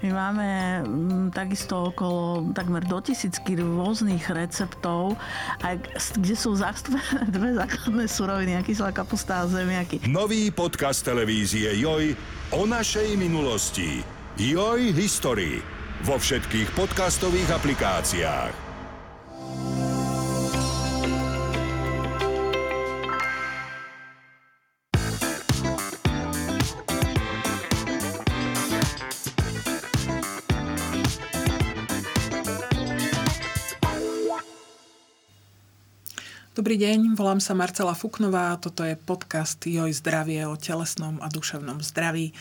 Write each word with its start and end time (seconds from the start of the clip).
My 0.00 0.16
máme 0.16 0.48
m, 0.80 1.28
takisto 1.28 1.92
okolo 1.92 2.48
takmer 2.56 2.80
do 2.88 3.04
tisícky 3.04 3.52
rôznych 3.60 4.32
receptov, 4.32 5.20
aj, 5.60 5.76
kde 6.16 6.34
sú 6.36 6.56
zastúpené 6.56 7.28
dve 7.36 7.52
základné 7.52 8.04
suroviny, 8.08 8.64
kyselá 8.64 8.96
kapusta 8.96 9.44
a 9.44 9.48
zemiaky. 9.48 10.00
Nový 10.08 10.48
podcast 10.48 11.04
televízie 11.04 11.76
Joj 11.76 12.16
o 12.56 12.62
našej 12.64 13.20
minulosti. 13.20 14.00
Joj 14.40 14.96
History. 14.96 15.60
Vo 16.00 16.16
všetkých 16.16 16.72
podcastových 16.72 17.60
aplikáciách. 17.60 18.69
Dobrý 36.60 36.76
deň, 36.76 37.16
volám 37.16 37.40
sa 37.40 37.56
Marcela 37.56 37.96
Fuknová 37.96 38.52
toto 38.60 38.84
je 38.84 38.92
podcast 38.92 39.56
Joj 39.64 39.96
zdravie 39.96 40.44
o 40.44 40.60
telesnom 40.60 41.16
a 41.24 41.32
duševnom 41.32 41.80
zdraví. 41.80 42.36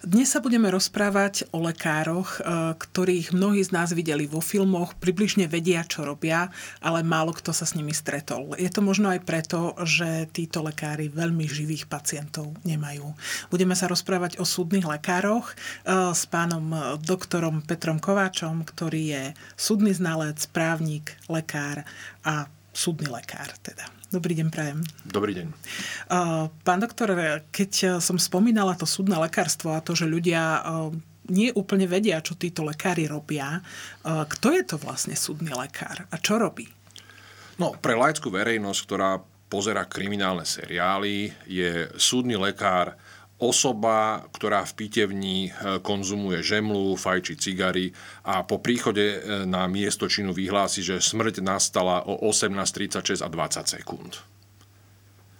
Dnes 0.00 0.32
sa 0.32 0.40
budeme 0.40 0.72
rozprávať 0.72 1.52
o 1.52 1.60
lekároch, 1.60 2.40
e, 2.40 2.72
ktorých 2.80 3.36
mnohí 3.36 3.60
z 3.60 3.76
nás 3.76 3.92
videli 3.92 4.24
vo 4.24 4.40
filmoch, 4.40 4.96
približne 4.96 5.52
vedia, 5.52 5.84
čo 5.84 6.08
robia, 6.08 6.48
ale 6.80 7.04
málo 7.04 7.36
kto 7.36 7.52
sa 7.52 7.68
s 7.68 7.76
nimi 7.76 7.92
stretol. 7.92 8.56
Je 8.56 8.72
to 8.72 8.80
možno 8.80 9.12
aj 9.12 9.20
preto, 9.28 9.76
že 9.84 10.32
títo 10.32 10.64
lekári 10.64 11.12
veľmi 11.12 11.44
živých 11.44 11.92
pacientov 11.92 12.56
nemajú. 12.64 13.04
Budeme 13.52 13.76
sa 13.76 13.84
rozprávať 13.84 14.40
o 14.40 14.48
súdnych 14.48 14.88
lekároch 14.88 15.52
e, 15.52 16.16
s 16.16 16.24
pánom 16.24 16.96
doktorom 17.04 17.60
Petrom 17.68 18.00
Kováčom, 18.00 18.64
ktorý 18.64 19.02
je 19.12 19.24
súdny 19.60 19.92
znalec, 19.92 20.40
právnik, 20.56 21.20
lekár 21.28 21.84
a 22.24 22.48
súdny 22.78 23.10
lekár 23.10 23.50
teda. 23.58 23.90
Dobrý 24.14 24.38
deň, 24.38 24.48
prajem. 24.54 24.78
Dobrý 25.02 25.34
deň. 25.34 25.50
Pán 26.62 26.78
doktor, 26.78 27.10
keď 27.50 27.98
som 27.98 28.14
spomínala 28.22 28.78
to 28.78 28.86
súdne 28.86 29.18
lekárstvo 29.18 29.74
a 29.74 29.82
to, 29.82 29.98
že 29.98 30.06
ľudia 30.06 30.62
nie 31.28 31.50
úplne 31.52 31.90
vedia, 31.90 32.22
čo 32.22 32.38
títo 32.38 32.62
lekári 32.62 33.10
robia, 33.10 33.58
kto 34.06 34.54
je 34.54 34.62
to 34.62 34.78
vlastne 34.78 35.18
súdny 35.18 35.50
lekár 35.50 36.06
a 36.08 36.16
čo 36.22 36.38
robí? 36.38 36.70
No, 37.58 37.74
pre 37.74 37.98
laickú 37.98 38.30
verejnosť, 38.30 38.80
ktorá 38.86 39.18
pozera 39.50 39.82
kriminálne 39.82 40.46
seriály, 40.46 41.34
je 41.50 41.90
súdny 41.98 42.38
lekár 42.38 42.94
osoba, 43.38 44.26
ktorá 44.34 44.66
v 44.66 44.72
pitevni 44.74 45.38
e, 45.48 45.78
konzumuje 45.78 46.42
žemlu, 46.42 46.98
fajči 46.98 47.38
cigary 47.38 47.94
a 48.26 48.42
po 48.42 48.58
príchode 48.58 49.02
e, 49.02 49.18
na 49.46 49.70
miesto 49.70 50.10
činu 50.10 50.34
vyhlási, 50.34 50.82
že 50.82 50.98
smrť 50.98 51.40
nastala 51.40 52.02
o 52.02 52.18
18.36 52.26 53.22
a 53.22 53.28
20 53.30 53.74
sekúnd. 53.78 54.12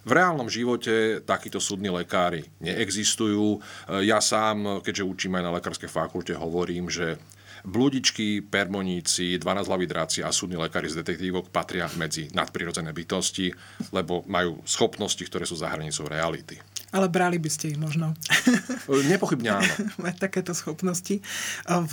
V 0.09 0.11
reálnom 0.17 0.49
živote 0.49 1.21
takíto 1.21 1.61
súdni 1.61 1.91
lekári 1.91 2.47
neexistujú. 2.63 3.59
E, 3.59 4.07
ja 4.07 4.23
sám, 4.23 4.79
keďže 4.87 5.05
učím 5.05 5.43
aj 5.43 5.45
na 5.45 5.55
lekárskej 5.59 5.91
fakulte, 5.91 6.39
hovorím, 6.39 6.87
že 6.87 7.19
Bludičky, 7.67 8.39
permoníci, 8.47 9.35
12 9.43 9.67
hlaví 9.67 9.91
dráci 9.91 10.23
a 10.23 10.31
súdni 10.31 10.55
lekári 10.55 10.87
z 10.87 11.03
detektívok 11.03 11.51
patria 11.51 11.91
medzi 11.99 12.31
nadprirodzené 12.31 12.95
bytosti, 12.95 13.51
lebo 13.91 14.23
majú 14.31 14.63
schopnosti, 14.63 15.21
ktoré 15.27 15.43
sú 15.43 15.59
za 15.59 15.67
hranicou 15.67 16.07
reality. 16.07 16.63
Ale 16.89 17.13
brali 17.13 17.37
by 17.37 17.51
ste 17.53 17.77
ich 17.77 17.79
možno. 17.79 18.17
Nepochybne 19.13 19.61
áno. 19.61 19.73
Mať 20.05 20.15
takéto 20.25 20.57
schopnosti. 20.57 21.21
V, 21.69 21.93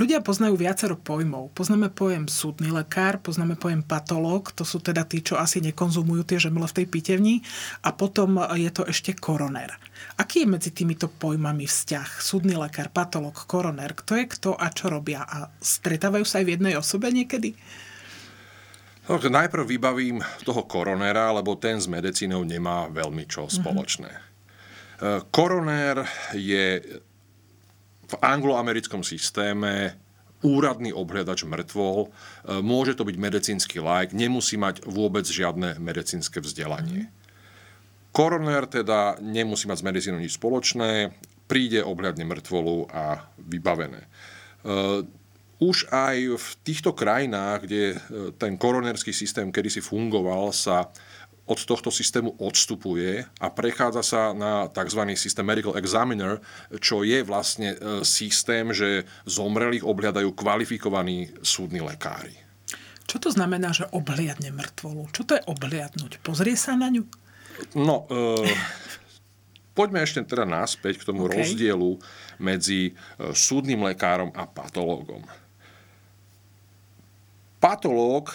ľudia 0.00 0.24
poznajú 0.24 0.56
viacero 0.56 0.96
pojmov. 0.96 1.52
Poznáme 1.52 1.92
pojem 1.92 2.24
súdny 2.24 2.72
lekár, 2.72 3.20
poznáme 3.20 3.60
pojem 3.60 3.84
patológ, 3.84 4.56
to 4.56 4.64
sú 4.64 4.80
teda 4.80 5.04
tí, 5.04 5.20
čo 5.20 5.36
asi 5.36 5.60
nekonzumujú 5.60 6.24
tie 6.24 6.40
žemle 6.40 6.64
v 6.64 6.76
tej 6.80 6.86
pitevni. 6.88 7.44
A 7.84 7.92
potom 7.92 8.40
je 8.56 8.70
to 8.72 8.88
ešte 8.88 9.12
koroner. 9.12 9.76
Aký 10.16 10.48
je 10.48 10.52
medzi 10.52 10.72
týmito 10.72 11.12
pojmami 11.12 11.68
vzťah? 11.68 12.24
Súdny 12.24 12.56
lekár, 12.56 12.88
patológ, 12.88 13.36
koroner. 13.44 13.92
Kto 13.92 14.16
je 14.16 14.24
kto 14.32 14.50
a 14.56 14.72
čo 14.72 14.88
robia? 14.88 15.28
A 15.28 15.52
stretávajú 15.60 16.24
sa 16.24 16.40
aj 16.40 16.44
v 16.48 16.52
jednej 16.56 16.74
osobe 16.80 17.12
niekedy? 17.12 17.52
No, 19.10 19.18
najprv 19.18 19.66
vybavím 19.66 20.22
toho 20.46 20.62
koronera, 20.70 21.34
lebo 21.34 21.58
ten 21.58 21.82
s 21.82 21.90
medicínou 21.90 22.46
nemá 22.46 22.86
veľmi 22.86 23.26
čo 23.26 23.50
mhm. 23.50 23.52
spoločné. 23.58 24.12
Mm-hmm. 24.14 24.28
Koroner 25.34 26.04
je 26.36 26.78
v 28.10 28.14
angloamerickom 28.20 29.00
systéme 29.00 29.96
úradný 30.44 30.92
obhľadač 30.92 31.44
mŕtvol. 31.48 31.98
E, 32.04 32.08
môže 32.60 32.96
to 32.96 33.08
byť 33.08 33.16
medicínsky 33.16 33.76
lajk, 33.80 34.12
nemusí 34.12 34.60
mať 34.60 34.84
vôbec 34.84 35.24
žiadne 35.24 35.80
medicínske 35.80 36.40
vzdelanie. 36.40 37.08
Koroner 38.12 38.66
teda 38.66 39.16
nemusí 39.24 39.64
mať 39.70 39.78
s 39.80 39.86
medicínou 39.86 40.18
nič 40.20 40.36
spoločné, 40.36 41.16
príde 41.48 41.80
obhľadne 41.80 42.28
mŕtvolu 42.28 42.92
a 42.92 43.24
vybavené. 43.40 44.04
Už 45.60 45.92
aj 45.92 46.40
v 46.40 46.48
týchto 46.64 46.96
krajinách, 46.96 47.68
kde 47.68 47.82
e, 47.92 47.96
ten 48.40 48.56
koronerský 48.56 49.12
systém 49.12 49.52
kedysi 49.52 49.84
fungoval, 49.84 50.56
sa 50.56 50.88
od 51.50 51.60
tohto 51.66 51.90
systému 51.90 52.38
odstupuje 52.38 53.26
a 53.42 53.46
prechádza 53.50 54.02
sa 54.06 54.22
na 54.30 54.70
tzv. 54.70 55.02
systém 55.18 55.42
Medical 55.42 55.74
Examiner, 55.74 56.38
čo 56.78 57.02
je 57.02 57.26
vlastne 57.26 57.74
e, 57.74 58.06
systém, 58.06 58.70
že 58.70 59.02
zomrelých 59.26 59.82
obhľadajú 59.82 60.30
kvalifikovaní 60.32 61.34
súdni 61.42 61.82
lekári. 61.82 62.38
Čo 63.10 63.18
to 63.18 63.28
znamená, 63.34 63.74
že 63.74 63.90
obhliadne 63.90 64.54
mŕtvolu? 64.54 65.10
Čo 65.10 65.22
to 65.26 65.32
je 65.34 65.42
obhliadnúť? 65.50 66.22
Pozrie 66.22 66.54
sa 66.54 66.78
na 66.78 66.86
ňu? 66.86 67.02
No, 67.74 68.06
e, 68.06 68.46
poďme 69.74 70.06
ešte 70.06 70.22
teda 70.22 70.46
naspäť 70.46 71.02
k 71.02 71.06
tomu 71.10 71.26
okay. 71.26 71.42
rozdielu 71.42 71.98
medzi 72.38 72.94
e, 72.94 73.32
súdnym 73.34 73.82
lekárom 73.82 74.30
a 74.38 74.46
patológom. 74.46 75.26
Patológ, 77.60 78.32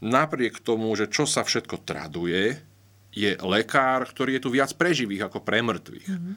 napriek 0.00 0.64
tomu, 0.64 0.96
že 0.96 1.12
čo 1.12 1.28
sa 1.28 1.44
všetko 1.44 1.84
traduje, 1.84 2.56
je 3.12 3.36
lekár, 3.44 4.08
ktorý 4.08 4.40
je 4.40 4.42
tu 4.42 4.48
viac 4.48 4.72
preživých 4.72 5.28
ako 5.28 5.44
pre 5.44 5.60
mŕtvych. 5.60 6.08
Mm-hmm. 6.08 6.34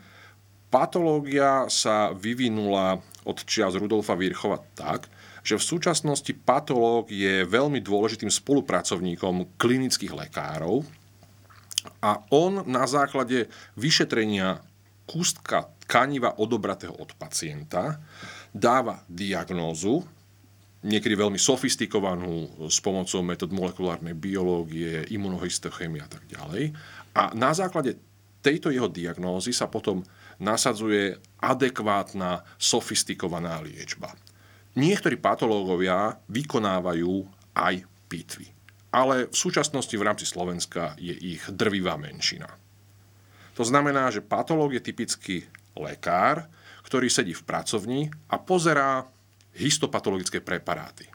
Patológia 0.68 1.72
sa 1.72 2.12
vyvinula 2.12 3.00
od 3.24 3.38
čias 3.48 3.80
Rudolfa 3.80 4.20
Virchova 4.20 4.60
tak, 4.76 5.08
že 5.40 5.56
v 5.56 5.64
súčasnosti 5.64 6.34
patológ 6.44 7.08
je 7.08 7.48
veľmi 7.48 7.80
dôležitým 7.80 8.28
spolupracovníkom 8.28 9.56
klinických 9.56 10.12
lekárov 10.12 10.84
a 12.04 12.20
on 12.34 12.66
na 12.68 12.84
základe 12.90 13.48
vyšetrenia 13.80 14.60
kústka 15.06 15.70
tkaniva 15.86 16.42
odobratého 16.42 16.98
od 16.98 17.14
pacienta 17.16 18.02
dáva 18.50 19.06
diagnózu, 19.06 20.02
niekedy 20.86 21.18
veľmi 21.18 21.42
sofistikovanú 21.42 22.70
s 22.70 22.78
pomocou 22.78 23.26
metód 23.26 23.50
molekulárnej 23.50 24.14
biológie, 24.14 25.10
imunohistochemie 25.10 26.00
a 26.00 26.10
tak 26.10 26.30
ďalej. 26.30 26.72
A 27.18 27.34
na 27.34 27.52
základe 27.58 27.98
tejto 28.46 28.70
jeho 28.70 28.86
diagnózy 28.86 29.50
sa 29.50 29.66
potom 29.66 30.06
nasadzuje 30.38 31.18
adekvátna, 31.42 32.46
sofistikovaná 32.62 33.58
liečba. 33.66 34.14
Niektorí 34.78 35.18
patológovia 35.18 36.22
vykonávajú 36.30 37.26
aj 37.58 37.76
pitvy. 38.06 38.52
Ale 38.94 39.32
v 39.32 39.36
súčasnosti 39.36 39.92
v 39.96 40.06
rámci 40.06 40.28
Slovenska 40.28 40.94
je 41.02 41.16
ich 41.16 41.42
drvivá 41.50 41.98
menšina. 41.98 42.48
To 43.56 43.64
znamená, 43.64 44.12
že 44.12 44.24
patológ 44.24 44.76
je 44.76 44.84
typický 44.84 45.36
lekár, 45.80 46.48
ktorý 46.84 47.08
sedí 47.08 47.32
v 47.32 47.44
pracovni 47.48 48.02
a 48.28 48.36
pozerá 48.38 49.08
histopatologické 49.56 50.44
preparáty. 50.44 51.08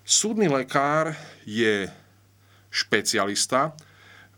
Súdny 0.00 0.48
lekár 0.48 1.12
je 1.44 1.86
špecialista 2.72 3.76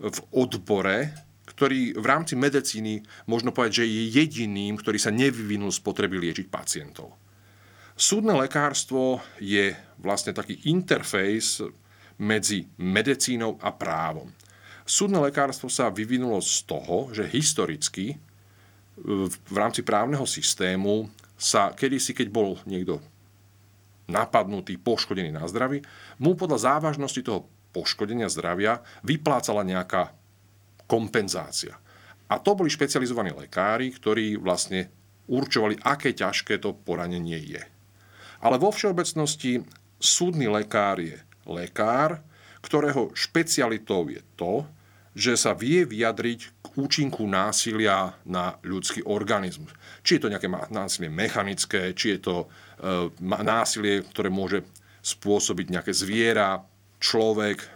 v 0.02 0.18
odbore, 0.34 1.14
ktorý 1.46 1.94
v 1.94 2.06
rámci 2.06 2.34
medicíny 2.34 3.04
možno 3.30 3.54
povedať, 3.54 3.84
že 3.84 3.86
je 3.86 4.02
jediným, 4.18 4.74
ktorý 4.80 4.98
sa 4.98 5.14
nevyvinul 5.14 5.70
z 5.70 5.80
potreby 5.84 6.18
liečiť 6.18 6.50
pacientov. 6.50 7.14
Súdne 7.92 8.34
lekárstvo 8.34 9.20
je 9.38 9.70
vlastne 10.00 10.32
taký 10.32 10.58
interfejs 10.66 11.62
medzi 12.18 12.66
medicínou 12.80 13.60
a 13.60 13.70
právom. 13.70 14.32
Súdne 14.82 15.22
lekárstvo 15.22 15.70
sa 15.70 15.92
vyvinulo 15.92 16.42
z 16.42 16.66
toho, 16.66 17.12
že 17.14 17.28
historicky 17.30 18.18
v 18.98 19.56
rámci 19.56 19.86
právneho 19.86 20.26
systému 20.26 21.06
sa 21.38 21.70
kedysi, 21.70 22.16
keď 22.16 22.28
bol 22.32 22.58
niekto 22.66 22.98
napadnutý, 24.10 24.78
poškodený 24.78 25.30
na 25.34 25.46
zdraví, 25.46 25.82
mu 26.18 26.34
podľa 26.34 26.78
závažnosti 26.78 27.22
toho 27.22 27.46
poškodenia 27.72 28.28
zdravia 28.28 28.84
vyplácala 29.02 29.64
nejaká 29.64 30.12
kompenzácia. 30.86 31.78
A 32.28 32.40
to 32.40 32.56
boli 32.56 32.68
špecializovaní 32.68 33.32
lekári, 33.32 33.92
ktorí 33.92 34.36
vlastne 34.40 34.88
určovali, 35.28 35.80
aké 35.80 36.12
ťažké 36.12 36.60
to 36.60 36.76
poranenie 36.76 37.40
je. 37.40 37.62
Ale 38.42 38.56
vo 38.58 38.74
všeobecnosti 38.74 39.62
súdny 40.02 40.50
lekár 40.50 40.98
je 40.98 41.16
lekár, 41.46 42.20
ktorého 42.62 43.14
špecialitou 43.14 44.10
je 44.10 44.22
to, 44.34 44.66
že 45.12 45.36
sa 45.36 45.52
vie 45.52 45.84
vyjadriť 45.84 46.40
k 46.64 46.66
účinku 46.80 47.28
násilia 47.28 48.16
na 48.24 48.56
ľudský 48.64 49.04
organizmus. 49.04 49.72
Či 50.00 50.16
je 50.16 50.22
to 50.24 50.32
nejaké 50.32 50.48
násilie 50.72 51.12
mechanické, 51.12 51.92
či 51.92 52.16
je 52.16 52.20
to 52.24 52.36
e, 52.44 52.46
násilie, 53.44 54.00
ktoré 54.08 54.32
môže 54.32 54.64
spôsobiť 55.04 55.66
nejaké 55.68 55.92
zviera, 55.92 56.64
človek, 56.96 57.58
e, 57.60 57.68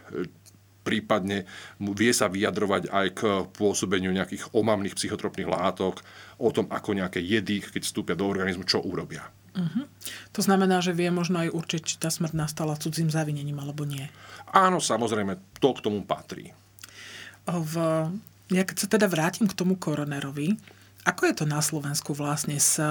prípadne 0.87 1.43
vie 1.83 2.13
sa 2.15 2.31
vyjadrovať 2.31 2.89
aj 2.89 3.07
k 3.13 3.21
pôsobeniu 3.53 4.15
nejakých 4.15 4.55
omamných 4.55 4.95
psychotropných 4.95 5.51
látok, 5.51 6.01
o 6.39 6.49
tom, 6.55 6.71
ako 6.71 6.95
nejaké 6.95 7.19
jedy, 7.19 7.59
keď 7.59 7.83
vstúpia 7.83 8.15
do 8.15 8.31
organizmu, 8.31 8.63
čo 8.63 8.81
urobia. 8.81 9.27
Uh-huh. 9.57 9.89
To 10.37 10.41
znamená, 10.45 10.85
že 10.85 10.93
vie 10.93 11.09
možno 11.09 11.41
aj 11.41 11.51
určiť, 11.51 11.81
či 11.83 11.95
tá 11.97 12.13
smrť 12.13 12.37
nastala 12.37 12.77
cudzím 12.77 13.09
zavinením 13.09 13.57
alebo 13.57 13.89
nie. 13.89 14.05
Áno, 14.53 14.79
samozrejme, 14.79 15.59
to 15.59 15.75
k 15.75 15.83
tomu 15.83 16.05
patrí. 16.05 16.53
V, 17.47 17.75
ja 18.51 18.63
keď 18.67 18.77
sa 18.77 18.89
teda 18.91 19.07
vrátim 19.07 19.47
k 19.47 19.57
tomu 19.57 19.79
koronerovi, 19.79 20.59
ako 21.07 21.31
je 21.31 21.35
to 21.39 21.47
na 21.47 21.63
Slovensku 21.63 22.11
vlastne 22.19 22.59
s 22.59 22.83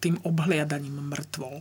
tým 0.00 0.16
obhliadaním 0.24 0.96
mŕtvol? 1.04 1.60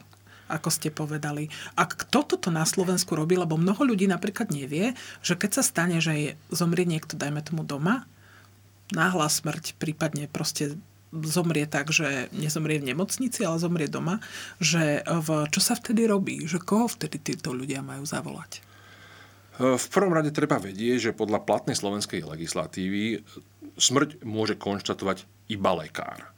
ako 0.50 0.74
ste 0.74 0.90
povedali. 0.90 1.48
A 1.78 1.86
kto 1.86 2.26
toto 2.26 2.50
na 2.50 2.66
Slovensku 2.66 3.14
robí, 3.14 3.38
lebo 3.38 3.56
mnoho 3.56 3.86
ľudí 3.86 4.10
napríklad 4.10 4.50
nevie, 4.50 4.98
že 5.22 5.38
keď 5.38 5.62
sa 5.62 5.64
stane, 5.64 6.02
že 6.02 6.14
je, 6.18 6.30
zomrie 6.50 6.90
niekto, 6.90 7.14
dajme 7.14 7.46
tomu 7.46 7.62
doma, 7.62 8.10
náhla 8.90 9.30
smrť, 9.30 9.78
prípadne 9.78 10.26
proste 10.26 10.74
zomrie 11.14 11.70
tak, 11.70 11.94
že 11.94 12.30
nezomrie 12.34 12.82
v 12.82 12.94
nemocnici, 12.94 13.46
ale 13.46 13.62
zomrie 13.62 13.86
doma, 13.86 14.22
že 14.58 15.06
v, 15.06 15.46
čo 15.54 15.62
sa 15.62 15.78
vtedy 15.78 16.10
robí? 16.10 16.46
Že 16.46 16.66
koho 16.66 16.90
vtedy 16.90 17.22
títo 17.22 17.54
ľudia 17.54 17.86
majú 17.86 18.06
zavolať? 18.06 18.66
V 19.60 19.86
prvom 19.92 20.16
rade 20.16 20.32
treba 20.32 20.56
vedieť, 20.56 21.12
že 21.12 21.18
podľa 21.20 21.44
platnej 21.44 21.76
slovenskej 21.76 22.24
legislatívy 22.24 23.28
smrť 23.76 24.24
môže 24.24 24.56
konštatovať 24.56 25.28
iba 25.52 25.72
lekár. 25.76 26.32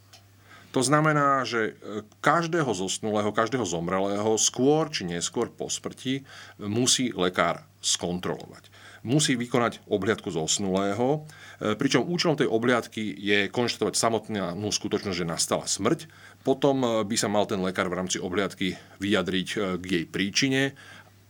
To 0.71 0.79
znamená, 0.79 1.43
že 1.43 1.75
e, 1.75 2.01
každého 2.23 2.71
zosnulého, 2.71 3.35
každého 3.35 3.67
zomrelého 3.67 4.39
skôr 4.39 4.87
či 4.87 5.03
neskôr 5.03 5.51
po 5.51 5.67
smrti 5.67 6.23
musí 6.63 7.11
lekár 7.11 7.67
skontrolovať. 7.83 8.71
Musí 9.03 9.35
vykonať 9.35 9.83
obhliadku 9.91 10.31
zosnulého, 10.31 11.27
e, 11.59 11.75
pričom 11.75 12.07
účelom 12.07 12.39
tej 12.39 12.47
obhliadky 12.47 13.03
je 13.03 13.51
konštatovať 13.51 13.93
samotnú 13.99 14.71
skutočnosť, 14.71 15.17
že 15.19 15.27
nastala 15.27 15.67
smrť. 15.67 16.07
Potom 16.47 16.79
e, 16.87 16.87
by 17.03 17.15
sa 17.19 17.27
mal 17.27 17.43
ten 17.51 17.59
lekár 17.59 17.91
v 17.91 17.99
rámci 17.99 18.23
obhliadky 18.23 18.79
vyjadriť 19.03 19.75
k 19.75 19.83
jej 19.83 20.05
príčine 20.07 20.71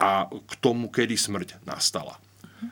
a 0.01 0.25
k 0.25 0.51
tomu, 0.57 0.89
kedy 0.89 1.13
smrť 1.13 1.61
nastala. 1.69 2.17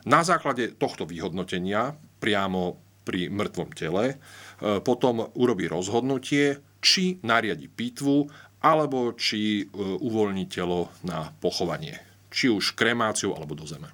Na 0.05 0.25
základe 0.25 0.73
tohto 0.73 1.05
vyhodnotenia 1.05 1.93
priamo 2.17 2.81
pri 3.05 3.29
mŕtvom 3.29 3.69
tele 3.73 4.17
E, 4.59 4.83
potom 4.83 5.31
urobí 5.39 5.71
rozhodnutie, 5.71 6.59
či 6.83 7.19
nariadi 7.23 7.71
pitvu, 7.71 8.27
alebo 8.59 9.15
či 9.15 9.63
e, 9.63 9.65
uvoľní 9.79 10.51
telo 10.51 10.91
na 11.07 11.31
pochovanie. 11.39 11.95
Či 12.27 12.51
už 12.51 12.75
kremáciu, 12.75 13.31
alebo 13.33 13.55
do 13.55 13.63
zeme. 13.63 13.87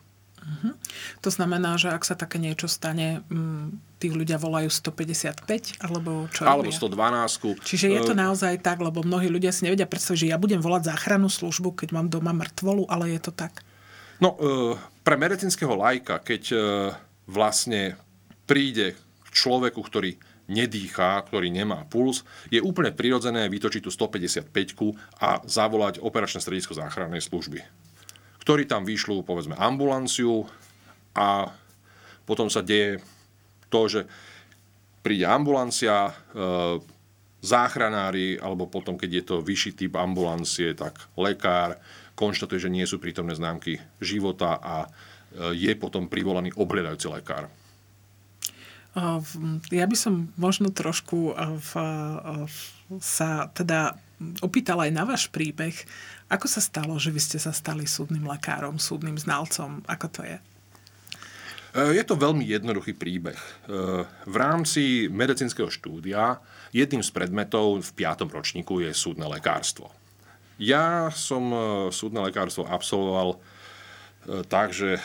Uh-huh. 0.46 0.78
To 1.26 1.30
znamená, 1.34 1.74
že 1.82 1.90
ak 1.90 2.06
sa 2.06 2.14
také 2.14 2.38
niečo 2.38 2.70
stane, 2.70 3.26
m, 3.34 3.34
mm, 3.34 3.98
tí 3.98 4.14
ľudia 4.14 4.38
volajú 4.38 4.70
155, 4.70 5.82
alebo 5.82 6.30
čo 6.30 6.46
Alebo 6.46 6.70
112. 6.70 7.66
Čiže 7.66 7.90
je 7.90 8.02
to 8.06 8.14
e, 8.14 8.22
naozaj 8.22 8.62
tak, 8.62 8.78
lebo 8.78 9.02
mnohí 9.02 9.26
ľudia 9.26 9.50
si 9.50 9.66
nevedia 9.66 9.90
predstaviť, 9.90 10.20
že 10.22 10.30
ja 10.30 10.38
budem 10.38 10.62
volať 10.62 10.94
záchrannú 10.94 11.34
službu, 11.34 11.74
keď 11.74 11.98
mám 11.98 12.08
doma 12.14 12.30
mŕtvolu, 12.38 12.86
ale 12.86 13.18
je 13.18 13.26
to 13.26 13.34
tak. 13.34 13.66
No, 14.22 14.40
pre 15.04 15.20
medicínskeho 15.20 15.76
lajka, 15.76 16.24
keď 16.24 16.56
vlastne 17.28 18.00
príde 18.48 18.96
k 18.96 19.28
človeku, 19.36 19.82
ktorý 19.84 20.16
nedýchá, 20.46 21.26
ktorý 21.26 21.50
nemá 21.50 21.86
puls, 21.90 22.22
je 22.54 22.62
úplne 22.62 22.94
prirodzené 22.94 23.50
vytočiť 23.50 23.82
tú 23.82 23.90
155 23.90 24.54
a 25.18 25.42
zavolať 25.46 25.98
operačné 26.02 26.40
stredisko 26.42 26.78
záchrannej 26.78 27.22
služby, 27.22 27.66
ktorí 28.46 28.70
tam 28.70 28.86
vyšľú, 28.86 29.26
povedzme, 29.26 29.58
ambulanciu 29.58 30.46
a 31.18 31.50
potom 32.30 32.46
sa 32.46 32.62
deje 32.62 33.02
to, 33.74 33.82
že 33.90 34.02
príde 35.02 35.26
ambulancia, 35.26 36.14
e, 36.14 36.14
záchranári, 37.42 38.38
alebo 38.38 38.70
potom, 38.70 39.02
keď 39.02 39.10
je 39.10 39.24
to 39.26 39.36
vyšší 39.42 39.72
typ 39.74 39.98
ambulancie, 39.98 40.78
tak 40.78 40.98
lekár 41.18 41.82
konštatuje, 42.14 42.70
že 42.70 42.74
nie 42.74 42.86
sú 42.86 43.02
prítomné 43.02 43.34
známky 43.34 43.82
života 43.98 44.62
a 44.62 44.76
e, 44.86 44.90
je 45.58 45.74
potom 45.74 46.06
privolaný 46.06 46.54
obhľadajúci 46.54 47.08
lekár. 47.10 47.50
Ja 49.70 49.86
by 49.86 49.98
som 50.00 50.32
možno 50.40 50.72
trošku 50.72 51.36
v, 51.36 51.72
sa 53.04 53.52
teda 53.52 54.00
opýtala 54.40 54.88
aj 54.88 54.92
na 54.96 55.04
váš 55.04 55.28
príbeh. 55.28 55.76
Ako 56.32 56.48
sa 56.48 56.64
stalo, 56.64 56.96
že 56.96 57.12
vy 57.12 57.20
ste 57.20 57.36
sa 57.36 57.52
stali 57.52 57.84
súdnym 57.84 58.24
lekárom, 58.24 58.80
súdnym 58.80 59.20
znalcom? 59.20 59.84
Ako 59.84 60.08
to 60.08 60.24
je? 60.24 60.40
Je 61.76 62.04
to 62.08 62.16
veľmi 62.16 62.48
jednoduchý 62.48 62.96
príbeh. 62.96 63.36
V 64.24 64.36
rámci 64.40 65.12
medicínskeho 65.12 65.68
štúdia 65.68 66.40
jedným 66.72 67.04
z 67.04 67.12
predmetov 67.12 67.84
v 67.84 67.90
5. 68.00 68.32
ročníku 68.32 68.80
je 68.80 68.96
súdne 68.96 69.28
lekárstvo. 69.28 69.92
Ja 70.56 71.12
som 71.12 71.52
súdne 71.92 72.24
lekárstvo 72.24 72.64
absolvoval 72.64 73.44
tak, 74.48 74.72
že 74.72 74.96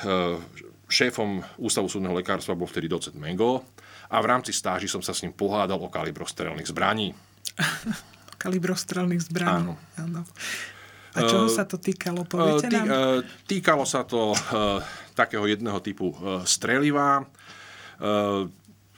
šéfom 0.90 1.40
Ústavu 1.62 1.87
súdneho 1.87 2.12
lekárstva 2.12 2.58
bol 2.58 2.66
vtedy 2.66 2.90
docent 2.90 3.14
Mengo 3.14 3.62
a 4.10 4.19
v 4.19 4.26
rámci 4.26 4.50
stáži 4.50 4.90
som 4.90 5.00
sa 5.00 5.14
s 5.14 5.22
ním 5.22 5.32
pohádal 5.32 5.78
o 5.78 5.88
kalibrostrelných 5.88 6.69
zbraní. 6.69 7.14
kalibrostrelných 8.42 9.22
zbraní. 9.31 9.70
Áno. 9.70 9.75
Áno. 9.96 10.22
A 11.10 11.26
čoho 11.26 11.46
uh, 11.46 11.52
sa 11.52 11.66
to 11.66 11.78
týkalo, 11.78 12.22
poviete 12.22 12.70
tý, 12.70 12.75
nám? 12.75 12.87
Uh, 12.87 13.19
týkalo 13.46 13.82
sa 13.82 14.06
to 14.06 14.34
uh, 14.34 14.78
takého 15.19 15.42
jedného 15.46 15.78
typu 15.82 16.14
uh, 16.14 16.42
streliva. 16.46 17.26
Uh, 17.98 18.46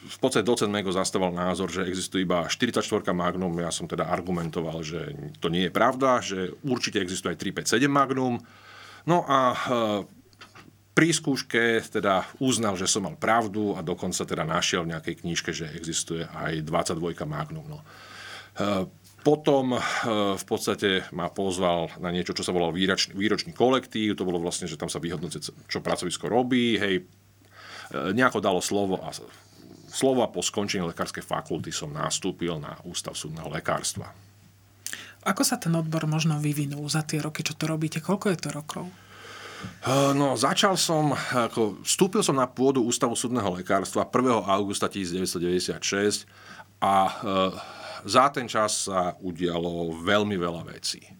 v 0.02 0.18
podstate 0.18 0.42
docent 0.42 0.68
Mego 0.68 0.90
zastával 0.90 1.30
názor, 1.30 1.70
že 1.70 1.86
existuje 1.86 2.26
iba 2.26 2.44
44 2.44 2.82
Magnum. 3.14 3.54
Ja 3.62 3.70
som 3.70 3.86
teda 3.86 4.10
argumentoval, 4.10 4.82
že 4.82 5.14
to 5.38 5.46
nie 5.46 5.70
je 5.70 5.72
pravda, 5.72 6.18
že 6.18 6.58
určite 6.66 6.98
existuje 6.98 7.32
aj 7.32 7.38
357 7.38 7.86
Magnum. 7.86 8.42
No 9.06 9.22
a 9.26 9.54
pri 10.92 11.08
skúške 11.08 11.80
teda 11.88 12.28
uznal, 12.36 12.76
že 12.76 12.84
som 12.84 13.08
mal 13.08 13.16
pravdu 13.16 13.72
a 13.72 13.80
dokonca 13.80 14.28
teda 14.28 14.44
našiel 14.44 14.84
v 14.84 14.92
nejakej 14.92 15.24
knižke, 15.24 15.50
že 15.56 15.72
existuje 15.72 16.28
aj 16.28 16.68
22 16.68 17.16
Magnum. 17.24 17.64
No. 17.64 17.80
E, 17.80 17.84
potom 19.24 19.72
e, 19.72 19.80
v 20.36 20.44
podstate 20.44 21.08
ma 21.16 21.32
pozval 21.32 21.88
na 21.96 22.12
niečo, 22.12 22.36
čo 22.36 22.44
sa 22.44 22.52
volal 22.52 22.76
výročný, 22.76 23.16
výročný 23.16 23.56
kolektív. 23.56 24.20
To 24.20 24.28
bolo 24.28 24.36
vlastne, 24.36 24.68
že 24.68 24.76
tam 24.76 24.92
sa 24.92 25.00
vyhodnocuje, 25.00 25.48
čo 25.64 25.80
pracovisko 25.80 26.28
robí. 26.28 26.76
Hej, 26.76 26.94
e, 27.00 28.12
nejako 28.12 28.44
dalo 28.44 28.60
slovo 28.60 29.00
a 29.00 29.16
slovo 29.88 30.20
a 30.20 30.28
po 30.28 30.44
skončení 30.44 30.84
lekárskej 30.92 31.24
fakulty 31.24 31.72
som 31.72 31.88
nastúpil 31.88 32.60
na 32.60 32.76
Ústav 32.84 33.16
súdneho 33.16 33.48
lekárstva. 33.48 34.12
Ako 35.22 35.40
sa 35.40 35.56
ten 35.56 35.72
odbor 35.72 36.04
možno 36.04 36.36
vyvinul 36.36 36.84
za 36.90 37.00
tie 37.06 37.22
roky, 37.22 37.46
čo 37.46 37.54
to 37.56 37.70
robíte? 37.70 38.02
Koľko 38.02 38.34
je 38.34 38.38
to 38.42 38.50
rokov? 38.50 38.84
No, 40.14 40.38
začal 40.38 40.78
som, 40.78 41.10
ako, 41.14 41.82
vstúpil 41.82 42.22
som 42.22 42.38
na 42.38 42.46
pôdu 42.46 42.86
Ústavu 42.86 43.18
súdneho 43.18 43.50
lekárstva 43.50 44.06
1. 44.06 44.46
augusta 44.46 44.86
1996 44.86 46.26
a 46.78 46.94
e, 47.06 47.12
za 48.06 48.30
ten 48.30 48.46
čas 48.46 48.86
sa 48.86 49.18
udialo 49.18 49.98
veľmi 50.02 50.38
veľa 50.38 50.62
vecí. 50.70 51.02
E, 51.02 51.10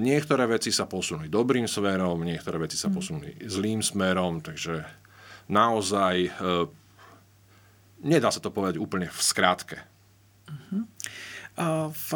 niektoré 0.00 0.44
veci 0.44 0.68
sa 0.68 0.84
posunuli 0.84 1.32
dobrým 1.32 1.64
smerom, 1.64 2.20
niektoré 2.20 2.60
veci 2.60 2.76
sa 2.76 2.92
mhm. 2.92 2.94
posunuli 2.94 3.30
zlým 3.48 3.80
smerom, 3.80 4.44
takže 4.44 4.84
naozaj 5.48 6.14
e, 6.28 6.30
nedá 8.04 8.28
sa 8.28 8.44
to 8.44 8.52
povedať 8.52 8.76
úplne 8.76 9.08
v 9.08 9.20
skratke. 9.24 9.78
Uh-huh 10.48 10.84
v 11.90 12.10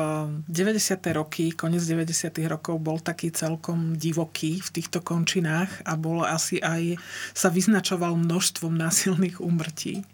90. 0.46 1.02
roky, 1.18 1.50
koniec 1.50 1.82
90. 1.82 2.30
rokov 2.46 2.78
bol 2.78 3.02
taký 3.02 3.34
celkom 3.34 3.98
divoký 3.98 4.62
v 4.62 4.68
týchto 4.70 5.02
končinách 5.02 5.82
a 5.82 5.98
bol 5.98 6.22
asi 6.22 6.62
aj 6.62 6.96
sa 7.34 7.50
vyznačoval 7.50 8.14
množstvom 8.14 8.70
násilných 8.70 9.42
úmrtí. 9.42 10.06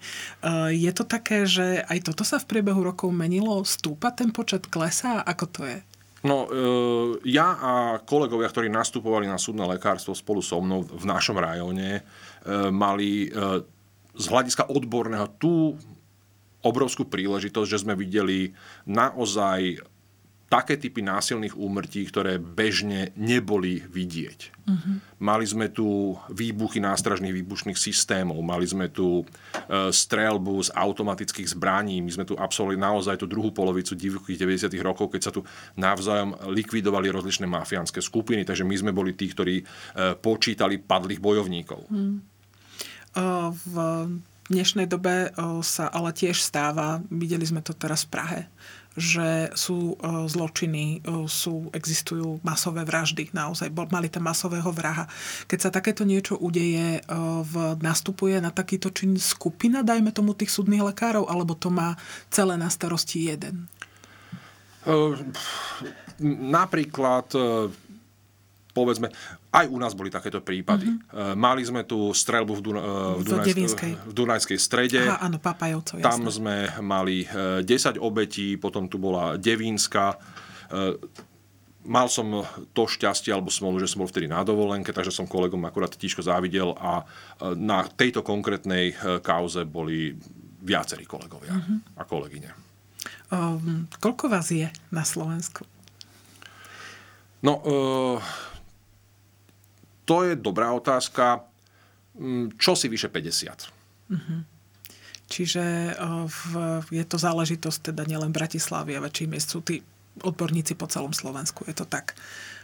Je 0.73 0.91
to 0.97 1.05
také, 1.05 1.45
že 1.45 1.85
aj 1.85 2.09
toto 2.09 2.25
sa 2.25 2.41
v 2.41 2.49
priebehu 2.49 2.81
rokov 2.81 3.13
menilo? 3.13 3.61
Stúpa 3.69 4.17
ten 4.17 4.33
počet, 4.33 4.65
klesá? 4.73 5.21
Ako 5.21 5.45
to 5.53 5.69
je? 5.69 5.79
No, 6.27 6.51
e, 6.51 6.65
ja 7.31 7.55
a 7.55 7.73
kolegovia, 8.03 8.51
ktorí 8.51 8.67
nastupovali 8.67 9.31
na 9.31 9.39
súdne 9.39 9.63
lekárstvo 9.71 10.19
spolu 10.19 10.43
so 10.43 10.59
mnou 10.59 10.83
v 10.83 11.05
našom 11.07 11.39
rajóne, 11.39 12.03
e, 12.03 12.03
mali 12.75 13.31
e, 13.31 13.63
z 14.19 14.25
hľadiska 14.27 14.67
odborného 14.67 15.31
tú 15.39 15.79
obrovskú 16.63 17.07
príležitosť, 17.07 17.69
že 17.69 17.83
sme 17.87 17.95
videli 17.95 18.53
naozaj 18.87 19.83
také 20.49 20.81
typy 20.81 21.05
násilných 21.05 21.53
úmrtí, 21.61 22.09
ktoré 22.09 22.41
bežne 22.41 23.13
neboli 23.21 23.85
vidieť. 23.85 24.41
Uh-huh. 24.65 24.97
Mali 25.21 25.45
sme 25.45 25.69
tu 25.69 26.17
výbuchy 26.33 26.81
nástražných 26.81 27.37
výbušných 27.37 27.77
systémov, 27.77 28.41
mali 28.41 28.65
sme 28.65 28.89
tu 28.89 29.21
e, 29.21 29.25
strelbu 29.93 30.65
z 30.65 30.73
automatických 30.73 31.53
zbraní, 31.53 32.01
my 32.01 32.11
sme 32.17 32.25
tu 32.25 32.33
absolvovali 32.33 32.81
naozaj 32.81 33.21
tú 33.21 33.29
druhú 33.29 33.53
polovicu 33.53 33.93
divokých 33.93 34.41
90. 34.41 34.73
rokov, 34.81 35.13
keď 35.13 35.21
sa 35.21 35.33
tu 35.37 35.45
navzájom 35.77 36.33
likvidovali 36.49 37.13
rozličné 37.13 37.45
mafiánske 37.45 38.01
skupiny, 38.01 38.49
takže 38.49 38.65
my 38.65 38.73
sme 38.73 38.93
boli 38.97 39.13
tí, 39.13 39.29
ktorí 39.29 39.61
e, 39.61 39.65
počítali 40.17 40.81
padlých 40.81 41.21
bojovníkov. 41.21 41.85
Uh-huh. 41.93 42.25
Uh, 43.17 43.51
v 43.53 43.75
dnešnej 44.49 44.89
dobe 44.89 45.31
sa 45.61 45.89
ale 45.93 46.11
tiež 46.13 46.41
stáva, 46.41 47.05
videli 47.13 47.45
sme 47.45 47.61
to 47.61 47.77
teraz 47.77 48.09
v 48.09 48.13
Prahe, 48.13 48.41
že 48.99 49.55
sú 49.55 49.95
e, 49.95 50.27
zločiny, 50.27 50.99
e, 50.99 51.29
sú, 51.31 51.71
existujú 51.71 52.43
masové 52.43 52.83
vraždy, 52.83 53.31
naozaj 53.31 53.71
mali 53.71 54.11
tam 54.11 54.27
masového 54.27 54.73
vraha. 54.75 55.07
Keď 55.47 55.59
sa 55.63 55.71
takéto 55.71 56.03
niečo 56.03 56.35
udeje, 56.35 57.05
v, 57.45 57.55
nastupuje 57.79 58.43
na 58.43 58.51
takýto 58.51 58.91
čin 58.91 59.15
skupina, 59.15 59.87
dajme 59.87 60.11
tomu 60.11 60.35
tých 60.35 60.51
súdnych 60.51 60.83
lekárov, 60.83 61.31
alebo 61.31 61.55
to 61.55 61.71
má 61.71 61.95
celé 62.33 62.59
na 62.59 62.67
starosti 62.67 63.31
jeden? 63.31 63.71
Napríklad 66.49 67.31
povedzme, 68.79 69.11
aj 69.51 69.67
u 69.67 69.79
nás 69.83 69.99
boli 69.99 70.09
takéto 70.09 70.39
prípady. 70.39 70.87
Uh-huh. 70.87 71.35
Mali 71.35 71.67
sme 71.67 71.83
tu 71.83 72.15
strelbu 72.15 72.53
v, 72.55 72.63
Duna, 72.63 72.81
v, 73.19 73.23
Dunajskej, 73.27 73.93
v 74.07 74.13
Dunajskej 74.15 74.59
strede. 74.59 75.03
Aha, 75.03 75.27
áno, 75.27 75.43
Papajovcov, 75.43 75.99
Tam 75.99 76.23
jasné. 76.23 76.39
sme 76.39 76.55
mali 76.79 77.27
10 77.27 77.67
e, 77.67 77.99
obetí, 77.99 78.55
potom 78.55 78.87
tu 78.87 79.03
bola 79.03 79.35
Devínska. 79.35 80.15
Mal 81.89 82.07
som 82.13 82.45
to 82.77 82.85
šťastie 82.85 83.33
alebo 83.33 83.49
smolu, 83.49 83.81
že 83.81 83.89
som 83.89 84.05
bol 84.05 84.11
vtedy 84.11 84.29
na 84.29 84.45
dovolenke, 84.45 84.93
takže 84.93 85.11
som 85.11 85.25
kolegom 85.25 85.65
akurát 85.65 85.91
tížko 85.91 86.21
závidel 86.21 86.77
a 86.77 87.03
na 87.57 87.89
tejto 87.89 88.21
konkrétnej 88.21 88.93
kauze 89.25 89.65
boli 89.65 90.13
viacerí 90.61 91.09
kolegovia 91.09 91.57
uh-huh. 91.57 91.97
a 91.97 92.03
kolegyne. 92.05 92.53
Um, 93.29 93.89
koľko 94.01 94.33
vás 94.33 94.49
je 94.49 94.69
na 94.89 95.05
Slovensku? 95.05 95.65
No, 97.45 97.61
uh, 97.63 98.19
to 100.09 100.25
je 100.25 100.33
dobrá 100.41 100.73
otázka. 100.73 101.45
Mm, 102.17 102.57
čo 102.57 102.73
si 102.73 102.89
vyše 102.89 103.13
50? 103.13 104.09
Uh-huh. 104.09 104.41
Čiže 105.29 105.93
v, 106.25 106.43
je 106.89 107.05
to 107.05 107.21
záležitosť 107.21 107.93
teda 107.93 108.09
nielen 108.09 108.33
Bratislavy, 108.33 108.97
ale 108.97 109.13
väčších 109.13 109.29
miest 109.29 109.53
sú 109.53 109.61
tí 109.61 109.85
odborníci 110.25 110.73
po 110.73 110.89
celom 110.89 111.13
Slovensku. 111.13 111.69
Je 111.69 111.77
to 111.77 111.85
tak, 111.85 112.17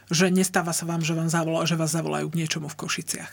že 0.08 0.32
nestáva 0.32 0.72
sa 0.72 0.88
vám, 0.88 1.04
že, 1.04 1.12
vám 1.12 1.28
zavolá, 1.28 1.68
že 1.68 1.76
vás 1.76 1.92
zavolajú 1.92 2.32
k 2.32 2.40
niečomu 2.40 2.72
v 2.72 2.80
Košiciach. 2.80 3.32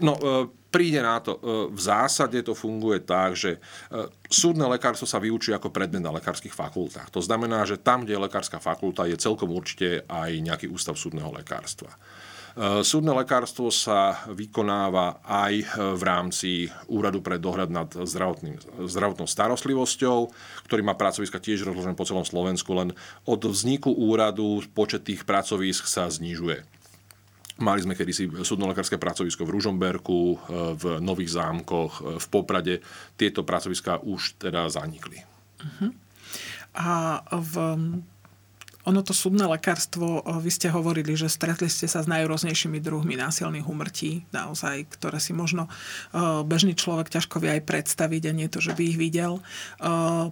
No, 0.00 0.16
e, 0.16 0.48
príde 0.72 1.04
na 1.04 1.20
to. 1.20 1.36
E, 1.36 1.40
v 1.68 1.80
zásade 1.80 2.40
to 2.40 2.56
funguje 2.56 3.04
tak, 3.04 3.36
že 3.36 3.60
súdne 4.32 4.64
lekárstvo 4.72 5.04
sa 5.04 5.20
vyučí 5.20 5.52
ako 5.52 5.68
predmet 5.68 6.00
na 6.00 6.16
lekárskych 6.16 6.56
fakultách. 6.56 7.12
To 7.12 7.20
znamená, 7.20 7.68
že 7.68 7.76
tam, 7.76 8.08
kde 8.08 8.16
je 8.16 8.24
lekárska 8.24 8.56
fakulta, 8.56 9.04
je 9.04 9.20
celkom 9.20 9.52
určite 9.52 10.08
aj 10.08 10.32
nejaký 10.40 10.66
ústav 10.72 10.96
súdneho 10.96 11.28
lekárstva. 11.28 11.92
E, 12.60 12.84
súdne 12.84 13.16
lekárstvo 13.16 13.72
sa 13.72 14.20
vykonáva 14.28 15.24
aj 15.24 15.54
v 15.96 16.02
rámci 16.04 16.50
Úradu 16.92 17.24
pre 17.24 17.40
dohľad 17.40 17.72
nad 17.72 17.88
zdravotnou 17.88 19.24
starostlivosťou, 19.24 20.18
ktorý 20.68 20.82
má 20.84 20.92
pracoviska 20.92 21.40
tiež 21.40 21.64
rozložené 21.64 21.96
po 21.96 22.04
celom 22.04 22.28
Slovensku, 22.28 22.76
len 22.76 22.92
od 23.24 23.40
vzniku 23.40 23.88
úradu 23.88 24.60
počet 24.76 25.08
tých 25.08 25.24
pracovisk 25.24 25.88
sa 25.88 26.12
znižuje. 26.12 26.60
Mali 27.64 27.80
sme 27.80 27.96
kedysi 27.96 28.28
súdno-lekárske 28.28 29.00
pracovisko 29.00 29.48
v 29.48 29.52
Ružomberku, 29.56 30.20
e, 30.20 30.36
v 30.76 30.84
Nových 31.00 31.40
zámkoch, 31.40 31.92
e, 31.96 32.02
v 32.20 32.26
Poprade. 32.28 32.84
Tieto 33.16 33.40
pracoviská 33.40 34.04
už 34.04 34.36
teda 34.36 34.68
zanikli. 34.68 35.24
Uh-huh. 35.64 35.96
A 36.76 37.24
v 37.40 37.52
ono 38.80 39.04
to 39.04 39.12
súdne 39.12 39.44
lekárstvo, 39.44 40.24
vy 40.40 40.48
ste 40.48 40.72
hovorili, 40.72 41.12
že 41.12 41.28
stretli 41.28 41.68
ste 41.68 41.84
sa 41.84 42.00
s 42.00 42.08
najrôznejšími 42.08 42.80
druhmi 42.80 43.12
násilných 43.12 43.68
umrtí, 43.68 44.24
naozaj, 44.32 44.88
ktoré 44.96 45.20
si 45.20 45.36
možno 45.36 45.68
bežný 46.48 46.72
človek 46.72 47.12
ťažko 47.12 47.44
vie 47.44 47.60
aj 47.60 47.68
predstaviť 47.68 48.22
a 48.28 48.32
nie 48.32 48.48
to, 48.48 48.64
že 48.64 48.72
by 48.72 48.82
ich 48.88 48.96
videl. 48.96 49.44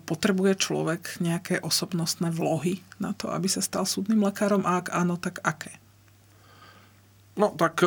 Potrebuje 0.09 0.57
človek 0.64 1.21
nejaké 1.21 1.61
osobnostné 1.61 2.33
vlohy 2.33 2.81
na 2.97 3.12
to, 3.12 3.28
aby 3.28 3.52
sa 3.52 3.61
stal 3.61 3.85
súdnym 3.85 4.25
lekárom 4.25 4.64
a 4.64 4.81
ak 4.81 4.97
áno, 4.97 5.21
tak 5.21 5.45
aké? 5.45 5.76
No 7.37 7.52
tak 7.52 7.85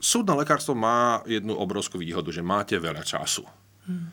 súdne 0.00 0.34
lekárstvo 0.34 0.72
má 0.72 1.20
jednu 1.28 1.54
obrovskú 1.54 2.00
výhodu, 2.00 2.32
že 2.32 2.40
máte 2.40 2.74
veľa 2.80 3.04
času. 3.04 3.44
Hmm. 3.84 4.08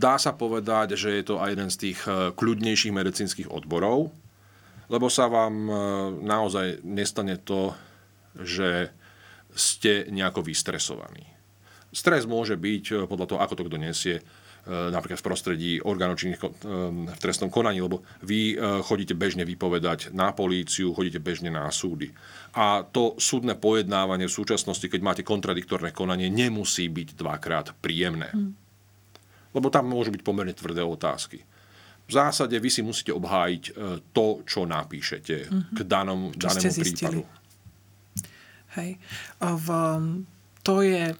Dá 0.00 0.18
sa 0.18 0.34
povedať, 0.34 0.98
že 0.98 1.14
je 1.14 1.24
to 1.28 1.38
aj 1.38 1.54
jeden 1.54 1.70
z 1.70 1.76
tých 1.78 1.98
kľudnejších 2.34 2.90
medicínskych 2.90 3.46
odborov, 3.46 4.10
lebo 4.90 5.06
sa 5.06 5.30
vám 5.30 5.54
e, 5.70 5.72
naozaj 6.26 6.82
nestane 6.82 7.38
to, 7.38 7.72
že 8.34 8.90
ste 9.54 10.10
nejako 10.10 10.42
vystresovaní. 10.42 11.30
Stres 11.94 12.26
môže 12.26 12.58
byť 12.58 12.84
e, 12.90 12.94
podľa 13.06 13.26
toho, 13.30 13.38
ako 13.38 13.54
to 13.54 13.66
kto 13.70 13.78
nesie, 13.78 14.16
e, 14.18 14.22
napríklad 14.66 15.22
v 15.22 15.26
prostredí 15.30 15.72
orgánov 15.78 16.18
činných 16.18 16.42
v 16.42 17.22
trestnom 17.22 17.54
konaní, 17.54 17.78
lebo 17.78 18.02
vy 18.26 18.58
chodíte 18.82 19.14
bežne 19.14 19.46
vypovedať 19.46 20.10
na 20.10 20.34
políciu, 20.34 20.90
chodíte 20.90 21.22
bežne 21.22 21.54
na 21.54 21.70
súdy. 21.70 22.10
A 22.58 22.82
to 22.82 23.14
súdne 23.14 23.54
pojednávanie 23.54 24.26
v 24.26 24.36
súčasnosti, 24.42 24.90
keď 24.90 25.00
máte 25.06 25.22
kontradiktorné 25.22 25.94
konanie, 25.94 26.26
nemusí 26.26 26.90
byť 26.90 27.14
dvakrát 27.14 27.78
príjemné. 27.78 28.34
Hmm. 28.34 28.58
Lebo 29.54 29.70
tam 29.70 29.86
môžu 29.86 30.10
byť 30.14 30.22
pomerne 30.26 30.54
tvrdé 30.54 30.82
otázky 30.82 31.46
v 32.10 32.12
zásade 32.18 32.58
vy 32.58 32.66
si 32.66 32.82
musíte 32.82 33.14
obhájiť 33.14 33.64
e, 33.70 33.72
to, 34.10 34.42
čo 34.42 34.66
napíšete 34.66 35.36
uh-huh. 35.46 35.62
k 35.70 35.78
danom, 35.86 36.34
čo 36.34 36.50
danému 36.50 36.74
prípadu. 36.74 37.22
Hej. 38.74 38.98
V, 39.38 39.68
to 40.62 40.74
je 40.82 41.14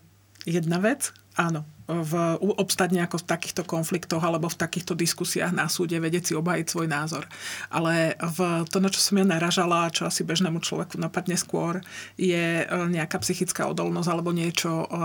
jedna 0.47 0.79
vec, 0.83 1.11
áno. 1.35 1.67
V, 1.91 2.39
obstať 2.39 2.95
nejako 2.95 3.19
v 3.19 3.29
takýchto 3.35 3.63
konfliktoch 3.67 4.23
alebo 4.23 4.47
v 4.47 4.55
takýchto 4.55 4.95
diskusiách 4.95 5.51
na 5.51 5.67
súde, 5.67 5.99
vedieť 5.99 6.31
si 6.31 6.33
obhájiť 6.39 6.67
svoj 6.71 6.87
názor. 6.87 7.27
Ale 7.67 8.15
v 8.15 8.63
to, 8.71 8.79
na 8.79 8.87
čo 8.87 9.03
som 9.03 9.19
ja 9.19 9.27
naražala, 9.27 9.91
čo 9.91 10.07
asi 10.07 10.23
bežnému 10.23 10.63
človeku 10.63 10.95
napadne 11.03 11.35
skôr, 11.35 11.83
je 12.15 12.63
e, 12.63 12.67
nejaká 12.71 13.19
psychická 13.27 13.67
odolnosť 13.67 14.07
alebo 14.07 14.31
niečo, 14.31 14.87
e, 14.87 14.97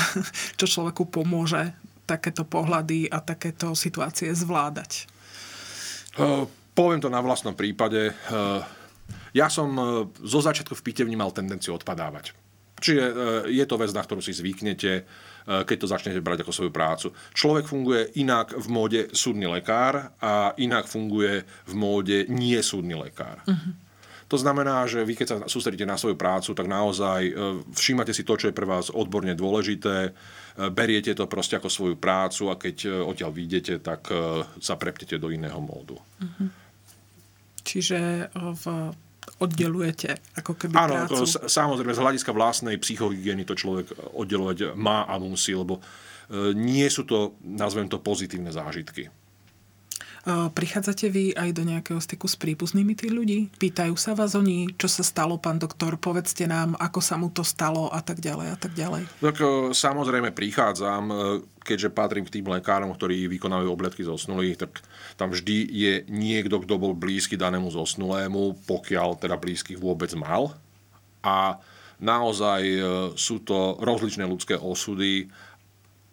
čo 0.60 0.66
človeku 0.68 1.08
pomôže 1.08 1.72
takéto 2.04 2.44
pohľady 2.44 3.08
a 3.08 3.24
takéto 3.24 3.72
situácie 3.72 4.32
zvládať. 4.32 5.08
Uh, 6.18 6.44
poviem 6.74 6.98
to 6.98 7.08
na 7.08 7.22
vlastnom 7.22 7.54
prípade. 7.54 8.12
Uh, 8.28 8.60
ja 9.32 9.46
som 9.46 9.70
uh, 9.78 9.86
zo 10.18 10.40
začiatku 10.42 10.74
v 10.74 10.84
pitevni 10.84 11.14
mal 11.14 11.30
tendenciu 11.30 11.78
odpadávať. 11.78 12.34
Čiže 12.78 13.04
je 13.50 13.64
to 13.66 13.74
vec, 13.74 13.90
na 13.90 14.06
ktorú 14.06 14.22
si 14.22 14.30
zvyknete, 14.30 15.02
keď 15.66 15.76
to 15.82 15.90
začnete 15.90 16.22
brať 16.22 16.46
ako 16.46 16.54
svoju 16.54 16.70
prácu. 16.70 17.10
Človek 17.34 17.66
funguje 17.66 18.22
inak 18.22 18.54
v 18.54 18.66
móde 18.70 19.00
súdny 19.10 19.50
lekár 19.50 20.14
a 20.22 20.54
inak 20.62 20.86
funguje 20.86 21.42
v 21.42 21.74
móde 21.74 22.30
nie 22.30 22.54
súdny 22.62 22.94
lekár. 22.94 23.42
Uh-huh. 23.50 23.74
To 24.28 24.36
znamená, 24.36 24.84
že 24.84 25.08
vy 25.08 25.16
keď 25.16 25.26
sa 25.26 25.36
sústredíte 25.48 25.88
na 25.88 25.96
svoju 25.96 26.12
prácu, 26.12 26.52
tak 26.52 26.68
naozaj 26.68 27.32
všímate 27.72 28.12
si 28.12 28.28
to, 28.28 28.36
čo 28.36 28.52
je 28.52 28.56
pre 28.56 28.68
vás 28.68 28.92
odborne 28.92 29.32
dôležité, 29.32 30.12
beriete 30.66 31.14
to 31.14 31.30
proste 31.30 31.54
ako 31.54 31.70
svoju 31.70 31.94
prácu 31.94 32.50
a 32.50 32.58
keď 32.58 32.76
e, 32.84 32.88
odtiaľ 32.90 33.30
vyjdete, 33.30 33.78
tak 33.78 34.10
e, 34.10 34.42
sa 34.58 34.74
prepnete 34.74 35.14
do 35.14 35.30
iného 35.30 35.62
módu. 35.62 35.94
Uh-huh. 36.18 36.50
Čiže 37.62 38.26
e, 38.26 38.32
v 38.34 38.64
oddelujete 39.38 40.18
ako 40.40 40.56
keby 40.58 40.74
Áno, 40.74 41.04
prácu. 41.04 41.22
To, 41.22 41.46
samozrejme 41.46 41.94
z 41.94 42.02
hľadiska 42.02 42.32
vlastnej 42.34 42.80
psychohygieny 42.80 43.46
to 43.46 43.54
človek 43.54 43.92
oddelovať 44.16 44.72
má 44.74 45.04
a 45.04 45.20
musí, 45.20 45.52
lebo 45.52 45.84
nie 46.56 46.88
sú 46.88 47.04
to, 47.04 47.36
nazvem 47.44 47.88
to, 47.92 48.00
pozitívne 48.00 48.48
zážitky. 48.48 49.12
Prichádzate 50.28 51.08
vy 51.08 51.32
aj 51.32 51.56
do 51.56 51.64
nejakého 51.64 51.96
styku 51.96 52.28
s 52.28 52.36
príbuznými 52.36 52.92
tých 52.92 53.16
ľudí? 53.16 53.48
Pýtajú 53.56 53.96
sa 53.96 54.12
vás 54.12 54.36
oni, 54.36 54.68
čo 54.76 54.84
sa 54.84 55.00
stalo, 55.00 55.40
pán 55.40 55.56
doktor, 55.56 55.96
povedzte 55.96 56.44
nám, 56.44 56.76
ako 56.76 57.00
sa 57.00 57.16
mu 57.16 57.32
to 57.32 57.40
stalo 57.40 57.88
a 57.88 58.04
tak 58.04 58.20
ďalej 58.20 58.52
a 58.52 58.56
tak 58.60 58.76
ďalej. 58.76 59.08
Tak 59.24 59.36
e, 59.40 59.46
samozrejme 59.72 60.36
prichádzam, 60.36 61.02
e, 61.08 61.14
keďže 61.64 61.96
patrím 61.96 62.28
k 62.28 62.40
tým 62.40 62.52
lekárom, 62.52 62.92
ktorí 62.92 63.24
vykonávajú 63.24 63.72
obletky 63.72 64.04
zosnulých, 64.04 64.68
tak 64.68 64.84
tam 65.16 65.32
vždy 65.32 65.64
je 65.64 65.94
niekto, 66.12 66.60
kto 66.60 66.76
bol 66.76 66.92
blízky 66.92 67.40
danému 67.40 67.72
zosnulému, 67.72 68.68
pokiaľ 68.68 69.24
teda 69.24 69.40
blízkych 69.40 69.80
vôbec 69.80 70.12
mal. 70.12 70.52
A 71.24 71.56
naozaj 72.04 72.60
e, 72.68 72.80
sú 73.16 73.40
to 73.40 73.80
rozličné 73.80 74.28
ľudské 74.28 74.60
osudy 74.60 75.32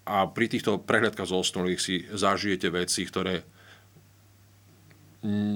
a 0.08 0.30
pri 0.30 0.46
týchto 0.48 0.80
prehľadkách 0.80 1.28
zosnulých 1.28 1.82
si 1.84 2.06
zažijete 2.08 2.72
veci, 2.72 3.04
ktoré 3.04 3.55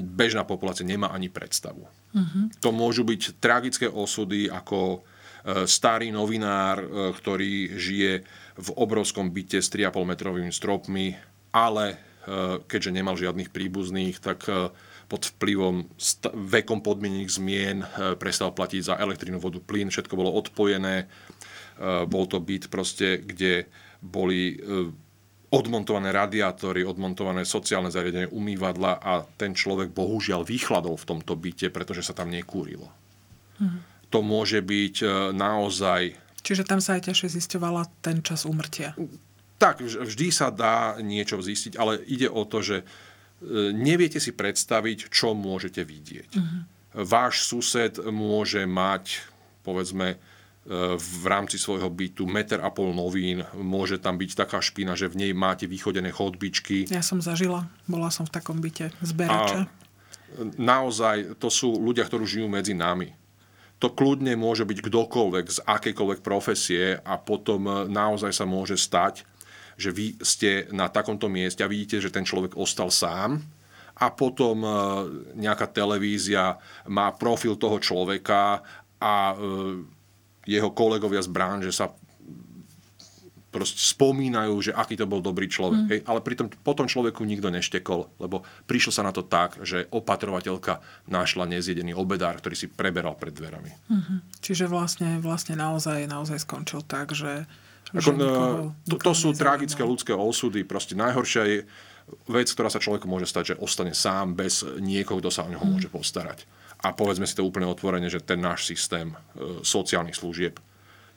bežná 0.03 0.43
populácia 0.43 0.83
nemá 0.85 1.13
ani 1.13 1.29
predstavu. 1.29 1.85
Uh-huh. 1.85 2.49
To 2.59 2.69
môžu 2.73 3.05
byť 3.05 3.37
tragické 3.37 3.85
osudy 3.85 4.49
ako 4.49 4.99
e, 4.99 5.69
starý 5.69 6.09
novinár, 6.09 6.81
e, 6.81 6.87
ktorý 7.13 7.77
žije 7.77 8.13
v 8.59 8.69
obrovskom 8.75 9.29
byte 9.29 9.61
s 9.61 9.69
3,5 9.71 9.93
metrovými 10.03 10.51
stropmi, 10.51 11.07
ale 11.53 11.85
e, 11.93 11.97
keďže 12.65 12.95
nemal 12.95 13.15
žiadnych 13.15 13.53
príbuzných, 13.53 14.17
tak 14.19 14.49
pod 15.09 15.25
vplyvom 15.25 15.89
vekom 16.53 16.85
podmienených 16.85 17.33
zmien 17.33 17.81
prestal 18.21 18.53
platiť 18.53 18.93
za 18.93 18.95
elektrínu, 19.01 19.41
vodu, 19.41 19.57
plyn, 19.57 19.89
všetko 19.89 20.13
bolo 20.13 20.37
odpojené. 20.37 21.09
Bol 22.05 22.29
to 22.29 22.37
byt 22.37 22.69
proste, 22.69 23.17
kde 23.17 23.65
boli 24.05 24.61
odmontované 25.49 26.13
radiátory, 26.13 26.85
odmontované 26.85 27.41
sociálne 27.41 27.89
zariadenie, 27.89 28.29
umývadla 28.29 29.01
a 29.01 29.25
ten 29.25 29.57
človek 29.57 29.89
bohužiaľ 29.89 30.45
vychladol 30.45 30.93
v 30.93 31.07
tomto 31.09 31.33
byte, 31.33 31.73
pretože 31.73 32.05
sa 32.05 32.13
tam 32.13 32.29
nekúrilo. 32.29 32.89
Mhm. 33.57 33.79
To 34.09 34.25
môže 34.25 34.61
byť 34.65 34.95
e, 35.05 35.07
naozaj... 35.37 36.01
Čiže 36.41 36.65
tam 36.65 36.81
sa 36.81 36.97
aj 36.97 37.13
ťažšie 37.13 37.29
zisťovala 37.37 37.85
ten 38.01 38.25
čas 38.25 38.45
umrtia. 38.49 38.97
Tak, 39.61 39.83
vždy 39.85 40.27
sa 40.33 40.49
dá 40.49 40.97
niečo 40.97 41.37
zistiť, 41.37 41.77
ale 41.77 42.01
ide 42.09 42.25
o 42.25 42.41
to, 42.47 42.63
že 42.63 42.77
e, 42.81 42.85
neviete 43.75 44.17
si 44.17 44.33
predstaviť, 44.33 45.13
čo 45.13 45.37
môžete 45.37 45.85
vidieť. 45.85 46.31
Uh-huh. 46.33 47.05
Váš 47.05 47.45
sused 47.45 48.01
môže 48.09 48.65
mať, 48.65 49.21
povedzme, 49.61 50.17
v 50.99 51.23
rámci 51.25 51.55
svojho 51.55 51.87
bytu 51.89 52.27
meter 52.27 52.59
a 52.61 52.69
pol 52.69 52.91
novín, 52.91 53.41
môže 53.55 53.97
tam 53.97 54.19
byť 54.19 54.31
taká 54.35 54.59
špina, 54.59 54.93
že 54.93 55.09
v 55.09 55.25
nej 55.25 55.31
máte 55.33 55.65
vychodené 55.65 56.11
chodbičky. 56.11 56.85
Ja 56.91 57.01
som 57.01 57.23
zažila, 57.23 57.71
bola 57.89 58.11
som 58.11 58.27
v 58.27 58.33
takom 58.35 58.59
byte 58.59 58.91
zberača. 59.01 59.65
A 59.65 59.79
naozaj 60.59 61.39
to 61.41 61.49
sú 61.49 61.73
ľudia, 61.73 62.05
ktorí 62.05 62.27
žijú 62.27 62.47
medzi 62.51 62.77
nami. 62.77 63.15
To 63.79 63.95
kľudne 63.95 64.35
môže 64.35 64.67
byť 64.67 64.79
kdokoľvek 64.83 65.45
z 65.47 65.59
akékoľvek 65.63 66.19
profesie 66.19 66.99
a 66.99 67.15
potom 67.15 67.87
naozaj 67.87 68.35
sa 68.35 68.43
môže 68.43 68.75
stať, 68.75 69.23
že 69.79 69.95
vy 69.95 70.19
ste 70.19 70.67
na 70.75 70.91
takomto 70.91 71.31
mieste 71.31 71.63
a 71.63 71.71
vidíte, 71.71 72.03
že 72.03 72.11
ten 72.11 72.27
človek 72.27 72.59
ostal 72.59 72.91
sám 72.91 73.39
a 73.95 74.11
potom 74.11 74.63
e, 74.63 74.71
nejaká 75.39 75.71
televízia 75.71 76.59
má 76.91 77.15
profil 77.15 77.55
toho 77.55 77.79
človeka 77.79 78.59
a 78.99 79.15
e, 79.31 79.35
jeho 80.49 80.73
kolegovia 80.73 81.21
z 81.21 81.29
branže 81.29 81.69
sa 81.69 81.93
proste 83.49 83.81
spomínajú, 83.81 84.53
že 84.61 84.71
aký 84.73 84.93
to 84.93 85.09
bol 85.09 85.25
dobrý 85.25 85.49
človek. 85.49 85.81
Mm. 85.81 85.89
Hej, 85.89 85.99
ale 86.05 86.19
pritom 86.21 86.47
potom 86.61 86.85
človeku 86.85 87.25
nikto 87.25 87.49
neštekol, 87.49 88.21
lebo 88.21 88.45
prišlo 88.69 88.91
sa 88.93 89.01
na 89.01 89.09
to 89.09 89.25
tak, 89.25 89.57
že 89.65 89.89
opatrovateľka 89.89 90.81
našla 91.09 91.49
nezjedený 91.49 91.97
obedár, 91.97 92.37
ktorý 92.37 92.53
si 92.53 92.69
preberal 92.69 93.17
pred 93.17 93.33
dverami. 93.33 93.73
Mm-hmm. 93.89 94.17
Čiže 94.45 94.69
vlastne, 94.69 95.17
vlastne 95.17 95.57
naozaj, 95.57 96.05
naozaj 96.05 96.45
skončil 96.45 96.85
tak, 96.85 97.17
že... 97.17 97.49
Ako, 97.89 98.01
že 98.05 98.09
nikoho, 98.21 98.77
to, 98.85 98.95
to 99.01 99.13
sú 99.17 99.33
tragické 99.33 99.81
ľudské 99.81 100.13
osudy. 100.13 100.61
Proste 100.61 100.93
najhoršia 100.93 101.43
je 101.49 101.57
vec, 102.29 102.45
ktorá 102.53 102.69
sa 102.69 102.77
človeku 102.77 103.09
môže 103.09 103.25
stať, 103.25 103.57
že 103.57 103.59
ostane 103.65 103.97
sám 103.97 104.37
bez 104.37 104.61
niekoho, 104.77 105.17
kto 105.17 105.33
sa 105.33 105.41
o 105.41 105.49
neho 105.49 105.65
mm. 105.65 105.73
môže 105.73 105.89
postarať. 105.89 106.45
A 106.79 106.95
povedzme 106.95 107.27
si 107.27 107.35
to 107.35 107.43
úplne 107.43 107.67
otvorene, 107.67 108.07
že 108.07 108.23
ten 108.23 108.39
náš 108.39 108.63
systém 108.63 109.11
e, 109.11 109.15
sociálnych 109.63 110.15
služieb 110.15 110.55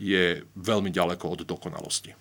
je 0.03 0.43
veľmi 0.59 0.91
ďaleko 0.91 1.25
od 1.31 1.41
dokonalosti. 1.47 2.19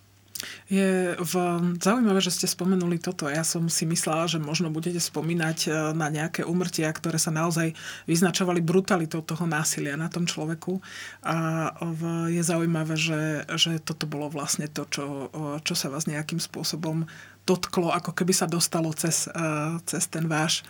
Je 0.70 1.14
v, 1.18 1.34
zaujímavé, 1.78 2.18
že 2.24 2.34
ste 2.34 2.48
spomenuli 2.50 2.98
toto. 2.98 3.30
Ja 3.30 3.46
som 3.46 3.70
si 3.70 3.86
myslela, 3.86 4.26
že 4.26 4.42
možno 4.42 4.74
budete 4.74 4.98
spomínať 4.98 5.58
e, 5.66 5.70
na 5.94 6.10
nejaké 6.10 6.42
umrtia, 6.46 6.90
ktoré 6.90 7.22
sa 7.22 7.30
naozaj 7.30 7.77
vyznačovali 8.10 8.62
brutalitou 8.62 9.22
toho 9.22 9.46
násilia 9.46 9.94
na 9.98 10.10
tom 10.10 10.25
človeku. 10.25 10.82
A 11.25 11.70
v, 11.77 12.01
je 12.34 12.42
zaujímavé, 12.42 12.96
že, 12.98 13.46
že 13.58 13.77
toto 13.82 14.10
bolo 14.10 14.34
vlastne 14.34 14.66
to, 14.66 14.86
čo, 14.90 15.30
čo 15.62 15.74
sa 15.77 15.94
vás 15.94 16.10
nejakým 16.10 16.42
spôsobom 16.42 17.06
dotklo, 17.46 17.90
ako 17.90 18.14
keby 18.14 18.34
sa 18.34 18.46
dostalo 18.46 18.94
cez, 18.94 19.30
e, 19.30 19.42
cez 19.86 20.06
ten 20.10 20.25
váš 20.30 20.66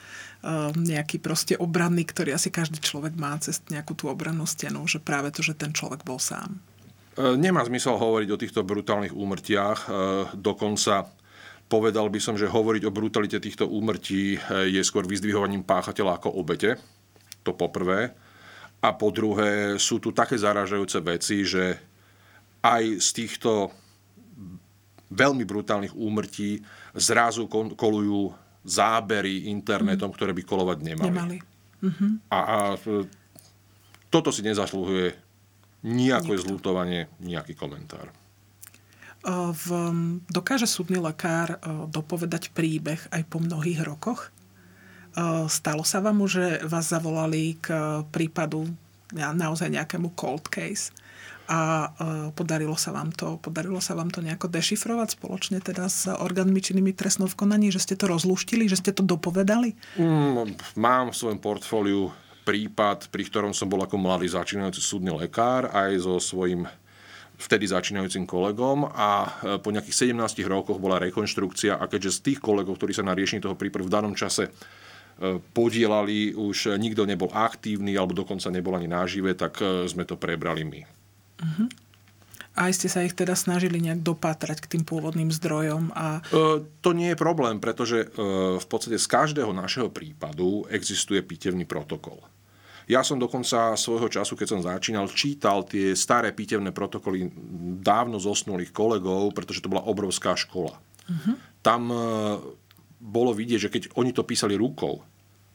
nejaký 0.73 1.21
proste 1.21 1.53
obranný, 1.53 2.01
ktorý 2.01 2.33
asi 2.33 2.49
každý 2.49 2.81
človek 2.81 3.13
má 3.13 3.37
cez 3.37 3.61
nejakú 3.69 3.93
tú 3.93 4.09
obrannú 4.09 4.49
stenu, 4.49 4.89
že 4.89 4.97
práve 4.97 5.29
to, 5.29 5.45
že 5.45 5.53
ten 5.53 5.69
človek 5.69 6.01
bol 6.01 6.17
sám. 6.17 6.57
E, 7.13 7.37
nemá 7.37 7.61
zmysel 7.61 7.99
hovoriť 7.99 8.29
o 8.31 8.41
týchto 8.41 8.61
brutálnych 8.65 9.13
úmrtiach. 9.13 9.79
E, 9.85 9.87
dokonca 10.33 11.11
povedal 11.69 12.09
by 12.09 12.19
som, 12.23 12.35
že 12.39 12.49
hovoriť 12.49 12.83
o 12.87 12.95
brutalite 12.95 13.37
týchto 13.37 13.67
úmrtí 13.67 14.35
e, 14.35 14.39
je 14.71 14.81
skôr 14.81 15.05
vyzdvihovaním 15.05 15.61
páchateľa 15.61 16.17
ako 16.17 16.39
obete. 16.39 16.79
To 17.45 17.53
poprvé. 17.53 18.15
A 18.81 18.89
po 18.97 19.13
druhé 19.13 19.77
sú 19.77 20.01
tu 20.01 20.09
také 20.09 20.41
zaražajúce 20.41 20.97
veci, 21.05 21.45
že 21.45 21.77
aj 22.65 22.97
z 22.97 23.09
týchto 23.13 23.69
veľmi 25.11 25.43
brutálnych 25.45 25.93
úmrtí 25.93 26.63
zrazu 26.97 27.45
kolujú 27.75 28.33
zábery 28.61 29.49
internetom, 29.49 30.09
mm. 30.09 30.15
ktoré 30.15 30.31
by 30.37 30.43
kolovať 30.45 30.77
nemali. 30.85 31.09
nemali. 31.09 31.37
Mm-hmm. 31.81 32.11
A, 32.29 32.37
a 32.37 32.57
toto 34.13 34.29
si 34.29 34.45
nezaslúhuje 34.45 35.17
nejaké 35.81 36.37
zlutovanie, 36.37 37.09
nejaký 37.17 37.57
komentár. 37.57 38.13
V, 39.53 39.65
dokáže 40.29 40.65
súdny 40.65 40.97
lekár 40.97 41.61
dopovedať 41.89 42.53
príbeh 42.53 43.01
aj 43.13 43.21
po 43.29 43.37
mnohých 43.41 43.81
rokoch? 43.85 44.29
Stalo 45.49 45.85
sa 45.85 46.01
vám, 46.01 46.25
že 46.25 46.61
vás 46.65 46.89
zavolali 46.89 47.57
k 47.61 47.73
prípadu 48.13 48.69
naozaj 49.13 49.73
nejakému 49.73 50.13
cold 50.17 50.49
case 50.49 50.89
a 51.51 51.59
e, 51.59 51.87
podarilo 52.31 52.79
sa 52.79 52.95
vám 52.95 53.11
to, 53.11 53.35
podarilo 53.43 53.83
sa 53.83 53.91
vám 53.91 54.07
to 54.07 54.23
nejako 54.23 54.47
dešifrovať 54.47 55.19
spoločne 55.19 55.59
teda 55.59 55.91
s 55.91 56.07
orgánmi 56.07 56.63
činnými 56.63 56.95
trestnou 56.95 57.27
v 57.27 57.35
konaní, 57.35 57.75
že 57.75 57.83
ste 57.83 57.99
to 57.99 58.07
rozluštili, 58.07 58.71
že 58.71 58.79
ste 58.79 58.95
to 58.95 59.03
dopovedali? 59.03 59.75
Mm, 59.99 60.55
mám 60.79 61.11
v 61.11 61.19
svojom 61.19 61.43
portfóliu 61.43 62.15
prípad, 62.47 63.11
pri 63.11 63.27
ktorom 63.27 63.51
som 63.51 63.67
bol 63.67 63.83
ako 63.83 63.99
mladý 63.99 64.31
začínajúci 64.31 64.79
súdny 64.79 65.11
lekár 65.11 65.67
aj 65.75 66.07
so 66.07 66.15
svojím 66.23 66.71
vtedy 67.35 67.67
začínajúcim 67.67 68.23
kolegom 68.23 68.87
a 68.87 69.09
e, 69.27 69.29
po 69.59 69.75
nejakých 69.75 70.15
17 70.15 70.47
rokoch 70.47 70.79
bola 70.79 71.03
rekonštrukcia 71.03 71.75
a 71.75 71.83
keďže 71.91 72.15
z 72.15 72.19
tých 72.31 72.39
kolegov, 72.39 72.79
ktorí 72.79 72.95
sa 72.95 73.03
na 73.03 73.11
riešení 73.11 73.43
toho 73.43 73.59
prípadu 73.59 73.91
v 73.91 73.93
danom 73.99 74.15
čase 74.15 74.47
e, 74.47 74.51
podielali, 75.51 76.31
už 76.31 76.79
nikto 76.79 77.03
nebol 77.03 77.27
aktívny 77.27 77.99
alebo 77.99 78.15
dokonca 78.15 78.47
nebol 78.47 78.79
ani 78.79 78.87
nážive, 78.87 79.35
tak 79.35 79.59
sme 79.91 80.07
to 80.07 80.15
prebrali 80.15 80.63
my. 80.63 81.00
Uh-huh. 81.41 81.67
A 82.51 82.67
aj 82.67 82.83
ste 82.83 82.91
sa 82.91 83.07
ich 83.07 83.15
teda 83.15 83.31
snažili 83.31 83.79
nejak 83.79 84.03
dopátrať 84.03 84.67
k 84.67 84.71
tým 84.75 84.83
pôvodným 84.83 85.31
zdrojom? 85.31 85.95
A... 85.95 86.19
E, 86.19 86.67
to 86.83 86.91
nie 86.91 87.15
je 87.15 87.17
problém, 87.19 87.63
pretože 87.63 88.03
e, 88.03 88.07
v 88.59 88.65
podstate 88.67 88.99
z 88.99 89.07
každého 89.07 89.55
našeho 89.55 89.87
prípadu 89.87 90.67
existuje 90.67 91.23
pitevný 91.23 91.63
protokol. 91.63 92.19
Ja 92.91 93.07
som 93.07 93.23
dokonca 93.23 93.79
svojho 93.79 94.11
času, 94.11 94.35
keď 94.35 94.47
som 94.51 94.67
začínal, 94.67 95.07
čítal 95.07 95.63
tie 95.63 95.95
staré 95.95 96.35
pitevné 96.35 96.75
protokoly 96.75 97.31
dávno 97.79 98.19
zosnulých 98.19 98.75
kolegov, 98.75 99.31
pretože 99.31 99.63
to 99.63 99.71
bola 99.71 99.87
obrovská 99.87 100.35
škola. 100.35 100.75
Uh-huh. 101.07 101.39
Tam 101.63 101.87
e, 101.87 101.95
bolo 102.99 103.31
vidieť, 103.31 103.59
že 103.63 103.71
keď 103.71 103.83
oni 103.95 104.11
to 104.11 104.27
písali 104.27 104.59
rukou, 104.59 105.07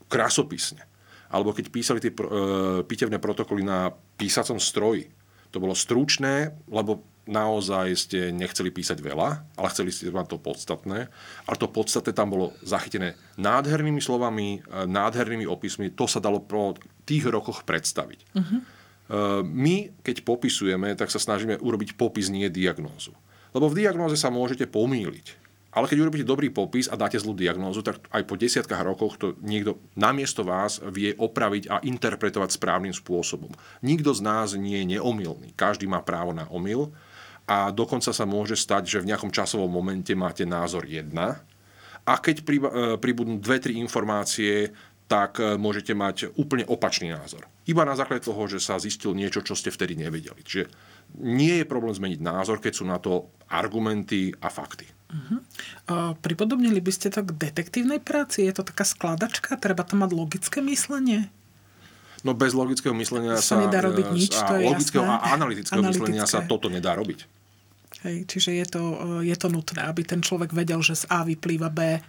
krasopisne, 0.09 0.81
alebo 1.29 1.53
keď 1.53 1.69
písali 1.69 1.99
tie 1.99 2.15
pitevné 2.87 3.19
protokoly 3.19 3.67
na 3.67 3.91
písacom 4.15 4.57
stroji, 4.63 5.11
to 5.51 5.59
bolo 5.63 5.75
stručné, 5.75 6.55
lebo 6.71 7.03
naozaj 7.27 7.87
ste 7.99 8.21
nechceli 8.31 8.71
písať 8.71 9.03
veľa, 9.03 9.59
ale 9.59 9.73
chceli 9.75 9.91
ste 9.91 10.15
mať 10.15 10.37
to 10.37 10.39
podstatné. 10.39 11.11
Ale 11.47 11.57
to 11.59 11.67
podstatné 11.67 12.15
tam 12.15 12.31
bolo 12.31 12.55
zachytené 12.63 13.19
nádhernými 13.35 13.99
slovami, 13.99 14.63
e, 14.63 14.87
nádhernými 14.87 15.47
opismi. 15.47 15.91
To 15.99 16.07
sa 16.07 16.23
dalo 16.23 16.39
po 16.39 16.79
tých 17.03 17.27
rokoch 17.27 17.67
predstaviť. 17.67 18.21
Uh-huh. 18.35 18.61
My, 19.47 19.95
keď 20.03 20.27
popisujeme, 20.27 20.99
tak 20.99 21.15
sa 21.15 21.23
snažíme 21.23 21.63
urobiť 21.63 21.95
popis, 21.95 22.27
nie 22.27 22.51
diagnózu. 22.51 23.15
Lebo 23.55 23.71
v 23.71 23.87
diagnóze 23.87 24.19
sa 24.19 24.35
môžete 24.35 24.67
pomýliť. 24.67 25.46
Ale 25.77 25.93
keď 25.93 26.09
urobíte 26.09 26.25
dobrý 26.25 26.49
popis 26.49 26.89
a 26.89 26.97
dáte 26.97 27.21
zlú 27.21 27.37
diagnózu, 27.37 27.85
tak 27.85 28.01
aj 28.09 28.25
po 28.25 28.41
desiatkách 28.41 28.81
rokoch 28.81 29.21
to 29.21 29.37
niekto 29.45 29.77
namiesto 29.93 30.41
vás 30.41 30.81
vie 30.89 31.13
opraviť 31.13 31.69
a 31.69 31.85
interpretovať 31.85 32.57
správnym 32.57 32.97
spôsobom. 32.97 33.53
Nikto 33.85 34.17
z 34.17 34.25
nás 34.25 34.57
nie 34.57 34.81
je 34.81 34.97
neomilný. 34.97 35.53
Každý 35.53 35.85
má 35.85 36.01
právo 36.01 36.33
na 36.33 36.49
omyl 36.49 36.97
a 37.45 37.69
dokonca 37.69 38.09
sa 38.17 38.25
môže 38.25 38.57
stať, 38.57 38.89
že 38.89 39.03
v 39.05 39.13
nejakom 39.13 39.29
časovom 39.29 39.69
momente 39.69 40.17
máte 40.17 40.49
názor 40.49 40.89
jedna 40.89 41.45
a 42.09 42.13
keď 42.25 42.37
e, 42.41 42.45
pribudnú 42.97 43.37
dve, 43.37 43.61
tri 43.61 43.77
informácie, 43.77 44.73
tak 45.05 45.43
e, 45.45 45.61
môžete 45.61 45.93
mať 45.93 46.33
úplne 46.41 46.65
opačný 46.65 47.13
názor. 47.13 47.45
Iba 47.69 47.85
na 47.85 47.99
základe 47.99 48.25
toho, 48.25 48.49
že 48.49 48.65
sa 48.65 48.81
zistil 48.81 49.13
niečo, 49.13 49.45
čo 49.45 49.53
ste 49.53 49.69
vtedy 49.69 49.93
nevedeli. 49.93 50.41
Čiže 50.41 50.73
nie 51.21 51.61
je 51.61 51.69
problém 51.69 51.93
zmeniť 51.93 52.21
názor, 52.25 52.65
keď 52.65 52.73
sú 52.73 52.89
na 52.89 52.97
to 52.97 53.29
argumenty 53.53 54.33
a 54.41 54.49
fakty. 54.49 54.96
Uh-huh. 55.07 55.39
Uh, 55.87 56.13
pripodobnili 56.19 56.83
by 56.83 56.91
ste 56.91 57.15
to 57.15 57.23
k 57.23 57.31
detektívnej 57.31 58.03
práci? 58.03 58.43
Je 58.43 58.53
to 58.55 58.67
taká 58.67 58.83
skladačka? 58.83 59.55
Treba 59.55 59.87
tam 59.87 60.03
mať 60.03 60.11
logické 60.11 60.59
myslenie? 60.67 61.31
No 62.27 62.35
bez 62.35 62.59
logického 62.59 62.91
myslenia 62.99 63.39
sa... 63.39 63.55
sa 63.55 63.63
nedá 63.63 63.79
robiť 63.87 64.07
nič, 64.11 64.35
a 64.35 64.51
to 64.51 64.55
je 64.59 64.67
logického 64.67 65.07
jasné. 65.07 65.23
a 65.23 65.27
analytického 65.39 65.79
Analytické. 65.79 66.03
myslenia 66.03 66.25
sa 66.27 66.43
toto 66.43 66.67
nedá 66.67 66.99
robiť. 66.99 67.23
Hej, 68.03 68.27
čiže 68.27 68.51
je 68.51 68.67
to, 68.67 68.83
e, 69.23 69.31
je 69.31 69.37
to 69.39 69.47
nutné, 69.47 69.87
aby 69.87 70.03
ten 70.03 70.19
človek 70.19 70.51
vedel, 70.51 70.83
že 70.83 70.99
z 70.99 71.05
A 71.07 71.23
vyplýva 71.23 71.71
B 71.71 72.03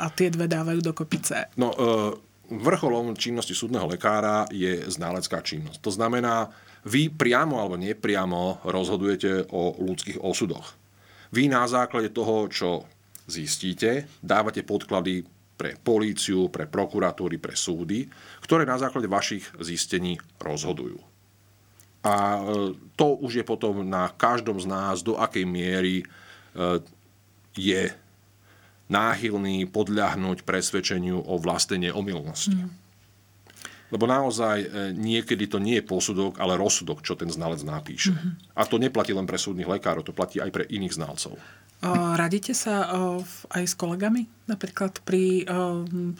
a 0.00 0.04
tie 0.10 0.26
dve 0.26 0.50
dávajú 0.50 0.80
dokopy 0.82 1.18
C. 1.22 1.28
No, 1.54 1.70
uh, 1.70 2.10
vrcholom 2.50 3.14
činnosti 3.14 3.54
súdneho 3.54 3.86
lekára 3.86 4.48
je 4.50 4.90
ználecká 4.90 5.38
činnosť. 5.38 5.78
To 5.84 5.92
znamená, 5.94 6.50
vy 6.82 7.12
priamo 7.12 7.60
alebo 7.60 7.76
nepriamo 7.76 8.64
rozhodujete 8.64 9.52
o 9.52 9.76
ľudských 9.76 10.18
osudoch. 10.18 10.79
Vy 11.30 11.46
na 11.46 11.62
základe 11.70 12.10
toho, 12.10 12.50
čo 12.50 12.84
zistíte, 13.30 14.10
dávate 14.18 14.66
podklady 14.66 15.22
pre 15.54 15.76
políciu, 15.76 16.48
pre 16.48 16.66
prokuratúry, 16.66 17.36
pre 17.36 17.52
súdy, 17.52 18.08
ktoré 18.40 18.64
na 18.64 18.80
základe 18.80 19.06
vašich 19.06 19.44
zistení 19.60 20.16
rozhodujú. 20.40 20.98
A 22.00 22.40
e, 22.40 22.42
to 22.96 23.20
už 23.20 23.40
je 23.40 23.44
potom 23.44 23.84
na 23.84 24.08
každom 24.08 24.56
z 24.56 24.64
nás, 24.64 25.04
do 25.04 25.20
akej 25.20 25.44
miery 25.44 26.00
e, 26.00 26.04
je 27.52 27.92
náchylný 28.88 29.68
podľahnúť 29.68 30.42
presvedčeniu 30.42 31.20
o 31.22 31.36
vlastnej 31.36 31.92
neomilnosti. 31.92 32.56
Mm. 32.56 32.79
Lebo 33.90 34.06
naozaj 34.06 34.58
e, 34.62 34.68
niekedy 34.94 35.50
to 35.50 35.58
nie 35.58 35.82
je 35.82 35.84
posudok, 35.84 36.38
ale 36.38 36.54
rozsudok, 36.54 37.02
čo 37.02 37.18
ten 37.18 37.26
znalec 37.26 37.66
napíše. 37.66 38.14
Mm-hmm. 38.14 38.54
A 38.54 38.62
to 38.64 38.78
neplatí 38.78 39.10
len 39.10 39.26
pre 39.26 39.36
súdnych 39.36 39.66
lekárov, 39.66 40.06
to 40.06 40.14
platí 40.14 40.38
aj 40.38 40.50
pre 40.54 40.64
iných 40.70 40.94
znalcov. 40.94 41.34
Radíte 41.80 42.52
sa 42.52 42.92
aj 43.56 43.64
s 43.64 43.72
kolegami? 43.72 44.28
Napríklad 44.44 45.00
pri, 45.00 45.48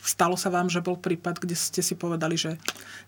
stalo 0.00 0.32
sa 0.32 0.48
vám, 0.48 0.72
že 0.72 0.80
bol 0.80 0.96
prípad, 0.96 1.36
kde 1.36 1.52
ste 1.52 1.84
si 1.84 2.00
povedali, 2.00 2.32
že 2.32 2.56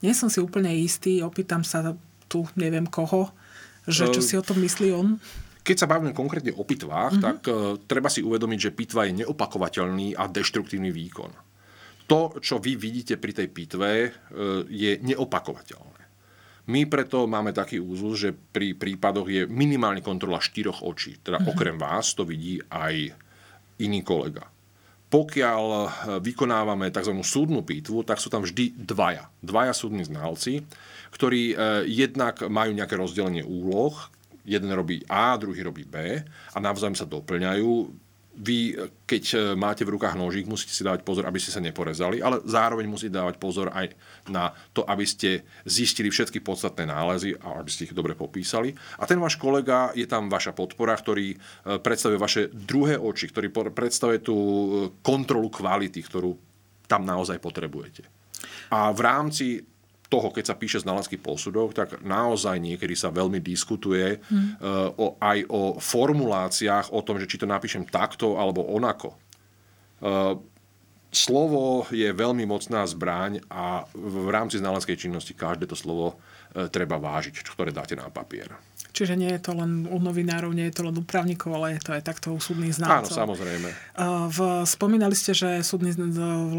nie 0.05 0.13
som 0.13 0.29
si 0.29 0.37
úplne 0.37 0.69
istý, 0.77 1.25
opýtam 1.25 1.65
sa 1.65 1.97
tu 2.29 2.45
neviem 2.53 2.85
koho, 2.85 3.33
že 3.89 4.05
čo 4.13 4.21
si 4.21 4.37
o 4.37 4.45
tom 4.45 4.61
myslí 4.61 4.93
on? 4.93 5.17
Keď 5.65 5.77
sa 5.81 5.89
bavíme 5.89 6.13
konkrétne 6.13 6.53
o 6.53 6.61
pitvách, 6.69 7.17
mm-hmm. 7.17 7.25
tak 7.25 7.49
treba 7.89 8.13
si 8.13 8.21
uvedomiť, 8.21 8.59
že 8.69 8.77
pitva 8.77 9.09
je 9.09 9.25
neopakovateľný 9.25 10.21
a 10.21 10.29
deštruktívny 10.29 10.93
výkon. 10.93 11.33
To, 12.13 12.37
čo 12.45 12.61
vy 12.61 12.77
vidíte 12.77 13.17
pri 13.17 13.33
tej 13.33 13.49
pitve, 13.49 13.93
uh, 14.13 14.61
je 14.69 15.01
neopakovateľné. 15.01 16.03
My 16.71 16.87
preto 16.87 17.27
máme 17.27 17.51
taký 17.51 17.83
úzus, 17.83 18.23
že 18.23 18.31
pri 18.31 18.79
prípadoch 18.79 19.27
je 19.27 19.43
minimálne 19.51 19.99
kontrola 19.99 20.39
štyroch 20.39 20.87
očí. 20.87 21.19
Teda 21.19 21.43
mm-hmm. 21.43 21.53
okrem 21.57 21.77
vás 21.81 22.15
to 22.15 22.23
vidí 22.23 22.63
aj 22.71 23.11
iný 23.83 24.07
kolega. 24.07 24.47
Pokiaľ 25.11 25.65
e, 25.75 25.81
vykonávame 26.23 26.95
tzv. 26.95 27.19
súdnu 27.19 27.67
pitvu, 27.67 28.07
tak 28.07 28.23
sú 28.23 28.31
tam 28.31 28.47
vždy 28.47 28.79
dvaja. 28.79 29.27
Dvaja 29.43 29.75
súdni 29.75 30.07
znalci, 30.07 30.63
ktorí 31.11 31.53
e, 31.53 31.55
jednak 31.91 32.47
majú 32.47 32.73
nejaké 32.79 32.95
rozdelenie 32.95 33.43
úloh. 33.43 33.93
Jeden 34.47 34.71
robí 34.71 35.03
A, 35.11 35.35
druhý 35.37 35.67
robí 35.67 35.83
B 35.83 36.23
a 36.25 36.57
navzájom 36.63 36.95
sa 36.95 37.11
doplňajú 37.11 37.91
vy, 38.33 38.73
keď 39.05 39.25
e, 39.33 39.37
máte 39.53 39.85
v 39.85 39.93
rukách 39.93 40.17
nožík, 40.17 40.49
musíte 40.49 40.73
si 40.73 40.81
dávať 40.81 41.05
pozor, 41.05 41.29
aby 41.29 41.37
ste 41.37 41.53
sa 41.53 41.61
neporezali, 41.61 42.25
ale 42.25 42.41
zároveň 42.49 42.89
musíte 42.89 43.13
dávať 43.13 43.37
pozor 43.37 43.69
aj 43.69 43.93
na 44.33 44.57
to, 44.73 44.89
aby 44.89 45.05
ste 45.05 45.45
zistili 45.69 46.09
všetky 46.09 46.41
podstatné 46.41 46.89
nálezy 46.89 47.37
a 47.37 47.61
aby 47.61 47.69
ste 47.69 47.93
ich 47.93 47.97
dobre 47.97 48.17
popísali. 48.17 48.73
A 48.97 49.05
ten 49.05 49.21
váš 49.21 49.37
kolega 49.37 49.93
je 49.93 50.09
tam 50.09 50.33
vaša 50.33 50.57
podpora, 50.57 50.97
ktorý 50.97 51.37
e, 51.37 51.37
predstavuje 51.77 52.17
vaše 52.17 52.43
druhé 52.49 52.97
oči, 52.97 53.29
ktorý 53.29 53.53
predstavuje 53.53 54.25
tú 54.25 54.37
e, 54.37 54.69
kontrolu 55.05 55.53
kvality, 55.53 56.01
ktorú 56.01 56.33
tam 56.89 57.05
naozaj 57.05 57.37
potrebujete. 57.37 58.09
A 58.73 58.89
v 58.97 59.01
rámci 59.05 59.72
toho, 60.13 60.29
keď 60.29 60.53
sa 60.53 60.61
píše 60.61 60.85
znalecký 60.85 61.17
posudok, 61.17 61.73
tak 61.73 62.05
naozaj 62.05 62.61
niekedy 62.61 62.93
sa 62.93 63.09
veľmi 63.09 63.41
diskutuje 63.41 64.21
hmm. 64.21 64.61
o, 65.01 65.17
aj 65.17 65.49
o 65.49 65.81
formuláciách, 65.81 66.93
o 66.93 67.01
tom, 67.01 67.17
že 67.17 67.25
či 67.25 67.41
to 67.41 67.49
napíšem 67.49 67.89
takto 67.89 68.37
alebo 68.37 68.61
onako. 68.69 69.17
Uh, 70.03 70.37
slovo 71.09 71.89
je 71.89 72.13
veľmi 72.13 72.45
mocná 72.45 72.85
zbraň 72.85 73.41
a 73.49 73.89
v 73.97 74.29
rámci 74.29 74.61
znaleckej 74.61 75.09
činnosti 75.09 75.33
každé 75.33 75.65
to 75.65 75.79
slovo 75.79 76.19
uh, 76.19 76.69
treba 76.69 77.01
vážiť, 77.01 77.41
ktoré 77.41 77.73
dáte 77.73 77.97
na 77.97 78.13
papier. 78.13 78.53
Čiže 78.93 79.17
nie 79.17 79.33
je 79.33 79.41
to 79.41 79.57
len 79.57 79.89
u 79.89 79.97
novinárov, 79.97 80.53
nie 80.53 80.69
je 80.69 80.77
to 80.77 80.85
len 80.85 80.93
u 80.93 81.01
právnikov, 81.01 81.57
ale 81.57 81.81
je 81.81 81.81
to 81.81 81.97
aj 81.97 82.05
takto 82.05 82.29
u 82.29 82.37
súdnych 82.37 82.77
znalcov. 82.77 83.09
Áno, 83.09 83.33
samozrejme. 83.33 83.69
V, 84.29 84.39
spomínali 84.69 85.17
ste, 85.17 85.33
že 85.33 85.65
súdni 85.65 85.97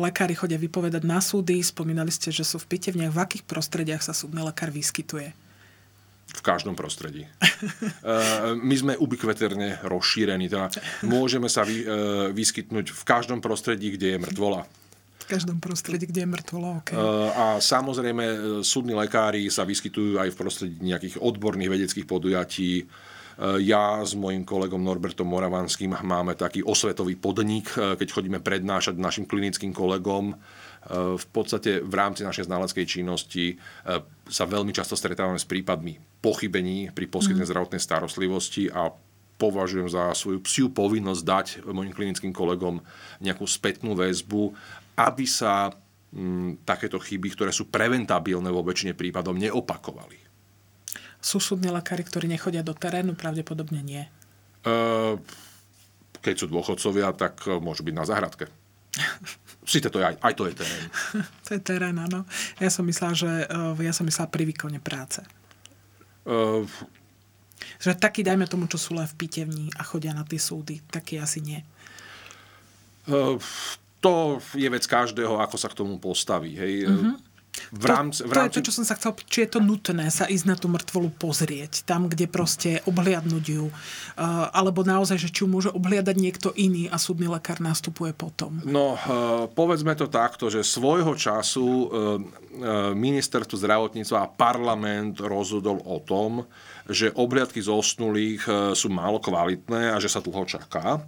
lekári 0.01 0.33
chodia 0.33 0.57
vypovedať 0.57 1.05
na 1.05 1.21
súdy, 1.21 1.61
spomínali 1.61 2.09
ste, 2.09 2.33
že 2.33 2.41
sú 2.41 2.57
v 2.57 2.73
pitevniach. 2.73 3.13
V 3.13 3.21
akých 3.21 3.43
prostrediach 3.45 4.01
sa 4.01 4.17
súdny 4.17 4.41
lekár 4.41 4.73
vyskytuje? 4.73 5.29
V 6.33 6.41
každom 6.41 6.73
prostredí. 6.73 7.29
My 8.69 8.75
sme 8.81 8.97
ubikveterne 8.97 9.85
rozšírení. 9.85 10.49
Teda 10.49 10.73
môžeme 11.05 11.45
sa 11.45 11.61
vy, 11.61 11.85
vyskytnúť 12.33 12.97
v 12.97 13.03
každom 13.05 13.45
prostredí, 13.45 13.93
kde 13.93 14.17
je 14.17 14.21
mŕtvola. 14.25 14.65
V 15.23 15.39
každom 15.39 15.63
prostredí, 15.63 16.03
kde 16.03 16.27
je 16.27 16.29
mŕtvola, 16.35 16.83
okay. 16.83 16.99
A 17.31 17.63
samozrejme, 17.63 18.23
e, 18.27 18.37
súdni 18.59 18.91
lekári 18.91 19.47
sa 19.47 19.63
vyskytujú 19.63 20.19
aj 20.19 20.35
v 20.35 20.39
prostredí 20.39 20.75
nejakých 20.83 21.23
odborných 21.23 21.71
vedeckých 21.71 22.03
podujatí. 22.03 22.83
E, 22.83 22.85
ja 23.63 24.03
s 24.03 24.19
mojim 24.19 24.43
kolegom 24.43 24.83
Norbertom 24.83 25.23
Moravanským 25.23 25.95
máme 26.03 26.35
taký 26.35 26.59
osvetový 26.59 27.15
podnik, 27.15 27.71
e, 27.79 27.95
keď 27.95 28.07
chodíme 28.11 28.43
prednášať 28.43 28.99
našim 28.99 29.23
klinickým 29.23 29.71
kolegom. 29.71 30.35
V 30.91 31.27
podstate 31.31 31.79
v 31.79 31.95
rámci 31.95 32.27
našej 32.27 32.51
znaleckej 32.51 32.83
činnosti 32.83 33.55
sa 34.27 34.43
veľmi 34.43 34.75
často 34.75 34.99
stretávame 34.99 35.39
s 35.39 35.47
prípadmi 35.47 35.95
pochybení 36.19 36.91
pri 36.91 37.07
poskytnej 37.07 37.47
mm. 37.47 37.51
zdravotnej 37.55 37.79
starostlivosti 37.79 38.67
a 38.67 38.91
považujem 39.41 39.89
za 39.89 40.13
svoju 40.15 40.39
psiu 40.45 40.67
povinnosť 40.71 41.21
dať 41.23 41.47
mojim 41.67 41.91
klinickým 41.91 42.31
kolegom 42.31 42.79
nejakú 43.19 43.43
spätnú 43.43 43.97
väzbu 43.97 44.53
aby 44.97 45.25
sa 45.25 45.73
m, 46.13 46.57
mm, 46.57 46.65
takéto 46.65 47.01
chyby, 47.01 47.33
ktoré 47.33 47.51
sú 47.53 47.69
preventabilné 47.69 48.49
vo 48.53 48.61
väčšine 48.61 48.93
prípadov, 48.93 49.37
neopakovali. 49.37 50.21
Sú 51.23 51.39
súdni 51.39 51.71
lekári, 51.71 52.03
ktorí 52.03 52.27
nechodia 52.27 52.61
do 52.61 52.75
terénu? 52.75 53.15
Pravdepodobne 53.15 53.79
nie. 53.79 54.03
E, 54.03 54.71
keď 56.19 56.35
sú 56.35 56.45
dôchodcovia, 56.51 57.15
tak 57.15 57.47
e, 57.47 57.57
môžu 57.57 57.87
byť 57.87 57.95
na 57.95 58.05
záhradke. 58.05 58.51
Sice 59.71 59.87
to 59.87 60.03
je 60.03 60.05
aj, 60.11 60.15
aj 60.19 60.33
to 60.35 60.43
je 60.51 60.53
terén. 60.53 60.83
to 61.47 61.49
je 61.55 61.61
terén, 61.63 61.95
áno. 61.95 62.27
Ja 62.59 62.67
som 62.67 62.83
myslela, 62.83 63.15
že 63.15 63.31
e, 63.47 63.55
ja 63.81 63.95
som 63.95 64.03
myslela 64.05 64.29
pri 64.29 64.43
výkone 64.45 64.83
práce. 64.83 65.23
Uh, 66.23 66.63
že 67.81 67.95
taký, 67.95 68.23
dajme 68.23 68.47
tomu, 68.47 68.65
čo 68.67 68.81
sú 68.81 68.95
len 68.95 69.05
v 69.05 69.17
pitevni 69.19 69.67
a 69.77 69.83
chodia 69.83 70.15
na 70.15 70.23
tie 70.27 70.41
súdy, 70.41 70.81
taký 70.89 71.19
asi 71.19 71.43
nie. 71.43 71.59
Uh, 73.07 73.35
to 74.03 74.43
je 74.55 74.67
vec 74.67 74.83
každého, 74.87 75.39
ako 75.39 75.55
sa 75.59 75.71
k 75.71 75.77
tomu 75.79 75.99
postaví. 75.99 76.55
Hej. 76.55 76.87
Mm-hmm. 76.91 77.15
V 77.53 77.85
rámci, 77.85 78.25
v 78.25 78.33
rámci... 78.33 78.37
to 78.37 78.49
je 78.49 78.55
to, 78.57 78.65
čo 78.65 78.75
som 78.81 78.85
sa 78.85 78.97
chcel 78.97 79.13
či 79.29 79.45
je 79.45 79.49
to 79.53 79.61
nutné 79.61 80.09
sa 80.09 80.25
ísť 80.25 80.45
na 80.49 80.57
tú 80.57 80.73
mŕtvolu 80.73 81.13
pozrieť, 81.21 81.85
tam, 81.85 82.09
kde 82.09 82.25
proste 82.25 82.81
obhliadnúť 82.89 83.45
ju, 83.45 83.69
alebo 84.49 84.81
naozaj, 84.81 85.21
že 85.21 85.29
či 85.29 85.45
ju 85.45 85.47
môže 85.53 85.69
obhliadať 85.69 86.17
niekto 86.17 86.49
iný 86.57 86.89
a 86.89 86.97
súdny 86.97 87.29
lekár 87.29 87.61
nastupuje 87.61 88.09
potom. 88.09 88.57
No, 88.65 88.97
povedzme 89.53 89.93
to 89.93 90.09
takto, 90.09 90.49
že 90.49 90.65
svojho 90.65 91.13
času 91.13 91.93
ministerstvo 92.97 93.53
zdravotníctva 93.53 94.17
a 94.17 94.31
parlament 94.33 95.21
rozhodol 95.21 95.77
o 95.85 96.01
tom, 96.01 96.49
že 96.89 97.15
obhliadky 97.15 97.63
zosnulých 97.63 98.75
sú 98.75 98.91
málo 98.91 99.23
kvalitné 99.23 99.95
a 99.95 99.97
že 100.03 100.11
sa 100.11 100.19
dlho 100.19 100.43
čaká 100.43 100.99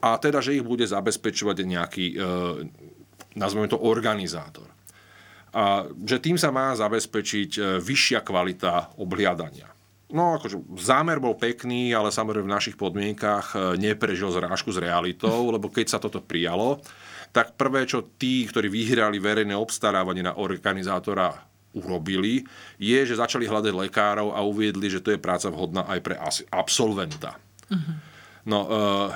a 0.00 0.20
teda, 0.20 0.44
že 0.44 0.60
ich 0.60 0.64
bude 0.64 0.84
zabezpečovať 0.84 1.56
nejaký, 1.64 2.06
e, 2.12 2.16
nazveme 3.36 3.68
to, 3.68 3.80
organizátor. 3.80 4.68
A 5.56 5.88
že 6.04 6.20
tým 6.20 6.36
sa 6.36 6.52
má 6.52 6.76
zabezpečiť 6.76 7.50
e, 7.56 7.60
vyššia 7.80 8.20
kvalita 8.20 9.00
obhliadania. 9.00 9.72
No, 10.06 10.38
akože 10.38 10.78
zámer 10.78 11.18
bol 11.18 11.34
pekný, 11.34 11.90
ale 11.90 12.14
samozrejme 12.14 12.46
v 12.46 12.56
našich 12.60 12.76
podmienkach 12.76 13.56
e, 13.56 13.80
neprežil 13.80 14.28
zrážku 14.28 14.68
s 14.68 14.78
realitou, 14.78 15.48
lebo 15.54 15.72
keď 15.72 15.96
sa 15.96 15.98
toto 15.98 16.20
prijalo, 16.20 16.84
tak 17.32 17.56
prvé, 17.56 17.88
čo 17.88 18.04
tí, 18.20 18.44
ktorí 18.44 18.68
vyhrali 18.68 19.16
verejné 19.16 19.56
obstarávanie 19.56 20.24
na 20.24 20.36
organizátora 20.36 21.55
urobili, 21.76 22.48
je, 22.80 22.98
že 23.04 23.20
začali 23.20 23.44
hľadať 23.44 23.76
lekárov 23.76 24.32
a 24.32 24.40
uviedli, 24.40 24.88
že 24.88 25.04
to 25.04 25.12
je 25.12 25.20
práca 25.20 25.52
vhodná 25.52 25.84
aj 25.84 26.00
pre 26.00 26.16
absolventa. 26.48 27.36
Uh-huh. 27.68 27.94
No, 28.48 28.58
uh, 28.64 28.68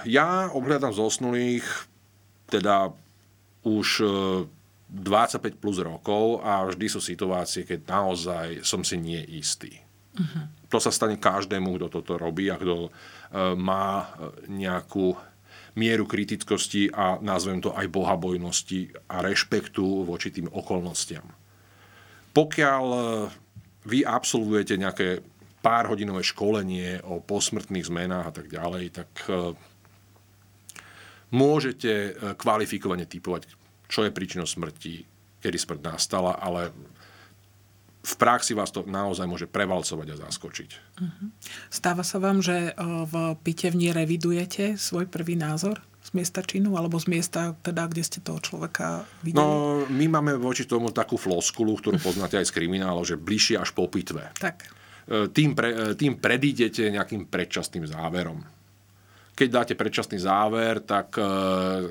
ja 0.05 0.53
obhľadám 0.53 0.92
zosnulých 0.92 1.64
teda 2.53 2.92
už 3.64 3.88
uh, 4.05 4.11
25 4.90 5.62
plus 5.62 5.79
rokov 5.81 6.42
a 6.42 6.66
vždy 6.66 6.87
sú 6.90 7.01
situácie, 7.01 7.62
keď 7.62 7.87
naozaj 7.87 8.46
som 8.66 8.83
si 8.85 8.99
nie 9.01 9.23
istý. 9.38 9.81
Uh-huh. 10.18 10.51
To 10.68 10.79
sa 10.83 10.92
stane 10.92 11.16
každému, 11.16 11.79
kto 11.79 11.87
toto 11.88 12.18
robí 12.20 12.51
a 12.53 12.61
kto 12.61 12.90
uh, 12.90 13.55
má 13.57 14.12
nejakú 14.51 15.16
mieru 15.79 16.07
kritickosti 16.07 16.90
a 16.90 17.23
nazvem 17.23 17.62
to 17.62 17.70
aj 17.70 17.87
bohabojnosti 17.87 19.07
a 19.07 19.23
rešpektu 19.23 20.03
voči 20.03 20.35
tým 20.35 20.51
okolnostiam. 20.51 21.23
Pokiaľ 22.31 22.85
vy 23.85 23.99
absolvujete 24.07 24.79
nejaké 24.79 25.25
pár 25.61 25.93
hodinové 25.93 26.25
školenie 26.25 27.05
o 27.05 27.21
posmrtných 27.21 27.88
zmenách 27.88 28.27
a 28.31 28.33
tak 28.33 28.47
ďalej, 28.49 28.85
tak 28.97 29.11
môžete 31.35 32.16
kvalifikovane 32.38 33.05
typovať, 33.05 33.51
čo 33.90 34.07
je 34.07 34.14
príčinou 34.14 34.47
smrti, 34.49 35.05
kedy 35.43 35.57
smrť 35.59 35.81
nastala, 35.85 36.38
ale 36.38 36.73
v 38.01 38.14
praxi 38.16 38.57
vás 38.57 38.73
to 38.73 38.88
naozaj 38.88 39.29
môže 39.29 39.45
prevalcovať 39.45 40.07
a 40.16 40.21
zaskočiť. 40.25 40.71
Uh-huh. 40.73 41.29
Stáva 41.69 42.01
sa 42.01 42.16
vám, 42.16 42.40
že 42.40 42.73
v 42.81 43.14
pitevni 43.45 43.93
revidujete 43.93 44.81
svoj 44.81 45.05
prvý 45.12 45.37
názor 45.37 45.85
z 46.01 46.11
miesta 46.17 46.41
činu, 46.41 46.81
alebo 46.81 46.97
z 46.97 47.13
miesta, 47.13 47.53
teda, 47.61 47.85
kde 47.87 48.03
ste 48.03 48.19
toho 48.25 48.41
človeka 48.41 49.05
videli? 49.21 49.37
No, 49.37 49.85
my 49.85 50.07
máme 50.09 50.41
voči 50.41 50.65
tomu 50.65 50.89
takú 50.91 51.21
floskulu, 51.21 51.77
ktorú 51.77 52.01
poznáte 52.09 52.41
aj 52.41 52.49
z 52.49 52.57
kriminálov, 52.57 53.05
že 53.05 53.21
bližšie 53.21 53.61
až 53.61 53.77
po 53.77 53.87
pitve. 53.87 54.33
Tak. 54.41 54.65
E, 55.07 55.29
tým, 55.29 55.53
pre, 55.53 55.69
e, 55.71 55.85
tým 55.95 56.17
predídete 56.17 56.89
nejakým 56.89 57.29
predčasným 57.29 57.85
záverom 57.89 58.61
keď 59.31 59.49
dáte 59.49 59.73
predčasný 59.73 60.21
záver, 60.21 60.85
tak 60.85 61.17
e, 61.17 61.25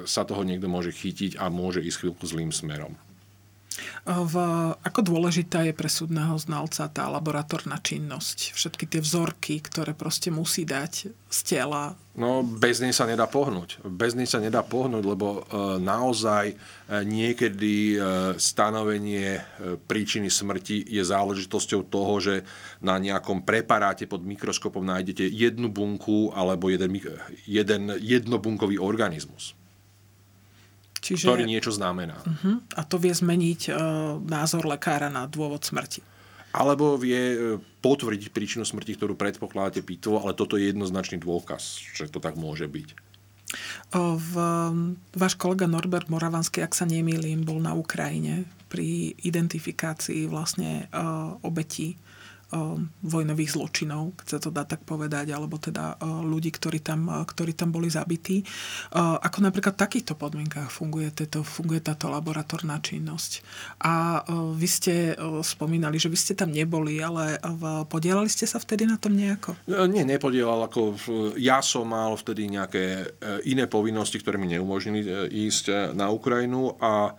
sa 0.05 0.21
toho 0.21 0.45
niekto 0.45 0.69
môže 0.69 0.93
chytiť 0.93 1.41
a 1.41 1.49
môže 1.49 1.81
ísť 1.81 2.05
chvíľku 2.05 2.29
zlým 2.29 2.53
smerom. 2.53 2.93
V, 4.05 4.35
ako 4.81 4.99
dôležitá 5.05 5.61
je 5.67 5.73
pre 5.75 5.91
súdneho 5.91 6.33
znalca 6.39 6.89
tá 6.89 7.05
laboratórna 7.11 7.77
činnosť? 7.77 8.57
Všetky 8.57 8.85
tie 8.89 9.01
vzorky, 9.03 9.61
ktoré 9.61 9.93
proste 9.93 10.33
musí 10.33 10.65
dať 10.65 11.13
z 11.13 11.39
tela? 11.45 11.93
No, 12.19 12.43
bez 12.43 12.81
nej 12.83 12.91
sa 12.91 13.07
nedá 13.07 13.29
pohnúť. 13.29 13.79
Bez 13.85 14.17
nej 14.17 14.27
sa 14.27 14.41
nedá 14.43 14.59
pohnúť, 14.59 15.03
lebo 15.05 15.27
e, 15.39 15.41
naozaj 15.79 16.51
e, 16.51 16.55
niekedy 17.05 17.95
e, 17.95 17.97
stanovenie 18.35 19.39
príčiny 19.85 20.27
smrti 20.27 20.83
je 20.83 21.03
záležitosťou 21.05 21.87
toho, 21.87 22.13
že 22.19 22.35
na 22.83 22.99
nejakom 22.99 23.45
preparáte 23.45 24.09
pod 24.09 24.25
mikroskopom 24.25 24.83
nájdete 24.83 25.31
jednu 25.31 25.69
bunku 25.71 26.33
alebo 26.33 26.67
jeden, 26.67 26.91
jeden 27.45 27.93
jednobunkový 28.01 28.81
organizmus. 28.81 29.58
Čiže, 30.99 31.31
ktorý 31.31 31.47
niečo 31.47 31.71
znamená. 31.71 32.19
Uh-huh. 32.19 32.59
A 32.75 32.81
to 32.83 32.99
vie 32.99 33.15
zmeniť 33.15 33.61
uh, 33.71 33.75
názor 34.19 34.67
lekára 34.67 35.07
na 35.07 35.25
dôvod 35.25 35.63
smrti. 35.63 36.03
Alebo 36.49 36.97
vie 36.97 37.37
e, 37.37 37.37
potvrdiť 37.61 38.33
príčinu 38.33 38.65
smrti, 38.65 38.97
ktorú 38.97 39.13
predpokladáte 39.13 39.85
pitvo, 39.85 40.17
ale 40.17 40.33
toto 40.33 40.57
je 40.57 40.73
jednoznačný 40.73 41.21
dôkaz, 41.21 41.77
že 41.93 42.09
to 42.09 42.17
tak 42.17 42.41
môže 42.41 42.65
byť. 42.65 42.97
V, 43.93 44.33
váš 45.13 45.33
kolega 45.37 45.65
Norbert 45.65 46.09
Moravanský, 46.09 46.61
ak 46.61 46.77
sa 46.77 46.85
nemýlim, 46.85 47.41
bol 47.41 47.57
na 47.57 47.73
Ukrajine 47.73 48.45
pri 48.69 49.17
identifikácii 49.25 50.29
vlastne 50.29 50.85
uh, 50.93 51.33
obetí 51.41 51.97
vojnových 53.05 53.53
zločinov, 53.53 54.17
keď 54.17 54.27
sa 54.27 54.39
to 54.41 54.49
dá 54.49 54.65
tak 54.65 54.81
povedať, 54.81 55.29
alebo 55.33 55.61
teda 55.61 56.01
ľudí, 56.25 56.49
ktorí 56.49 56.81
tam, 56.81 57.05
ktorí 57.05 57.53
tam 57.53 57.69
boli 57.69 57.93
zabití. 57.93 58.41
Ako 58.97 59.45
napríklad 59.45 59.77
v 59.77 59.83
takýchto 59.85 60.17
podmienkách 60.17 60.73
funguje, 60.73 61.13
této, 61.13 61.45
funguje 61.45 61.77
táto 61.77 62.09
laboratórna 62.09 62.81
činnosť. 62.81 63.31
A 63.85 64.25
vy 64.57 64.67
ste 64.67 65.13
spomínali, 65.45 66.01
že 66.01 66.09
vy 66.09 66.17
ste 66.17 66.33
tam 66.33 66.49
neboli, 66.49 66.97
ale 66.97 67.37
podielali 67.85 68.29
ste 68.29 68.49
sa 68.49 68.57
vtedy 68.57 68.89
na 68.89 68.97
tom 68.97 69.13
nejako? 69.13 69.53
E, 69.69 69.85
nie, 69.85 70.01
nepodielal. 70.01 70.65
Ako 70.65 70.97
ja 71.37 71.61
som 71.61 71.85
mal 71.93 72.17
vtedy 72.17 72.49
nejaké 72.49 73.13
iné 73.45 73.69
povinnosti, 73.69 74.17
ktoré 74.17 74.41
mi 74.41 74.49
neumožnili 74.49 75.29
ísť 75.29 75.93
na 75.93 76.09
Ukrajinu 76.09 76.73
a 76.81 77.13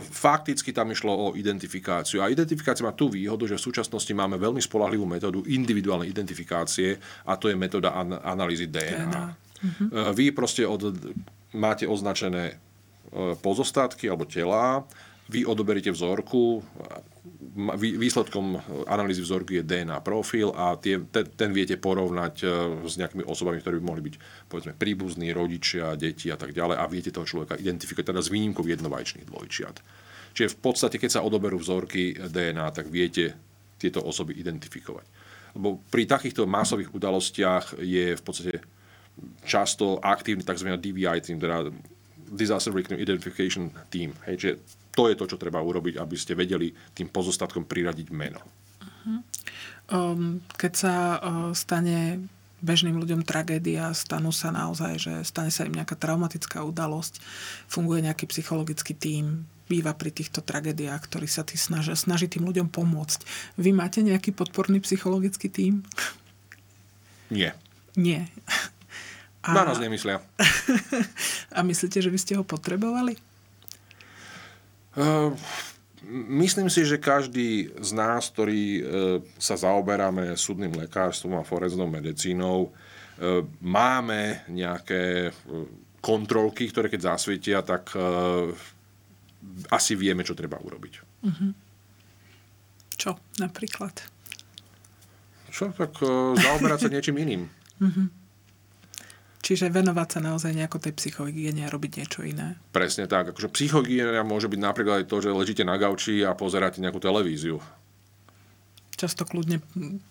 fakticky 0.00 0.70
tam 0.70 0.94
išlo 0.94 1.10
o 1.10 1.26
identifikáciu. 1.34 2.22
A 2.22 2.30
identifikácia 2.30 2.86
má 2.86 2.94
tú 2.94 3.10
výhodu, 3.10 3.50
že 3.50 3.58
v 3.58 3.66
súčasnosti 3.66 4.12
máme 4.14 4.38
veľmi 4.38 4.62
spolahlivú 4.62 5.02
metódu 5.04 5.42
individuálnej 5.46 6.10
identifikácie 6.10 6.96
a 7.26 7.34
to 7.34 7.50
je 7.50 7.58
metóda 7.58 7.92
an- 7.94 8.22
analýzy 8.22 8.70
DNA. 8.70 9.10
DNA. 9.10 9.24
Mhm. 9.62 9.84
E, 9.90 10.00
vy 10.14 10.24
proste 10.30 10.62
od, 10.62 10.94
máte 11.56 11.88
označené 11.88 12.44
e, 12.52 12.54
pozostatky 13.42 14.06
alebo 14.06 14.28
telá, 14.28 14.86
vy 15.26 15.42
odoberíte 15.42 15.90
vzorku, 15.90 16.62
výsledkom 17.76 18.62
analýzy 18.86 19.26
vzorky 19.26 19.58
je 19.58 19.66
DNA 19.66 19.98
profil 20.04 20.54
a 20.54 20.78
tie, 20.78 21.02
ten, 21.10 21.26
ten 21.34 21.50
viete 21.50 21.74
porovnať 21.80 22.34
e, 22.44 22.46
s 22.86 22.94
nejakými 23.00 23.26
osobami, 23.26 23.58
ktorí 23.58 23.82
by 23.82 23.86
mohli 23.86 24.02
byť 24.06 24.14
povedzme 24.46 24.72
príbuzní, 24.76 25.34
rodičia, 25.34 25.98
deti 25.98 26.30
a 26.30 26.38
tak 26.38 26.54
ďalej 26.54 26.76
a 26.78 26.84
viete 26.86 27.10
toho 27.10 27.26
človeka 27.26 27.58
identifikovať 27.58 28.12
teda 28.12 28.22
s 28.22 28.30
výnimkou 28.30 28.62
jednovajčných 28.62 29.26
dvojčiat. 29.26 29.76
Čiže 30.36 30.52
v 30.52 30.58
podstate, 30.60 30.96
keď 31.00 31.10
sa 31.18 31.24
odoberú 31.24 31.56
vzorky 31.56 32.12
DNA, 32.14 32.68
tak 32.70 32.92
viete 32.92 33.34
tieto 33.80 34.04
osoby 34.04 34.36
identifikovať. 34.36 35.08
Lebo 35.56 35.80
pri 35.88 36.04
takýchto 36.04 36.44
masových 36.44 36.92
udalostiach 36.92 37.80
je 37.80 38.12
v 38.14 38.22
podstate 38.22 38.60
často 39.48 39.96
aktívny 40.04 40.44
tzv. 40.44 40.76
DVI 40.76 41.24
team, 41.24 41.40
teda 41.40 41.72
Disaster 42.28 42.74
Victim 42.74 43.00
Identification 43.00 43.72
Team. 43.88 44.12
Hej, 44.28 44.36
čiže 44.36 44.54
to 44.96 45.12
je 45.12 45.14
to, 45.20 45.28
čo 45.28 45.36
treba 45.36 45.60
urobiť, 45.60 46.00
aby 46.00 46.16
ste 46.16 46.32
vedeli 46.32 46.72
tým 46.96 47.12
pozostatkom 47.12 47.68
priradiť 47.68 48.08
meno. 48.08 48.40
Uh-huh. 48.80 49.20
Um, 49.92 50.40
keď 50.56 50.72
sa 50.72 50.94
uh, 51.20 51.52
stane 51.52 52.24
bežným 52.64 52.96
ľuďom 52.96 53.22
tragédia, 53.22 53.92
stanú 53.92 54.32
sa 54.32 54.48
naozaj, 54.48 54.92
že 54.96 55.12
stane 55.28 55.52
sa 55.52 55.68
im 55.68 55.76
nejaká 55.76 55.94
traumatická 55.94 56.64
udalosť, 56.64 57.20
funguje 57.68 58.00
nejaký 58.08 58.24
psychologický 58.32 58.96
tím, 58.96 59.44
býva 59.68 59.92
pri 59.92 60.14
týchto 60.14 60.40
tragédiách, 60.40 61.04
ktorý 61.04 61.28
sa 61.28 61.44
tý 61.44 61.60
snaží, 61.60 61.92
snaží 61.92 62.26
tým 62.30 62.48
ľuďom 62.48 62.72
pomôcť. 62.72 63.20
Vy 63.60 63.70
máte 63.76 64.00
nejaký 64.00 64.32
podporný 64.32 64.80
psychologický 64.80 65.52
tím? 65.52 65.84
Nie. 67.28 67.52
Nie. 67.98 68.30
A... 69.46 69.54
Na 69.54 69.62
nás 69.62 69.78
nemyslia. 69.78 70.22
A 71.56 71.62
myslíte, 71.62 72.02
že 72.02 72.10
by 72.10 72.18
ste 72.18 72.32
ho 72.34 72.42
potrebovali? 72.42 73.18
Ehm, 74.96 75.36
myslím 76.40 76.72
si, 76.72 76.88
že 76.88 76.96
každý 76.96 77.68
z 77.76 77.90
nás, 77.92 78.32
ktorý 78.32 78.64
e, 78.64 78.82
sa 79.36 79.60
zaoberáme 79.60 80.32
súdnym 80.40 80.72
lekárstvom 80.72 81.36
a 81.36 81.44
forenznou 81.44 81.84
medicínou, 81.84 82.68
e, 82.68 83.44
máme 83.60 84.48
nejaké 84.48 85.32
kontrolky, 86.00 86.70
ktoré 86.70 86.86
keď 86.88 87.18
zasvietia, 87.18 87.66
tak 87.66 87.90
asi 89.74 89.92
vieme, 89.98 90.22
čo 90.22 90.38
treba 90.38 90.54
urobiť. 90.54 90.94
Uh-huh. 91.26 91.50
Čo 92.94 93.18
napríklad? 93.42 94.06
Čo? 95.50 95.74
Tak 95.74 95.98
zaoberať 96.38 96.86
sa 96.86 96.92
niečím 96.94 97.18
iným. 97.18 97.42
Uh-huh. 97.82 98.06
Čiže 99.46 99.70
venovať 99.70 100.08
sa 100.10 100.20
naozaj 100.26 100.58
nejako 100.58 100.82
tej 100.82 100.98
psychohygiene 100.98 101.62
a 101.62 101.70
robiť 101.70 102.02
niečo 102.02 102.26
iné. 102.26 102.58
Presne 102.74 103.06
tak. 103.06 103.30
Akože 103.30 103.46
psychohygiena 103.54 104.26
môže 104.26 104.50
byť 104.50 104.58
napríklad 104.58 105.06
aj 105.06 105.06
to, 105.06 105.22
že 105.22 105.30
ležíte 105.30 105.62
na 105.62 105.78
gauči 105.78 106.26
a 106.26 106.34
pozeráte 106.34 106.82
nejakú 106.82 106.98
televíziu. 106.98 107.62
Často 108.98 109.22
kľudne 109.22 109.62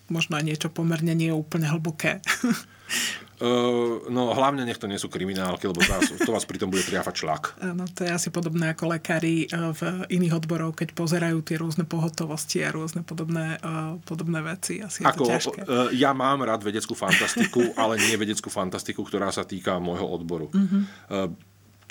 možno 0.08 0.40
aj 0.40 0.44
niečo 0.48 0.72
pomerne 0.72 1.12
nie 1.12 1.28
je 1.28 1.36
úplne 1.36 1.68
hlboké. 1.68 2.24
Uh, 3.36 4.08
no 4.08 4.32
hlavne 4.32 4.64
nech 4.64 4.80
to 4.80 4.88
nie 4.88 4.96
sú 4.96 5.12
kriminálky, 5.12 5.68
lebo 5.68 5.84
vás, 5.84 6.08
to 6.08 6.32
vás 6.32 6.48
pritom 6.48 6.72
bude 6.72 6.80
triafať 6.88 7.14
šlak. 7.20 7.42
Áno, 7.68 7.84
to 7.92 8.08
je 8.08 8.10
asi 8.12 8.32
podobné 8.32 8.72
ako 8.72 8.96
lekári 8.96 9.44
e, 9.44 9.46
v 9.52 10.08
iných 10.08 10.40
odborov, 10.40 10.72
keď 10.72 10.96
pozerajú 10.96 11.44
tie 11.44 11.60
rôzne 11.60 11.84
pohotovosti 11.84 12.64
a 12.64 12.72
rôzne 12.72 13.04
podobné, 13.04 13.60
uh, 13.60 14.00
podobné 14.08 14.40
veci. 14.40 14.80
Asi 14.80 15.04
ako, 15.04 15.12
je 15.12 15.16
to 15.20 15.24
ťažké. 15.28 15.60
Uh, 15.68 15.92
ja 15.92 16.16
mám 16.16 16.40
rád 16.48 16.64
vedeckú 16.64 16.96
fantastiku, 16.96 17.60
ale 17.82 18.00
nie 18.00 18.16
vedeckú 18.16 18.48
fantastiku, 18.48 19.04
ktorá 19.04 19.28
sa 19.28 19.44
týka 19.44 19.76
môjho 19.76 20.08
odboru. 20.08 20.48
Uh-huh. 20.48 20.80
Uh, 21.12 21.28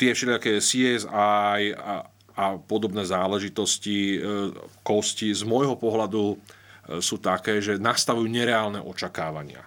tie 0.01 0.17
všetké 0.17 0.58
CSI 0.65 1.05
a, 1.05 1.29
a 2.36 2.45
podobné 2.58 3.05
záležitosti, 3.05 4.19
kosti 4.84 5.31
z 5.31 5.47
môjho 5.47 5.79
pohľadu 5.79 6.36
sú 6.99 7.15
také, 7.23 7.63
že 7.63 7.79
nastavujú 7.79 8.27
nereálne 8.27 8.84
očakávania 8.84 9.63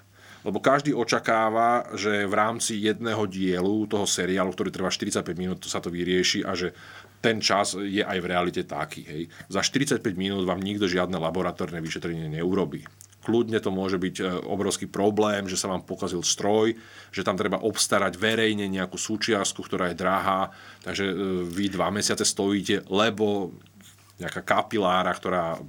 lebo 0.49 0.65
každý 0.65 0.97
očakáva, 0.97 1.93
že 1.93 2.25
v 2.25 2.33
rámci 2.33 2.81
jedného 2.81 3.29
dielu 3.29 3.85
toho 3.85 4.09
seriálu, 4.09 4.49
ktorý 4.57 4.73
trvá 4.73 4.89
45 4.89 5.21
minút, 5.37 5.61
sa 5.69 5.85
to 5.85 5.93
vyrieši 5.93 6.41
a 6.41 6.57
že 6.57 6.73
ten 7.21 7.45
čas 7.45 7.77
je 7.77 8.01
aj 8.01 8.17
v 8.17 8.27
realite 8.33 8.65
taký. 8.65 9.05
Hej. 9.05 9.23
Za 9.53 9.61
45 9.61 10.01
minút 10.17 10.49
vám 10.49 10.65
nikto 10.65 10.89
žiadne 10.89 11.21
laboratórne 11.21 11.85
vyšetrenie 11.85 12.33
neurobí. 12.33 12.89
kľudne 13.29 13.61
to 13.61 13.69
môže 13.69 14.01
byť 14.01 14.17
e, 14.17 14.25
obrovský 14.49 14.89
problém, 14.89 15.45
že 15.45 15.61
sa 15.61 15.69
vám 15.69 15.85
pokazil 15.85 16.25
stroj, 16.25 16.73
že 17.13 17.21
tam 17.21 17.37
treba 17.37 17.61
obstarať 17.61 18.17
verejne 18.17 18.65
nejakú 18.73 18.97
súčiastku, 18.97 19.69
ktorá 19.69 19.93
je 19.93 20.01
drahá, 20.01 20.49
takže 20.81 21.05
e, 21.05 21.15
vy 21.45 21.69
dva 21.69 21.93
mesiace 21.93 22.25
stojíte, 22.25 22.89
lebo 22.89 23.53
nejaká 24.17 24.41
kapilára, 24.41 25.13
ktorá 25.13 25.61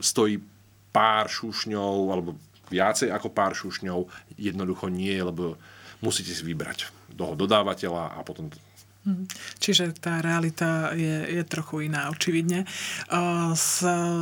stojí 0.00 0.40
pár 0.88 1.28
šušňov 1.28 1.98
alebo 2.08 2.40
viacej 2.70 3.10
ako 3.10 3.28
pár 3.34 3.52
šušňov, 3.52 4.06
jednoducho 4.38 4.86
nie, 4.88 5.18
lebo 5.18 5.58
musíte 6.00 6.32
si 6.32 6.46
vybrať 6.46 6.88
toho 7.12 7.36
dodávateľa 7.36 8.16
a 8.16 8.20
potom 8.24 8.48
Mhm. 9.00 9.24
Čiže 9.56 9.96
tá 9.96 10.20
realita 10.20 10.92
je, 10.92 11.40
je 11.40 11.42
trochu 11.48 11.88
iná, 11.88 12.12
očividne. 12.12 12.68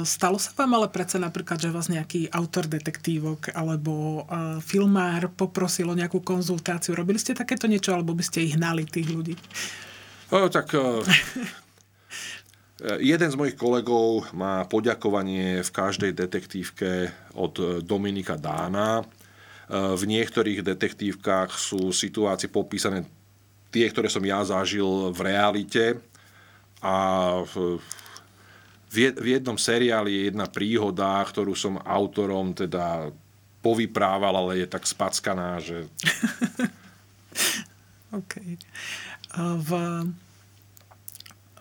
Stalo 0.06 0.38
sa 0.38 0.50
vám 0.54 0.78
ale 0.78 0.86
predsa 0.86 1.18
napríklad, 1.18 1.58
že 1.58 1.74
vás 1.74 1.90
nejaký 1.90 2.30
autor 2.30 2.70
detektívok 2.70 3.50
alebo 3.58 4.22
filmár 4.62 5.34
poprosil 5.34 5.90
o 5.90 5.98
nejakú 5.98 6.22
konzultáciu. 6.22 6.94
Robili 6.94 7.18
ste 7.18 7.34
takéto 7.34 7.66
niečo, 7.66 7.90
alebo 7.90 8.14
by 8.14 8.22
ste 8.22 8.46
ich 8.46 8.54
hnali, 8.54 8.86
tých 8.86 9.10
ľudí? 9.10 9.34
O, 10.30 10.46
tak 10.46 10.70
jeden 12.78 13.28
z 13.28 13.38
mojich 13.38 13.58
kolegov 13.58 14.30
má 14.30 14.62
poďakovanie 14.70 15.66
v 15.66 15.70
každej 15.74 16.14
detektívke 16.14 17.10
od 17.34 17.82
Dominika 17.82 18.38
Dána. 18.38 19.02
V 19.68 20.02
niektorých 20.06 20.62
detektívkach 20.62 21.58
sú 21.58 21.90
situácie 21.90 22.46
popísané 22.46 23.02
tie, 23.68 23.86
ktoré 23.90 24.08
som 24.08 24.24
ja 24.24 24.40
zažil 24.46 25.12
v 25.12 25.20
realite. 25.26 25.84
A 26.78 26.96
v, 27.42 27.82
jednom 29.18 29.58
seriáli 29.58 30.14
je 30.14 30.22
jedna 30.30 30.46
príhoda, 30.46 31.20
ktorú 31.26 31.52
som 31.58 31.82
autorom 31.82 32.54
teda 32.54 33.10
povyprával, 33.58 34.38
ale 34.38 34.64
je 34.64 34.66
tak 34.70 34.86
spackaná, 34.86 35.58
že... 35.58 35.84
OK. 38.18 38.34
V, 39.68 39.70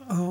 o, 0.07 0.23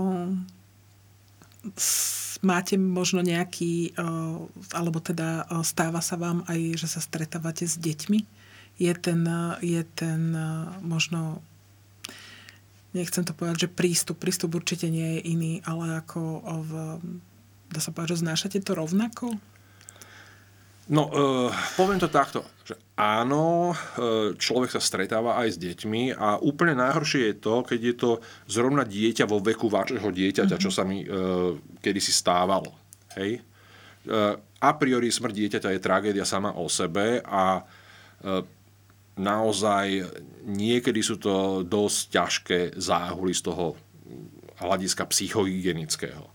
máte 2.44 2.76
možno 2.76 3.24
nejaký, 3.24 3.96
o, 3.96 4.46
alebo 4.76 4.98
teda 5.00 5.48
stáva 5.64 6.05
sa 6.05 6.20
vám 6.20 6.44
aj, 6.46 6.81
že 6.81 6.88
sa 6.88 7.00
stretávate 7.00 7.64
s 7.64 7.81
deťmi? 7.81 8.20
Je 8.76 8.92
ten, 8.92 9.24
je 9.64 9.83
ten 9.96 10.37
možno 10.85 11.40
nechcem 12.96 13.24
to 13.24 13.37
povedať, 13.37 13.68
že 13.68 13.74
prístup, 13.76 14.16
prístup 14.16 14.57
určite 14.57 14.88
nie 14.88 15.20
je 15.20 15.33
iný, 15.33 15.52
ale 15.68 16.00
ako 16.00 16.20
v, 16.64 16.72
dá 17.68 17.81
sa 17.81 17.92
povedať, 17.92 18.16
že 18.16 18.22
znášate 18.24 18.59
to 18.64 18.72
rovnako? 18.72 19.37
No, 20.87 21.11
uh, 21.11 21.51
poviem 21.75 21.99
to 21.99 22.07
takto, 22.07 22.46
že 22.62 22.79
áno, 22.94 23.75
uh, 23.75 24.38
človek 24.38 24.70
sa 24.70 24.79
stretáva 24.79 25.35
aj 25.42 25.59
s 25.59 25.59
deťmi 25.59 26.14
a 26.14 26.38
úplne 26.38 26.79
najhoršie 26.79 27.35
je 27.35 27.35
to, 27.42 27.66
keď 27.66 27.81
je 27.83 27.94
to 27.99 28.11
zrovna 28.46 28.87
dieťa 28.87 29.27
vo 29.27 29.42
veku 29.42 29.66
vášho 29.66 29.99
dieťaťa, 29.99 30.55
uh-huh. 30.55 30.62
čo 30.62 30.70
sa 30.70 30.87
mi 30.87 31.03
uh, 31.03 31.59
kedysi 31.83 32.14
stávalo. 32.14 32.70
Hej? 33.18 33.42
Uh, 34.07 34.38
a 34.62 34.70
priori 34.79 35.11
smrť 35.11 35.35
dieťaťa 35.35 35.75
je 35.75 35.83
tragédia 35.83 36.22
sama 36.22 36.55
o 36.55 36.70
sebe 36.70 37.18
a 37.18 37.66
uh, 37.66 38.46
naozaj 39.18 40.07
niekedy 40.46 41.03
sú 41.03 41.18
to 41.18 41.66
dosť 41.66 41.99
ťažké 42.14 42.59
záhuly 42.79 43.35
z 43.35 43.42
toho 43.42 43.75
hľadiska 44.62 45.03
psychohygienického. 45.03 46.31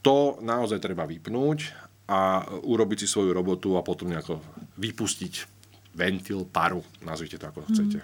To 0.00 0.40
naozaj 0.40 0.80
treba 0.80 1.04
vypnúť 1.04 1.89
a 2.10 2.42
urobiť 2.66 3.06
si 3.06 3.06
svoju 3.06 3.30
robotu 3.30 3.78
a 3.78 3.86
potom 3.86 4.10
nejako 4.10 4.42
vypustiť 4.82 5.46
ventil, 5.94 6.42
paru, 6.42 6.82
nazvite 7.06 7.38
to 7.38 7.46
ako 7.46 7.62
chcete. 7.70 8.02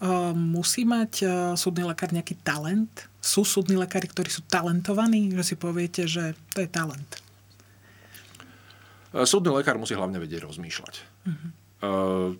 Uh, 0.00 0.32
musí 0.32 0.84
mať 0.88 1.12
uh, 1.24 1.32
súdny 1.56 1.84
lekár 1.84 2.12
nejaký 2.12 2.36
talent? 2.44 3.08
Sú 3.20 3.44
súdni 3.44 3.76
lekári, 3.76 4.08
ktorí 4.08 4.28
sú 4.28 4.44
talentovaní? 4.48 5.32
Že 5.32 5.44
si 5.44 5.56
poviete, 5.56 6.02
že 6.08 6.32
to 6.52 6.64
je 6.64 6.68
talent? 6.68 7.20
Uh, 9.12 9.24
súdny 9.24 9.52
lekár 9.52 9.76
musí 9.76 9.92
hlavne 9.92 10.16
vedieť 10.16 10.48
rozmýšľať. 10.48 10.94
Uh-huh. 11.28 12.36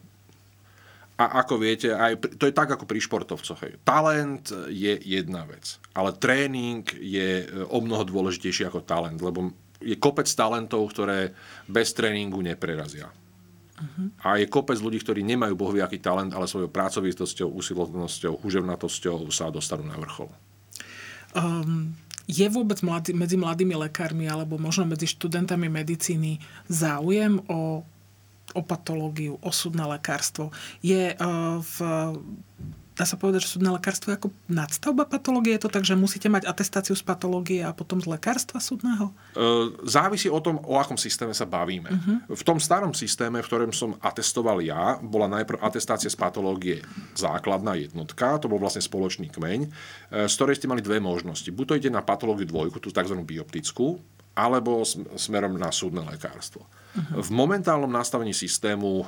A 1.20 1.44
ako 1.44 1.60
viete, 1.60 1.92
aj, 1.92 2.16
to 2.40 2.48
je 2.48 2.56
tak 2.56 2.72
ako 2.72 2.88
pri 2.88 2.96
športovcoch. 2.96 3.60
Hej. 3.68 3.76
Talent 3.84 4.48
je 4.72 4.96
jedna 5.04 5.44
vec, 5.44 5.76
ale 5.92 6.16
tréning 6.16 6.80
je 6.96 7.44
e, 7.44 7.46
o 7.68 7.76
mnoho 7.84 8.08
dôležitejší 8.08 8.64
ako 8.64 8.80
talent, 8.88 9.20
lebo 9.20 9.52
je 9.80 9.96
kopec 9.96 10.28
talentov, 10.28 10.92
ktoré 10.92 11.32
bez 11.66 11.96
tréningu 11.96 12.40
neprerazia. 12.44 13.08
Uh-huh. 13.80 14.12
A 14.20 14.36
je 14.36 14.46
kopec 14.46 14.76
ľudí, 14.76 15.00
ktorí 15.00 15.24
nemajú 15.24 15.56
bohviaký 15.56 15.98
talent, 16.04 16.36
ale 16.36 16.44
svojou 16.44 16.68
pracovitosťou, 16.68 17.48
usilovnosťou, 17.48 18.44
huževnatosťou 18.44 19.32
sa 19.32 19.48
dostanú 19.48 19.88
na 19.88 19.96
vrchol. 19.96 20.28
Um, 21.32 21.96
je 22.28 22.44
vôbec 22.52 22.78
mladý, 22.84 23.16
medzi 23.16 23.40
mladými 23.40 23.74
lekármi 23.88 24.28
alebo 24.28 24.60
možno 24.60 24.84
medzi 24.84 25.08
študentami 25.08 25.66
medicíny 25.72 26.38
záujem 26.68 27.40
o 27.48 27.82
o 28.50 28.66
patológiu, 28.66 29.38
o 29.38 29.50
súdne 29.54 29.86
lekárstvo. 29.86 30.50
Je 30.82 31.14
uh, 31.14 31.62
v 31.62 31.76
dá 33.00 33.08
sa 33.08 33.16
povedať, 33.16 33.48
že 33.48 33.56
súdne 33.56 33.72
lekárstvo 33.72 34.12
je 34.12 34.20
ako 34.20 34.28
nadstavba 34.52 35.08
patológie? 35.08 35.56
Je 35.56 35.64
to 35.64 35.72
tak, 35.72 35.88
že 35.88 35.96
musíte 35.96 36.28
mať 36.28 36.44
atestáciu 36.44 36.92
z 36.92 37.00
patológie 37.00 37.64
a 37.64 37.72
potom 37.72 37.96
z 37.96 38.04
lekárstva 38.12 38.60
súdneho? 38.60 39.16
Uh, 39.32 39.72
závisí 39.88 40.28
o 40.28 40.36
tom, 40.44 40.60
o 40.60 40.76
akom 40.76 41.00
systéme 41.00 41.32
sa 41.32 41.48
bavíme. 41.48 41.88
Uh-huh. 41.88 42.36
V 42.36 42.42
tom 42.44 42.60
starom 42.60 42.92
systéme, 42.92 43.40
v 43.40 43.48
ktorom 43.48 43.72
som 43.72 43.96
atestoval 44.04 44.60
ja, 44.60 45.00
bola 45.00 45.32
najprv 45.32 45.64
atestácia 45.64 46.12
z 46.12 46.20
patológie 46.20 46.84
základná 47.16 47.72
jednotka, 47.80 48.36
to 48.36 48.52
bol 48.52 48.60
vlastne 48.60 48.84
spoločný 48.84 49.32
kmeň, 49.32 49.60
uh, 49.64 50.28
z 50.28 50.34
ktorej 50.36 50.60
ste 50.60 50.68
mali 50.68 50.84
dve 50.84 51.00
možnosti. 51.00 51.48
Buď 51.48 51.64
to 51.64 51.78
ide 51.80 51.90
na 51.96 52.04
patológiu 52.04 52.44
dvojku, 52.44 52.84
tú 52.84 52.92
tzv. 52.92 53.16
bioptickú, 53.16 53.96
alebo 54.36 54.84
smerom 55.16 55.56
na 55.56 55.72
súdne 55.72 56.04
lekárstvo. 56.04 56.68
Uh-huh. 56.68 57.24
V 57.24 57.28
momentálnom 57.32 57.90
nastavení 57.90 58.36
systému 58.36 59.02
e, 59.02 59.04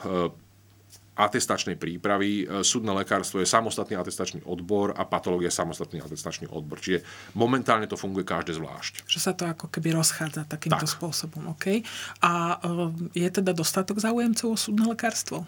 atestačnej 1.12 1.76
prípravy. 1.76 2.44
E, 2.48 2.64
súdne 2.64 2.96
lekárstvo 2.96 3.44
je 3.44 3.48
samostatný 3.48 4.00
atestačný 4.00 4.40
odbor 4.48 4.96
a 4.96 5.04
patológia 5.04 5.52
je 5.52 5.60
samostatný 5.60 6.00
atestačný 6.00 6.48
odbor. 6.48 6.80
Čiže 6.80 7.04
momentálne 7.36 7.84
to 7.84 8.00
funguje 8.00 8.24
každé 8.24 8.56
zvlášť. 8.56 9.04
Že 9.04 9.18
sa 9.20 9.32
to 9.36 9.44
ako 9.44 9.68
keby 9.68 9.92
rozchádza 9.92 10.48
takýmto 10.48 10.88
tak. 10.88 10.94
spôsobom. 10.96 11.52
Okay. 11.56 11.84
A 12.24 12.56
e, 12.56 13.28
je 13.28 13.28
teda 13.28 13.52
dostatok 13.52 14.00
záujemcov 14.00 14.48
o 14.48 14.56
súdne 14.56 14.88
lekárstvo? 14.88 15.44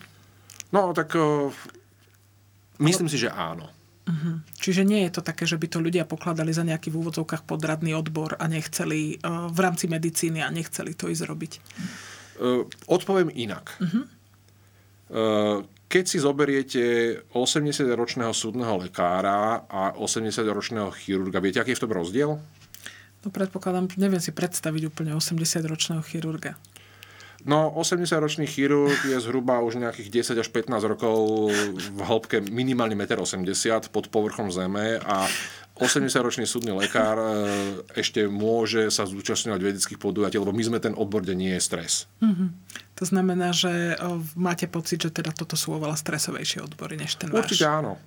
No, 0.69 0.91
tak 0.91 1.15
myslím 2.83 3.07
si, 3.07 3.15
že 3.15 3.31
áno. 3.31 3.71
Uh-huh. 4.05 4.43
Čiže 4.61 4.85
nie 4.85 5.07
je 5.09 5.17
to 5.17 5.23
také, 5.25 5.49
že 5.49 5.57
by 5.57 5.71
to 5.71 5.79
ľudia 5.81 6.05
pokladali 6.05 6.53
za 6.53 6.67
nejaký 6.67 6.93
v 6.93 6.99
úvodzovkách 7.01 7.49
podradný 7.49 7.97
odbor 7.97 8.37
a 8.37 8.45
nechceli 8.51 9.17
v 9.25 9.59
rámci 9.63 9.89
medicíny 9.89 10.45
a 10.45 10.53
nechceli 10.53 10.93
to 10.93 11.09
ísť 11.09 11.25
robiť. 11.25 11.53
Uh, 12.37 12.67
odpoviem 12.85 13.33
inak. 13.33 13.73
Uh-huh. 13.81 14.05
Uh, 15.13 15.67
keď 15.89 16.05
si 16.11 16.19
zoberiete 16.19 16.83
80-ročného 17.31 18.35
súdneho 18.35 18.81
lekára 18.83 19.63
a 19.69 19.95
80-ročného 19.95 20.91
chirurga, 20.91 21.39
viete, 21.39 21.63
aký 21.63 21.77
je 21.77 21.79
v 21.79 21.85
tom 21.87 21.95
rozdiel? 21.95 22.31
No 23.25 23.29
predpokladám, 23.33 23.95
neviem 23.97 24.21
si 24.21 24.35
predstaviť 24.35 24.91
úplne 24.91 25.17
80-ročného 25.17 26.03
chirurga. 26.03 26.59
No, 27.45 27.69
80-ročný 27.77 28.49
chirurg 28.49 28.97
je 29.05 29.21
zhruba 29.21 29.61
už 29.61 29.77
nejakých 29.77 30.33
10 30.33 30.41
až 30.41 30.49
15 30.49 30.93
rokov 30.97 31.53
v 31.77 32.01
hĺbke 32.01 32.41
minimálne 32.49 32.97
1,80 32.97 33.45
m 33.45 33.81
pod 33.93 34.09
povrchom 34.09 34.49
zeme 34.49 34.97
a 34.97 35.29
80-ročný 35.75 36.47
súdny 36.47 36.71
lekár 36.71 37.19
e, 37.19 37.27
ešte 37.99 38.31
môže 38.31 38.87
sa 38.95 39.11
zúčastňovať 39.11 39.59
vedeckých 39.59 39.99
podujatí, 39.99 40.39
lebo 40.39 40.55
my 40.55 40.63
sme 40.63 40.79
ten 40.79 40.95
odbor, 40.95 41.27
kde 41.27 41.35
nie 41.35 41.51
je 41.59 41.63
stres. 41.67 42.07
Mm-hmm. 42.23 42.49
To 42.95 43.05
znamená, 43.05 43.51
že 43.51 43.99
e, 43.99 44.07
máte 44.39 44.71
pocit, 44.71 45.03
že 45.03 45.11
teda 45.11 45.35
toto 45.35 45.59
sú 45.59 45.75
oveľa 45.75 45.99
stresovejšie 45.99 46.63
odbory 46.63 46.95
než 46.95 47.19
ten 47.19 47.27
váš. 47.27 47.51
Určite 47.51 47.67
áno. 47.67 47.99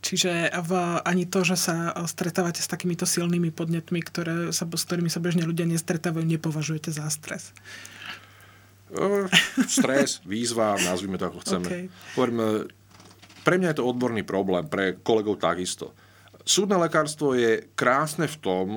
Čiže 0.00 0.54
v, 0.54 0.70
ani 1.04 1.28
to, 1.28 1.44
že 1.44 1.58
sa 1.60 1.92
stretávate 2.08 2.62
s 2.62 2.70
takýmito 2.70 3.04
silnými 3.04 3.52
podnetmi, 3.52 4.00
ktoré 4.00 4.54
sa, 4.54 4.64
s 4.64 4.82
ktorými 4.86 5.10
sa 5.12 5.20
bežne 5.20 5.44
ľudia 5.44 5.68
nestretávajú, 5.68 6.24
nepovažujete 6.24 6.94
za 6.94 7.04
stres. 7.10 7.52
Stres, 9.66 10.22
výzva, 10.30 10.78
nazvime 10.78 11.18
to 11.18 11.26
ako 11.26 11.38
chceme. 11.42 11.66
Okay. 11.66 11.84
Hovorím, 12.14 12.70
pre 13.42 13.58
mňa 13.58 13.74
je 13.74 13.78
to 13.82 13.88
odborný 13.90 14.22
problém, 14.22 14.70
pre 14.70 14.94
kolegov 15.02 15.42
takisto. 15.42 15.90
Súdne 16.46 16.78
lekárstvo 16.78 17.34
je 17.34 17.66
krásne 17.74 18.30
v 18.30 18.38
tom, 18.38 18.68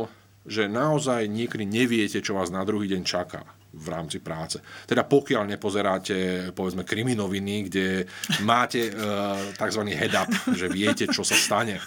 že 0.42 0.66
naozaj 0.66 1.30
niekedy 1.30 1.70
neviete, 1.70 2.18
čo 2.18 2.34
vás 2.34 2.50
na 2.50 2.66
druhý 2.66 2.90
deň 2.90 3.06
čaká 3.06 3.46
v 3.70 3.88
rámci 3.94 4.18
práce. 4.18 4.58
Teda 4.90 5.06
pokiaľ 5.06 5.46
nepozeráte, 5.46 6.50
povedzme, 6.58 6.82
kriminoviny, 6.82 7.70
kde 7.70 8.10
máte 8.42 8.90
uh, 8.90 9.38
tzv. 9.54 9.86
head-up, 9.94 10.34
že 10.58 10.66
viete, 10.74 11.06
čo 11.06 11.22
sa 11.22 11.38
stane. 11.38 11.78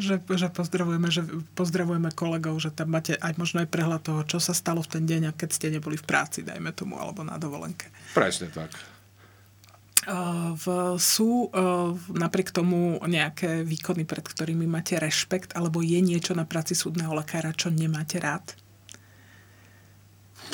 že, 0.00 0.16
že, 0.16 0.48
pozdravujeme, 0.48 1.12
že 1.12 1.28
pozdravujeme 1.52 2.16
kolegov, 2.16 2.56
že 2.56 2.72
tam 2.72 2.96
máte 2.96 3.20
aj 3.20 3.36
možno 3.36 3.60
aj 3.60 3.68
prehľad 3.68 4.00
toho, 4.00 4.24
čo 4.24 4.40
sa 4.40 4.56
stalo 4.56 4.80
v 4.80 4.96
ten 4.96 5.04
deň, 5.04 5.36
keď 5.36 5.50
ste 5.52 5.68
neboli 5.68 6.00
v 6.00 6.08
práci, 6.08 6.40
dajme 6.40 6.72
tomu, 6.72 6.96
alebo 6.96 7.20
na 7.20 7.36
dovolenke. 7.36 7.92
Presne 8.16 8.48
tak. 8.48 8.72
V, 10.58 10.64
sú 10.98 11.46
napriek 12.10 12.50
tomu 12.50 12.98
nejaké 13.06 13.62
výkony, 13.62 14.02
pred 14.02 14.26
ktorými 14.26 14.66
máte 14.66 14.98
rešpekt, 14.98 15.54
alebo 15.54 15.86
je 15.86 16.02
niečo 16.02 16.34
na 16.34 16.42
práci 16.42 16.74
súdneho 16.74 17.14
lekára, 17.14 17.54
čo 17.54 17.70
nemáte 17.70 18.18
rád? 18.18 18.58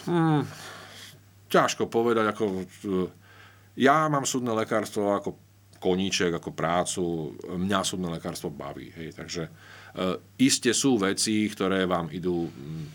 Hmm, 0.05 0.45
ťažko 1.49 1.89
povedať. 1.89 2.37
Ako, 2.37 2.45
e, 2.63 2.65
ja 3.81 4.07
mám 4.13 4.29
súdne 4.29 4.53
lekárstvo 4.53 5.17
ako 5.17 5.31
koníček, 5.81 6.37
ako 6.37 6.51
prácu. 6.53 7.03
Mňa 7.49 7.81
súdne 7.81 8.13
lekárstvo 8.13 8.53
baví. 8.53 8.93
Hej. 8.93 9.17
Takže 9.17 9.43
e, 9.49 9.51
iste 10.43 10.77
sú 10.77 11.01
veci, 11.01 11.49
ktoré 11.49 11.89
vám 11.89 12.13
idú, 12.13 12.47
hm, 12.51 12.87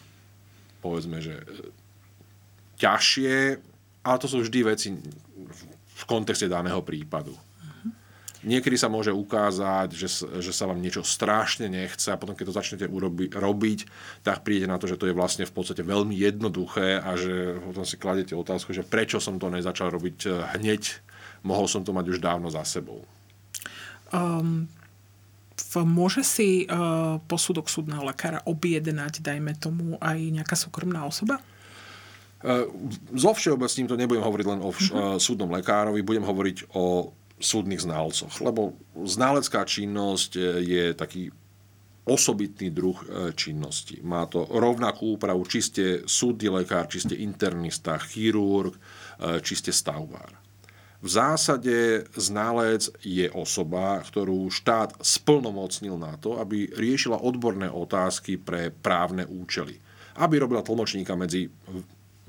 povedzme, 0.83 1.17
že 1.19 1.35
e, 1.35 1.45
ťažšie, 2.77 3.33
ale 4.01 4.17
to 4.17 4.27
sú 4.29 4.45
vždy 4.45 4.59
veci 4.65 4.87
v 6.01 6.03
kontexte 6.09 6.49
daného 6.49 6.81
prípadu. 6.81 7.37
Niekedy 8.41 8.73
sa 8.73 8.89
môže 8.89 9.13
ukázať, 9.13 9.93
že, 9.93 10.09
že 10.41 10.49
sa 10.49 10.65
vám 10.65 10.81
niečo 10.81 11.05
strašne 11.05 11.69
nechce 11.69 12.09
a 12.09 12.17
potom, 12.17 12.33
keď 12.33 12.45
to 12.49 12.57
začnete 12.57 12.85
urobi, 12.89 13.29
robiť, 13.29 13.85
tak 14.25 14.41
príde 14.41 14.65
na 14.65 14.81
to, 14.81 14.89
že 14.89 14.97
to 14.97 15.05
je 15.05 15.13
vlastne 15.13 15.45
v 15.45 15.53
podstate 15.53 15.85
veľmi 15.85 16.17
jednoduché 16.17 16.97
a 16.97 17.13
že 17.13 17.61
potom 17.61 17.85
si 17.85 18.01
kladete 18.01 18.33
otázku, 18.33 18.73
že 18.73 18.81
prečo 18.81 19.21
som 19.21 19.37
to 19.37 19.45
nezačal 19.53 19.93
robiť 19.93 20.17
eh, 20.25 20.33
hneď, 20.57 20.81
mohol 21.45 21.69
som 21.69 21.85
to 21.85 21.93
mať 21.93 22.05
už 22.09 22.17
dávno 22.17 22.49
za 22.49 22.65
sebou. 22.65 23.05
Um, 24.09 24.65
môže 25.85 26.25
si 26.25 26.65
uh, 26.65 27.21
posudok 27.29 27.69
súdneho 27.69 28.01
lekára 28.01 28.41
objednať, 28.49 29.21
dajme 29.21 29.53
tomu, 29.61 30.01
aj 30.01 30.17
nejaká 30.17 30.57
súkromná 30.57 31.05
osoba? 31.05 31.37
So 33.13 33.31
všeobecným 33.37 33.87
to 33.87 33.99
nebudem 33.99 34.25
hovoriť 34.25 34.45
len 34.49 34.59
o 34.65 34.73
uh-huh. 34.73 35.21
súdnom 35.21 35.53
lekárovi, 35.53 36.01
budem 36.01 36.25
hovoriť 36.25 36.73
o 36.73 37.13
súdnych 37.41 37.81
ználcoch, 37.81 38.37
lebo 38.41 38.77
ználecká 38.97 39.65
činnosť 39.65 40.31
e, 40.37 40.41
je 40.61 40.83
taký 40.93 41.33
osobitný 42.05 42.73
druh 42.73 42.97
činnosti. 43.37 44.01
Má 44.01 44.25
to 44.25 44.49
rovnakú 44.49 45.17
úpravu, 45.17 45.45
či 45.45 45.59
ste 45.61 45.85
súdny 46.09 46.49
lekár, 46.49 46.89
či 46.89 47.05
ste 47.05 47.13
internista, 47.13 48.01
chirurg, 48.01 48.73
či 49.45 49.53
ste 49.53 49.69
stavbár. 49.69 50.33
V 51.01 51.09
zásade 51.09 52.05
ználec 52.13 52.89
je 53.01 53.29
osoba, 53.33 54.01
ktorú 54.05 54.53
štát 54.53 55.01
splnomocnil 55.01 55.97
na 55.97 56.13
to, 56.17 56.37
aby 56.37 56.69
riešila 56.73 57.21
odborné 57.21 57.69
otázky 57.69 58.37
pre 58.37 58.69
právne 58.69 59.25
účely. 59.25 59.81
Aby 60.17 60.45
robila 60.45 60.65
tlmočníka 60.65 61.17
medzi 61.17 61.49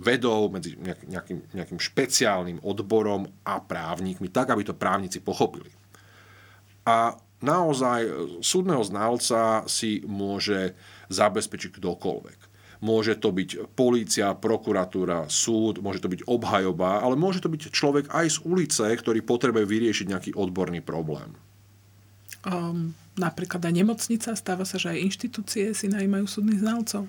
vedou, 0.02 0.50
medzi 0.50 0.74
nejakým, 0.82 1.54
nejakým 1.54 1.78
špeciálnym 1.78 2.58
odborom 2.66 3.30
a 3.46 3.62
právnikmi, 3.62 4.28
tak, 4.28 4.50
aby 4.50 4.66
to 4.66 4.74
právnici 4.74 5.22
pochopili. 5.22 5.70
A 6.82 7.14
naozaj 7.38 8.10
súdneho 8.42 8.82
znalca 8.82 9.62
si 9.70 10.02
môže 10.02 10.74
zabezpečiť 11.08 11.78
kdokoľvek. 11.78 12.38
Môže 12.82 13.14
to 13.14 13.30
byť 13.30 13.78
polícia, 13.78 14.34
prokuratúra, 14.34 15.30
súd, 15.30 15.78
môže 15.78 16.02
to 16.02 16.10
byť 16.10 16.26
obhajoba, 16.26 16.98
ale 16.98 17.14
môže 17.14 17.38
to 17.38 17.46
byť 17.46 17.70
človek 17.70 18.10
aj 18.10 18.26
z 18.26 18.38
ulice, 18.42 18.82
ktorý 18.90 19.22
potrebuje 19.22 19.62
vyriešiť 19.70 20.06
nejaký 20.10 20.30
odborný 20.34 20.82
problém. 20.82 21.30
Um, 22.42 22.98
napríklad 23.14 23.62
aj 23.62 23.74
nemocnica, 23.86 24.34
stáva 24.34 24.66
sa, 24.66 24.82
že 24.82 24.98
aj 24.98 25.14
inštitúcie 25.14 25.70
si 25.78 25.86
najímajú 25.86 26.26
súdnych 26.26 26.58
znalcov. 26.58 27.06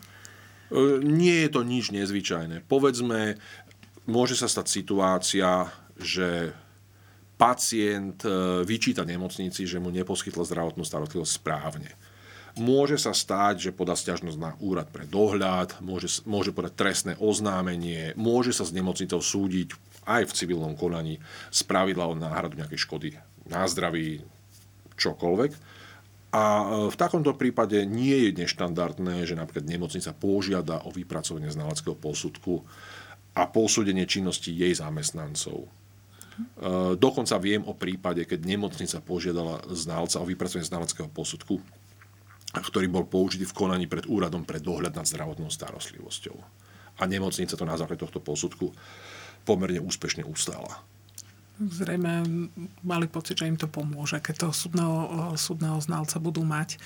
E, 0.73 1.05
nie 1.05 1.45
je 1.45 1.49
to 1.53 1.61
nič 1.61 1.93
nezvyčajné. 1.93 2.65
Povedzme, 2.65 3.37
môže 4.09 4.33
sa 4.33 4.49
stať 4.49 4.65
situácia, 4.73 5.69
že 6.01 6.57
pacient 7.37 8.25
e, 8.25 8.65
vyčíta 8.65 9.05
nemocnici, 9.05 9.69
že 9.69 9.77
mu 9.77 9.93
neposkytla 9.93 10.41
zdravotnú 10.41 10.81
starostlivosť 10.81 11.33
správne. 11.37 11.93
Môže 12.53 13.01
sa 13.01 13.13
stať, 13.13 13.69
že 13.69 13.71
podá 13.73 13.97
stiažnosť 13.97 14.37
na 14.37 14.53
úrad 14.61 14.89
pre 14.89 15.09
dohľad, 15.09 15.81
môže, 15.81 16.21
môže 16.25 16.53
podať 16.53 16.73
trestné 16.77 17.13
oznámenie, 17.17 18.13
môže 18.13 18.53
sa 18.53 18.61
s 18.61 18.73
nemocnicou 18.73 19.21
súdiť 19.25 19.73
aj 20.05 20.29
v 20.29 20.35
civilnom 20.37 20.77
konaní 20.77 21.17
z 21.49 21.59
pravidla 21.65 22.05
o 22.05 22.13
náhradu 22.13 22.57
nejakej 22.61 22.81
škody 22.85 23.09
na 23.49 23.65
zdraví, 23.65 24.21
čokoľvek. 25.01 25.51
A 26.33 26.41
e, 26.41 26.65
v 26.89 26.95
takomto 26.97 27.37
prípade 27.37 27.85
nie 27.85 28.27
je 28.27 28.41
neštandardné, 28.41 29.29
že 29.29 29.37
napríklad 29.37 29.69
nemocnica 29.69 30.09
požiada 30.17 30.81
o 30.81 30.89
vypracovanie 30.89 31.53
znaleckého 31.53 31.93
posudku 31.93 32.65
a 33.37 33.45
posúdenie 33.45 34.09
činnosti 34.09 34.49
jej 34.49 34.73
zamestnancov. 34.73 35.69
E, 35.69 35.69
dokonca 36.97 37.37
viem 37.37 37.61
o 37.69 37.77
prípade, 37.77 38.25
keď 38.25 38.49
nemocnica 38.49 38.97
požiadala 39.05 39.61
znalca 39.69 40.17
o 40.17 40.25
vypracovanie 40.25 40.65
znaleckého 40.65 41.09
posudku, 41.13 41.61
ktorý 42.53 42.89
bol 42.89 43.05
použitý 43.05 43.45
v 43.45 43.53
konaní 43.53 43.85
pred 43.85 44.09
úradom 44.09 44.41
pre 44.41 44.57
dohľad 44.57 44.93
nad 44.93 45.05
zdravotnou 45.05 45.53
starostlivosťou. 45.53 46.37
A 46.97 47.03
nemocnica 47.05 47.53
to 47.53 47.65
na 47.65 47.77
základe 47.77 48.01
tohto 48.01 48.21
posudku 48.21 48.73
pomerne 49.45 49.81
úspešne 49.81 50.25
ustála 50.25 50.81
zrejme 51.59 52.25
mali 52.81 53.05
pocit, 53.05 53.37
že 53.37 53.49
im 53.49 53.57
to 53.59 53.69
pomôže, 53.69 54.17
keď 54.17 54.47
toho 54.47 54.53
súdneho, 54.53 54.97
súdneho 55.37 55.77
znalca 55.77 56.17
budú 56.17 56.41
mať. 56.41 56.81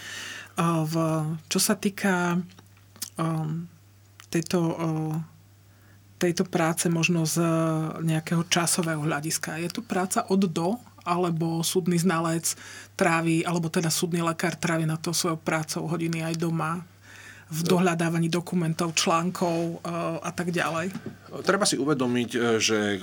V, 0.60 0.94
čo 1.48 1.60
sa 1.62 1.78
týka 1.78 2.42
um, 3.16 3.70
tejto, 4.28 4.60
tejto 6.20 6.44
práce 6.50 6.92
možno 6.92 7.24
z 7.24 7.40
nejakého 8.04 8.44
časového 8.52 9.06
hľadiska, 9.06 9.62
je 9.64 9.70
to 9.72 9.82
práca 9.86 10.28
od 10.28 10.44
do, 10.52 10.76
alebo 11.08 11.64
súdny 11.64 11.96
znalec 11.96 12.52
trávi, 13.00 13.48
alebo 13.48 13.72
teda 13.72 13.88
súdny 13.88 14.20
lekár 14.20 14.60
trávi 14.60 14.84
na 14.84 15.00
to 15.00 15.16
svojou 15.16 15.40
prácou 15.40 15.88
hodiny 15.88 16.20
aj 16.28 16.36
doma, 16.36 16.84
v 17.48 17.64
dohľadávaní 17.64 18.28
dokumentov, 18.28 18.92
článkov 18.92 19.80
a 20.20 20.36
tak 20.36 20.52
ďalej. 20.52 20.92
Treba 21.48 21.64
si 21.64 21.80
uvedomiť, 21.80 22.60
že 22.60 23.00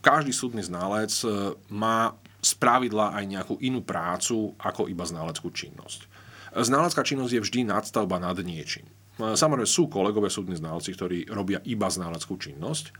každý 0.00 0.32
súdny 0.32 0.64
ználec 0.64 1.12
e, 1.22 1.54
má 1.72 2.16
z 2.40 2.52
pravidla 2.56 3.12
aj 3.20 3.24
nejakú 3.28 3.54
inú 3.60 3.84
prácu 3.84 4.56
ako 4.56 4.88
iba 4.88 5.04
ználeckú 5.04 5.52
činnosť. 5.52 6.08
Ználecká 6.56 7.04
činnosť 7.04 7.32
je 7.36 7.44
vždy 7.44 7.60
nadstavba 7.68 8.16
nad 8.16 8.36
niečím. 8.40 8.88
E, 9.20 9.36
samozrejme 9.36 9.68
sú 9.68 9.92
kolegové 9.92 10.32
súdni 10.32 10.56
znalci, 10.56 10.96
ktorí 10.96 11.28
robia 11.28 11.60
iba 11.68 11.86
ználeckú 11.86 12.40
činnosť, 12.40 12.96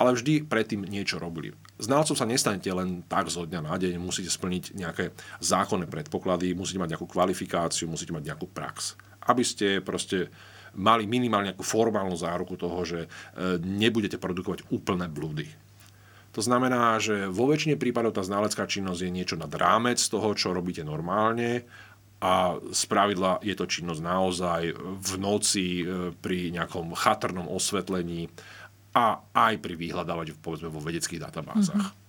ale 0.00 0.16
vždy 0.16 0.48
predtým 0.48 0.88
niečo 0.88 1.20
robili. 1.20 1.52
Znalcov 1.76 2.16
sa 2.16 2.28
nestanete 2.28 2.72
len 2.72 3.04
tak 3.08 3.28
zo 3.28 3.44
dňa 3.44 3.60
na 3.60 3.74
deň, 3.76 4.00
musíte 4.00 4.32
splniť 4.32 4.76
nejaké 4.76 5.12
zákonné 5.40 5.84
predpoklady, 5.88 6.56
musíte 6.56 6.80
mať 6.80 6.96
nejakú 6.96 7.08
kvalifikáciu, 7.08 7.88
musíte 7.88 8.16
mať 8.16 8.32
nejakú 8.32 8.48
prax. 8.48 8.96
Aby 9.24 9.44
ste 9.44 9.84
proste 9.84 10.32
mali 10.72 11.04
minimálne 11.04 11.52
nejakú 11.52 11.64
formálnu 11.64 12.16
záruku 12.16 12.56
toho, 12.56 12.80
že 12.84 13.00
e, 13.04 13.08
nebudete 13.60 14.16
produkovať 14.16 14.72
úplné 14.72 15.08
blúdy 15.12 15.44
to 16.32 16.40
znamená, 16.40 16.96
že 16.96 17.28
vo 17.28 17.44
väčšine 17.44 17.76
prípadov 17.76 18.16
tá 18.16 18.24
ználecká 18.24 18.64
činnosť 18.64 19.00
je 19.04 19.10
niečo 19.12 19.36
nad 19.36 19.52
rámec 19.52 20.00
toho, 20.00 20.32
čo 20.32 20.56
robíte 20.56 20.80
normálne 20.80 21.68
a 22.24 22.56
z 22.56 22.82
pravidla 22.88 23.44
je 23.44 23.52
to 23.52 23.68
činnosť 23.68 24.00
naozaj 24.00 24.62
v 24.78 25.12
noci 25.20 25.82
e, 25.82 26.14
pri 26.16 26.54
nejakom 26.54 26.96
chatrnom 26.96 27.50
osvetlení 27.50 28.32
a 28.96 29.20
aj 29.34 29.60
pri 29.60 29.74
vyhľadávať 29.76 30.38
povedzme 30.40 30.72
vo 30.72 30.80
vedeckých 30.80 31.20
databázach. 31.20 31.92
Mm-hmm 31.92 32.00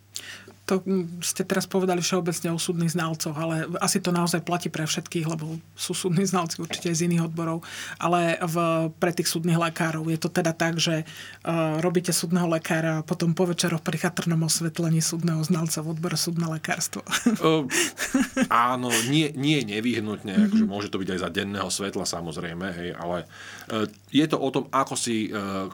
to 0.63 0.79
ste 1.19 1.43
teraz 1.43 1.67
povedali 1.67 1.99
všeobecne 1.99 2.55
o 2.55 2.59
súdnych 2.59 2.95
znalcoch, 2.95 3.35
ale 3.35 3.67
asi 3.83 3.99
to 3.99 4.15
naozaj 4.15 4.47
platí 4.47 4.71
pre 4.71 4.87
všetkých, 4.87 5.27
lebo 5.27 5.59
sú 5.75 5.91
súdni 5.91 6.23
znalci 6.23 6.63
určite 6.63 6.87
aj 6.87 7.03
z 7.03 7.05
iných 7.11 7.27
odborov. 7.27 7.67
Ale 7.99 8.39
v, 8.39 8.55
pre 8.95 9.11
tých 9.11 9.27
súdnych 9.27 9.59
lekárov 9.59 10.07
je 10.07 10.15
to 10.15 10.31
teda 10.31 10.55
tak, 10.55 10.79
že 10.79 11.03
uh, 11.03 11.83
robíte 11.83 12.15
súdneho 12.15 12.47
lekára 12.47 13.03
a 13.03 13.05
potom 13.05 13.35
po 13.35 13.43
večeroch 13.43 13.83
pri 13.83 14.07
chatrnom 14.07 14.39
osvetlení 14.47 15.03
súdneho 15.03 15.43
znalca 15.43 15.83
v 15.83 15.99
odbore 15.99 16.15
súdne 16.15 16.47
lekárstvo. 16.47 17.03
Uh, 17.43 17.67
áno, 18.47 18.87
nie, 19.11 19.35
nie 19.35 19.67
nevyhnutne, 19.67 20.31
mm-hmm. 20.31 20.47
akože 20.47 20.65
môže 20.65 20.87
to 20.87 20.99
byť 21.03 21.09
aj 21.11 21.19
za 21.27 21.29
denného 21.29 21.67
svetla 21.67 22.07
samozrejme, 22.07 22.67
hej, 22.71 22.89
ale 22.95 23.27
uh, 23.67 23.83
je 24.15 24.25
to 24.31 24.39
o 24.39 24.47
tom, 24.47 24.71
ako 24.71 24.95
si 24.95 25.27
uh, 25.27 25.67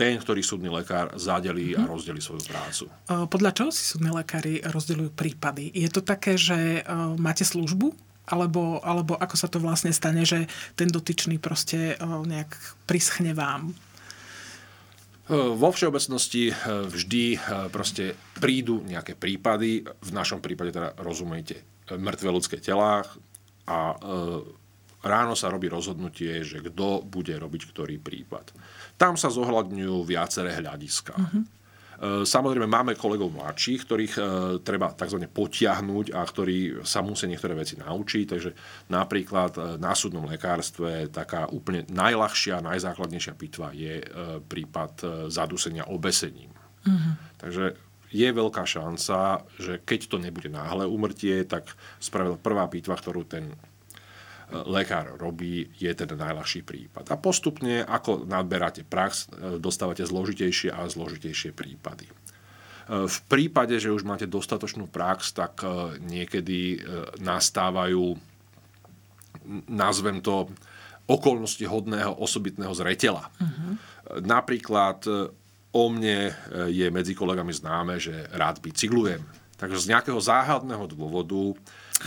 ten, 0.00 0.16
ktorý 0.16 0.40
súdny 0.40 0.72
lekár 0.72 1.12
zadelí 1.20 1.76
a 1.76 1.84
mhm. 1.84 1.90
rozdelí 1.92 2.24
svoju 2.24 2.48
prácu. 2.48 2.84
Podľa 3.04 3.50
čoho 3.52 3.68
si 3.68 3.84
súdni 3.84 4.08
lekári 4.08 4.64
rozdeľujú 4.64 5.12
prípady? 5.12 5.68
Je 5.76 5.92
to 5.92 6.00
také, 6.00 6.40
že 6.40 6.80
máte 7.20 7.44
službu? 7.44 7.92
Alebo, 8.30 8.78
alebo 8.86 9.18
ako 9.18 9.34
sa 9.34 9.50
to 9.50 9.58
vlastne 9.58 9.90
stane, 9.90 10.22
že 10.22 10.46
ten 10.78 10.86
dotyčný 10.86 11.42
proste 11.42 11.98
nejak 12.00 12.54
prischne 12.86 13.34
vám? 13.34 13.74
Vo 15.30 15.68
všeobecnosti 15.74 16.54
vždy 16.66 17.42
proste 17.74 18.14
prídu 18.38 18.86
nejaké 18.86 19.18
prípady, 19.18 19.82
v 19.82 20.10
našom 20.14 20.38
prípade 20.38 20.70
teda 20.70 20.94
rozumejte 21.02 21.58
mŕtve 21.98 22.30
ľudské 22.30 22.56
telá 22.62 23.02
a 23.66 23.98
ráno 25.02 25.34
sa 25.34 25.50
robí 25.50 25.66
rozhodnutie, 25.66 26.46
že 26.46 26.62
kto 26.62 27.02
bude 27.02 27.34
robiť 27.34 27.62
ktorý 27.72 27.98
prípad. 27.98 28.52
Tam 29.00 29.16
sa 29.16 29.32
zohľadňujú 29.32 29.96
viaceré 30.04 30.60
hľadiska. 30.60 31.16
Uh-huh. 31.16 31.42
Samozrejme, 32.24 32.64
máme 32.64 32.96
kolegov 32.96 33.28
mladších, 33.32 33.84
ktorých 33.84 34.14
e, 34.16 34.22
treba 34.64 34.88
tzv. 34.92 35.20
potiahnuť 35.28 36.16
a 36.16 36.24
ktorí 36.24 36.80
sa 36.80 37.04
musia 37.04 37.28
niektoré 37.28 37.52
veci 37.52 37.76
naučiť. 37.76 38.24
Takže 38.24 38.50
napríklad 38.88 39.52
e, 39.56 39.60
na 39.76 39.92
súdnom 39.92 40.24
lekárstve 40.24 41.12
taká 41.12 41.48
úplne 41.52 41.84
najľahšia, 41.92 42.64
najzákladnejšia 42.64 43.34
pitva 43.36 43.72
je 43.76 44.00
prípad 44.48 45.28
zadusenia 45.28 45.88
obesením. 45.92 46.52
Uh-huh. 46.88 47.20
Takže 47.36 47.76
je 48.10 48.28
veľká 48.32 48.66
šanca, 48.66 49.46
že 49.60 49.78
keď 49.86 50.00
to 50.10 50.16
nebude 50.18 50.50
náhle 50.50 50.88
umrtie, 50.88 51.46
tak 51.46 51.70
spravil 52.02 52.40
prvá 52.40 52.66
pitva, 52.66 52.98
ktorú 52.98 53.22
ten 53.22 53.54
lekár 54.66 55.14
robí, 55.16 55.70
je 55.78 55.90
ten 55.94 56.10
najľahší 56.10 56.66
prípad. 56.66 57.10
A 57.10 57.16
postupne, 57.16 57.86
ako 57.86 58.26
nadberáte 58.26 58.82
prax, 58.82 59.30
e, 59.30 59.58
dostávate 59.62 60.02
zložitejšie 60.02 60.74
a 60.74 60.86
zložitejšie 60.90 61.54
prípady. 61.54 62.10
E, 62.10 62.12
v 63.06 63.18
prípade, 63.30 63.78
že 63.78 63.94
už 63.94 64.02
máte 64.02 64.26
dostatočnú 64.26 64.90
prax, 64.90 65.32
tak 65.34 65.62
e, 65.62 65.98
niekedy 66.02 66.82
nastávajú, 67.22 68.18
nazvem 69.70 70.18
to, 70.20 70.50
okolnosti 71.10 71.66
hodného 71.66 72.22
osobitného 72.22 72.70
zretela. 72.70 73.26
Uh-huh. 73.42 73.74
Napríklad 74.22 75.02
o 75.74 75.84
mne 75.90 76.30
je 76.70 76.86
medzi 76.86 77.18
kolegami 77.18 77.50
známe, 77.50 77.98
že 77.98 78.30
rád 78.30 78.62
bicyklujem. 78.62 79.18
Takže 79.60 79.76
z 79.76 79.90
nejakého 79.92 80.16
záhadného 80.16 80.88
dôvodu 80.88 81.52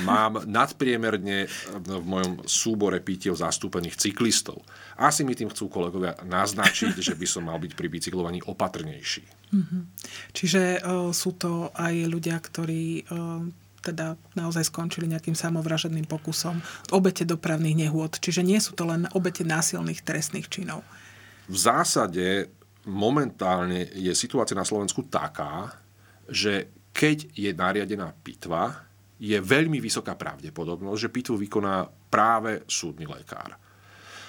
mám 0.01 0.41
nadpriemerne 0.58 1.45
v 1.86 2.01
mojom 2.01 2.41
súbore 2.49 2.97
pitiev 2.97 3.38
zastúpených 3.38 3.93
cyklistov. 3.93 4.66
Asi 4.97 5.22
mi 5.22 5.38
tým 5.38 5.54
chcú 5.54 5.70
kolegovia 5.70 6.18
naznačiť, 6.26 6.97
že 6.97 7.14
by 7.14 7.28
som 7.30 7.45
mal 7.45 7.62
byť 7.62 7.78
pri 7.78 7.88
bicyklovaní 7.93 8.41
opatrnejší. 8.41 9.54
Mm-hmm. 9.54 9.82
Čiže 10.34 10.82
uh, 10.82 11.14
sú 11.14 11.38
to 11.38 11.70
aj 11.78 11.93
ľudia, 12.10 12.41
ktorí 12.41 13.06
uh, 13.06 13.45
teda 13.84 14.16
naozaj 14.34 14.72
skončili 14.72 15.12
nejakým 15.12 15.36
samovražedným 15.36 16.08
pokusom, 16.08 16.64
obete 16.95 17.28
dopravných 17.28 17.86
nehôd. 17.86 18.16
Čiže 18.18 18.41
nie 18.41 18.58
sú 18.58 18.74
to 18.74 18.88
len 18.88 19.06
obete 19.12 19.43
násilných 19.43 20.01
trestných 20.08 20.47
činov. 20.47 20.88
V 21.51 21.58
zásade 21.60 22.47
momentálne 22.88 23.91
je 23.91 24.16
situácia 24.16 24.56
na 24.56 24.64
Slovensku 24.64 25.04
taká, 25.12 25.76
že 26.32 26.72
keď 26.93 27.33
je 27.33 27.51
nariadená 27.51 28.13
pitva, 28.21 28.85
je 29.17 29.37
veľmi 29.41 29.81
vysoká 29.81 30.13
pravdepodobnosť, 30.13 30.99
že 30.99 31.13
pitvu 31.13 31.35
vykoná 31.41 31.89
práve 32.13 32.61
súdny 32.69 33.09
lekár. 33.09 33.57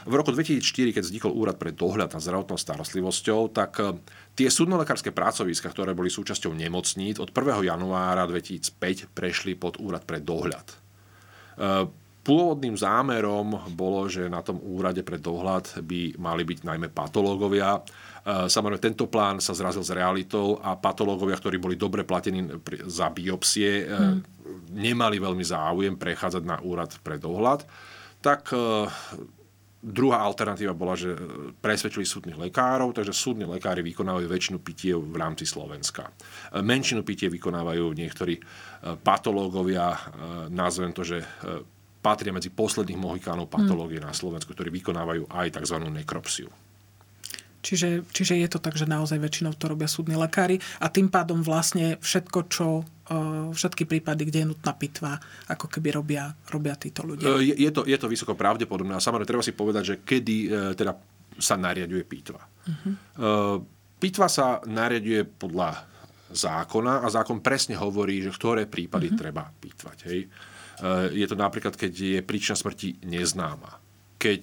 V 0.04 0.12
roku 0.12 0.28
2004, 0.36 0.92
keď 0.92 1.02
vznikol 1.02 1.32
úrad 1.32 1.56
pre 1.56 1.72
dohľad 1.72 2.12
nad 2.12 2.20
zdravotnou 2.20 2.60
starostlivosťou, 2.60 3.40
tak 3.56 3.72
eh, 3.80 3.96
tie 4.36 4.52
súdnolekárske 4.52 5.10
pracoviska, 5.16 5.72
ktoré 5.72 5.96
boli 5.96 6.12
súčasťou 6.12 6.52
nemocníc, 6.52 7.16
od 7.16 7.32
1. 7.32 7.64
januára 7.64 8.28
2005 8.28 9.16
prešli 9.16 9.56
pod 9.56 9.80
úrad 9.80 10.04
pre 10.04 10.20
dohľad. 10.20 10.66
Eh, 11.56 11.88
pôvodným 12.20 12.76
zámerom 12.76 13.72
bolo, 13.72 14.04
že 14.08 14.28
na 14.28 14.44
tom 14.44 14.60
úrade 14.60 15.00
pre 15.00 15.16
dohľad 15.16 15.80
by 15.80 16.20
mali 16.20 16.42
byť 16.44 16.68
najmä 16.68 16.88
patológovia, 16.92 17.80
samozrejme, 18.24 18.80
tento 18.80 19.04
plán 19.04 19.36
sa 19.38 19.52
zrazil 19.52 19.84
s 19.84 19.92
realitou 19.92 20.56
a 20.64 20.80
patológovia, 20.80 21.36
ktorí 21.36 21.60
boli 21.60 21.76
dobre 21.76 22.08
platení 22.08 22.40
za 22.88 23.12
biopsie, 23.12 23.84
hmm. 23.84 24.18
nemali 24.72 25.20
veľmi 25.20 25.44
záujem 25.44 25.94
prechádzať 26.00 26.42
na 26.42 26.56
úrad 26.64 26.96
pre 27.04 27.20
dohľad. 27.20 27.68
Tak 28.24 28.42
eh, 28.56 28.88
druhá 29.84 30.24
alternatíva 30.24 30.72
bola, 30.72 30.96
že 30.96 31.12
presvedčili 31.60 32.08
súdnych 32.08 32.40
lekárov, 32.40 32.96
takže 32.96 33.12
súdni 33.12 33.44
lekári 33.44 33.84
vykonávajú 33.84 34.24
väčšinu 34.24 34.58
pitiev 34.64 35.04
v 35.04 35.16
rámci 35.20 35.44
Slovenska. 35.44 36.08
Menšinu 36.56 37.04
pitie 37.04 37.28
vykonávajú 37.28 37.92
niektorí 37.92 38.40
patológovia, 39.04 39.92
nazvem 40.48 40.96
to, 40.96 41.04
že 41.04 41.20
patria 42.00 42.32
medzi 42.32 42.48
posledných 42.48 42.96
mohikánov 42.96 43.52
patológie 43.52 44.00
hmm. 44.00 44.08
na 44.08 44.16
Slovensku, 44.16 44.56
ktorí 44.56 44.72
vykonávajú 44.72 45.28
aj 45.28 45.60
tzv. 45.60 45.76
nekropsiu. 45.84 46.48
Čiže, 47.64 48.04
čiže 48.12 48.36
je 48.36 48.48
to 48.52 48.60
tak, 48.60 48.76
že 48.76 48.84
naozaj 48.84 49.16
väčšinou 49.16 49.56
to 49.56 49.72
robia 49.72 49.88
súdni 49.88 50.20
lekári 50.20 50.60
a 50.84 50.92
tým 50.92 51.08
pádom 51.08 51.40
vlastne 51.40 51.96
všetko, 51.96 52.38
čo 52.52 52.84
e, 53.08 53.16
všetky 53.56 53.88
prípady, 53.88 54.28
kde 54.28 54.38
je 54.44 54.50
nutná 54.52 54.76
pitva, 54.76 55.16
ako 55.48 55.72
keby 55.72 55.96
robia, 55.96 56.28
robia 56.52 56.76
títo 56.76 57.08
ľudia. 57.08 57.40
E, 57.40 57.40
je, 57.40 57.54
je, 57.56 57.70
to, 57.72 57.88
je 57.88 57.96
to 57.96 58.12
vysoko 58.12 58.36
pravdepodobné 58.36 58.92
a 58.92 59.00
samozrejme 59.00 59.24
treba 59.32 59.40
si 59.40 59.56
povedať, 59.56 59.82
že 59.82 59.94
kedy 60.04 60.36
e, 60.44 60.48
teda 60.76 60.92
sa 61.40 61.58
nariaduje 61.58 62.04
pitva. 62.06 62.46
Uh-huh. 62.46 63.58
Pitva 63.98 64.30
sa 64.30 64.62
nariaduje 64.62 65.26
podľa 65.26 65.82
zákona 66.30 67.02
a 67.02 67.10
zákon 67.10 67.42
presne 67.42 67.74
hovorí, 67.74 68.22
že 68.22 68.30
ktoré 68.30 68.70
prípady 68.70 69.10
uh-huh. 69.10 69.18
treba 69.18 69.42
pitvať. 69.42 69.98
Hej. 70.06 70.20
Je 71.10 71.26
to 71.26 71.34
napríklad, 71.34 71.74
keď 71.74 71.90
je 71.90 72.20
príčina 72.22 72.54
smrti 72.54 73.02
neznáma. 73.02 73.82
Keď 74.14 74.42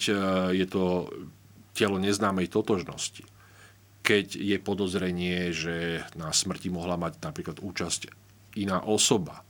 je 0.51 0.67
to 0.67 1.07
telo 1.72 1.97
neznámej 2.01 2.51
totožnosti, 2.51 3.24
keď 4.01 4.34
je 4.34 4.57
podozrenie, 4.57 5.53
že 5.53 6.05
na 6.17 6.34
smrti 6.34 6.74
mohla 6.74 6.97
mať 6.97 7.22
napríklad 7.22 7.57
účasť 7.61 8.09
iná 8.57 8.82
osoba, 8.84 9.45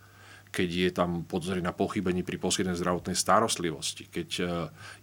keď 0.52 0.70
je 0.70 0.90
tam 0.92 1.24
podozrenie 1.24 1.64
na 1.64 1.72
pochybení 1.72 2.28
pri 2.28 2.36
poskytnej 2.36 2.76
zdravotnej 2.76 3.16
starostlivosti, 3.16 4.12
keď 4.12 4.30
e, 4.38 4.44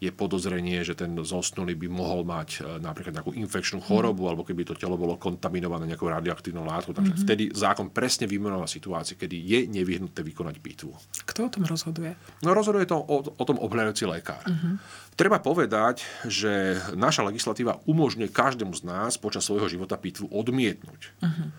je 0.04 0.10
podozrenie, 0.12 0.84
že 0.84 0.92
ten 0.92 1.16
zosnulý 1.24 1.72
by 1.72 1.88
mohol 1.88 2.28
mať 2.28 2.48
e, 2.60 2.84
napríklad 2.84 3.16
nejakú 3.16 3.32
infekčnú 3.32 3.80
chorobu, 3.80 4.28
mm. 4.28 4.28
alebo 4.28 4.42
keby 4.44 4.68
to 4.68 4.76
telo 4.76 5.00
bolo 5.00 5.16
kontaminované 5.16 5.88
nejakou 5.88 6.12
radioaktívnou 6.12 6.68
látkou. 6.68 6.92
Takže 6.92 7.16
mm-hmm. 7.16 7.24
vtedy 7.24 7.44
zákon 7.56 7.88
presne 7.88 8.28
vymenúva 8.28 8.68
situácie, 8.68 9.16
kedy 9.16 9.36
je 9.40 9.58
nevyhnutné 9.72 10.20
vykonať 10.20 10.60
bitvu. 10.60 10.92
Kto 11.24 11.48
o 11.48 11.50
tom 11.50 11.64
rozhoduje? 11.64 12.12
No 12.44 12.52
rozhoduje 12.52 12.84
to 12.84 13.00
o, 13.00 13.24
o 13.24 13.44
tom 13.48 13.56
obhľadujúci 13.56 14.04
lekár. 14.04 14.44
Mm-hmm. 14.44 15.08
Treba 15.18 15.42
povedať, 15.42 16.06
že 16.30 16.78
naša 16.94 17.26
legislatíva 17.26 17.82
umožňuje 17.90 18.30
každému 18.30 18.70
z 18.78 18.86
nás 18.86 19.18
počas 19.18 19.42
svojho 19.42 19.66
života 19.66 19.98
pitvu 19.98 20.30
odmietnúť. 20.30 21.10
Uh-huh. 21.18 21.50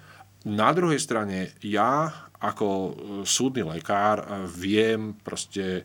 Na 0.48 0.72
druhej 0.72 1.00
strane 1.04 1.52
ja 1.60 2.08
ako 2.40 2.68
e, 2.68 2.92
súdny 3.28 3.68
lekár 3.68 4.24
e, 4.24 4.26
viem 4.48 5.12
proste 5.20 5.84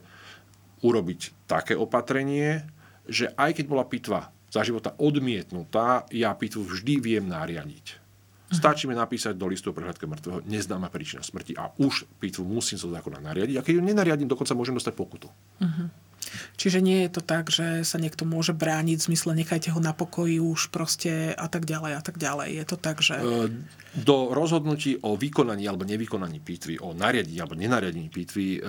urobiť 0.86 1.50
také 1.50 1.74
opatrenie, 1.74 2.62
že 3.11 3.34
aj 3.34 3.59
keď 3.59 3.64
bola 3.66 3.84
pitva 3.88 4.30
za 4.46 4.62
života 4.62 4.94
odmietnutá, 5.02 6.07
ja 6.14 6.30
pitvu 6.38 6.62
vždy 6.62 7.02
viem 7.02 7.26
nariadiť. 7.26 7.86
Uh-huh. 7.90 8.55
Stačí 8.55 8.86
mi 8.86 8.94
napísať 8.94 9.34
do 9.34 9.50
listu 9.50 9.74
o 9.74 9.76
prehľadke 9.76 10.07
mŕtvého 10.07 10.46
neznáma 10.46 10.86
príčina 10.94 11.26
smrti 11.26 11.59
a 11.59 11.74
už 11.82 12.07
pitvu 12.22 12.46
musím 12.46 12.78
zo 12.78 12.86
zákona 12.86 13.18
nariadiť. 13.18 13.59
A 13.59 13.64
keď 13.66 13.74
ju 13.74 13.82
nenariadím, 13.82 14.30
dokonca 14.30 14.55
môžem 14.55 14.78
dostať 14.78 14.94
pokutu. 14.94 15.26
Uh-huh. 15.59 15.90
Čiže 16.57 16.78
nie 16.85 17.07
je 17.07 17.11
to 17.14 17.22
tak, 17.22 17.51
že 17.51 17.82
sa 17.82 17.99
niekto 17.99 18.24
môže 18.28 18.55
brániť 18.57 18.97
v 19.01 19.07
zmysle 19.12 19.32
nechajte 19.35 19.70
ho 19.74 19.80
na 19.82 19.93
pokoji 19.93 20.39
už 20.39 20.70
proste 20.70 21.35
a 21.35 21.47
tak 21.47 21.66
ďalej 21.66 21.93
a 21.99 22.03
tak 22.03 22.16
ďalej. 22.16 22.49
Je 22.55 22.64
to 22.66 22.76
tak, 22.78 23.03
že... 23.03 23.16
E, 23.18 23.51
do 23.95 24.35
rozhodnutí 24.35 24.99
o 25.03 25.14
vykonaní 25.14 25.66
alebo 25.70 25.87
nevykonaní 25.87 26.43
pitvy, 26.43 26.82
o 26.82 26.95
nariadení 26.95 27.39
alebo 27.39 27.59
nenariadení 27.59 28.11
pitvy 28.11 28.47
e, 28.57 28.61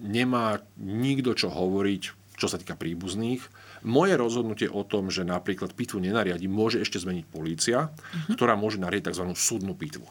nemá 0.00 0.60
nikto 0.80 1.32
čo 1.32 1.48
hovoriť, 1.48 2.02
čo 2.34 2.46
sa 2.50 2.58
týka 2.58 2.74
príbuzných. 2.74 3.40
Moje 3.84 4.16
rozhodnutie 4.16 4.68
o 4.68 4.82
tom, 4.82 5.12
že 5.12 5.28
napríklad 5.28 5.76
pitvu 5.76 6.00
nenariadi, 6.00 6.48
môže 6.48 6.80
ešte 6.80 6.96
zmeniť 6.96 7.24
polícia, 7.28 7.92
uh-huh. 7.92 8.32
ktorá 8.32 8.56
môže 8.56 8.80
nariadiť 8.80 9.12
tzv. 9.12 9.24
súdnu 9.36 9.76
pitvu. 9.76 10.08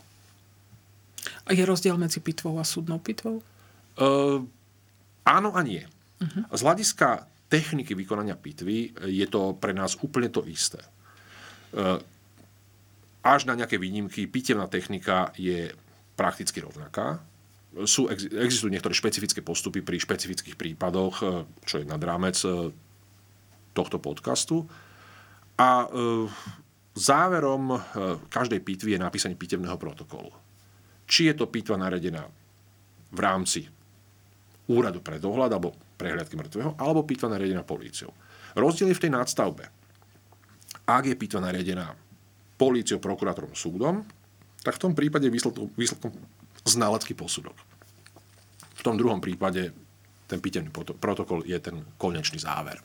A 1.43 1.51
je 1.51 1.64
rozdiel 1.68 1.99
medzi 1.99 2.24
pitvou 2.24 2.55
a 2.59 2.64
súdnou 2.64 2.99
pitvou? 2.99 3.43
Uh, 3.99 4.45
áno 5.28 5.51
a 5.51 5.61
nie. 5.66 5.84
Z 6.32 6.61
hľadiska 6.61 7.28
techniky 7.53 7.93
vykonania 7.93 8.34
pitvy 8.34 8.97
je 9.05 9.28
to 9.30 9.53
pre 9.61 9.78
nás 9.78 9.93
úplne 10.01 10.34
to 10.34 10.41
isté. 10.49 10.82
E, 10.82 10.89
až 13.21 13.45
na 13.45 13.53
nejaké 13.53 13.78
výnimky 13.78 14.26
pitevná 14.26 14.65
technika 14.65 15.30
je 15.38 15.69
prakticky 16.17 16.65
rovnaká. 16.65 17.21
Sú, 17.86 18.09
existujú 18.09 18.74
niektoré 18.74 18.93
špecifické 18.93 19.45
postupy 19.45 19.86
pri 19.86 20.01
špecifických 20.01 20.57
prípadoch, 20.57 21.15
e, 21.21 21.26
čo 21.61 21.78
je 21.78 21.86
nad 21.86 22.01
rámec 22.01 22.38
e, 22.41 22.74
tohto 23.78 23.97
podcastu. 24.01 24.65
A 25.53 25.86
záverom 26.97 27.78
každej 28.34 28.65
pitvy 28.65 28.97
je 28.97 29.05
napísanie 29.05 29.38
pitevného 29.38 29.78
protokolu. 29.78 30.34
Či 31.05 31.30
je 31.30 31.38
to 31.38 31.45
pitva 31.45 31.78
naredená 31.78 32.26
v 33.13 33.19
rámci 33.21 33.69
úradu 34.65 35.05
pre 35.05 35.21
dohľad 35.21 35.53
alebo 35.53 35.78
prehliadky 35.95 36.35
mŕtvého, 36.35 36.75
alebo 36.77 37.05
pitva 37.05 37.31
nariadená 37.31 37.63
políciou. 37.63 38.11
Rozdiel 38.53 38.93
je 38.93 38.97
v 38.97 39.03
tej 39.07 39.11
nadstavbe. 39.13 39.65
Ak 40.83 41.07
je 41.07 41.15
pitva 41.15 41.39
nariadená 41.41 41.95
políciou, 42.59 43.01
prokurátorom, 43.01 43.55
súdom, 43.55 44.05
tak 44.63 44.79
v 44.79 44.81
tom 44.89 44.93
prípade 44.95 45.27
výsledkom, 45.27 45.71
výsledkom 45.75 46.11
znalecký 46.63 47.17
posudok. 47.17 47.55
V 48.79 48.81
tom 48.83 48.95
druhom 48.95 49.19
prípade 49.19 49.71
ten 50.27 50.39
pitevný 50.39 50.71
protokol 50.73 51.43
je 51.43 51.59
ten 51.59 51.83
konečný 51.99 52.39
záver. 52.39 52.79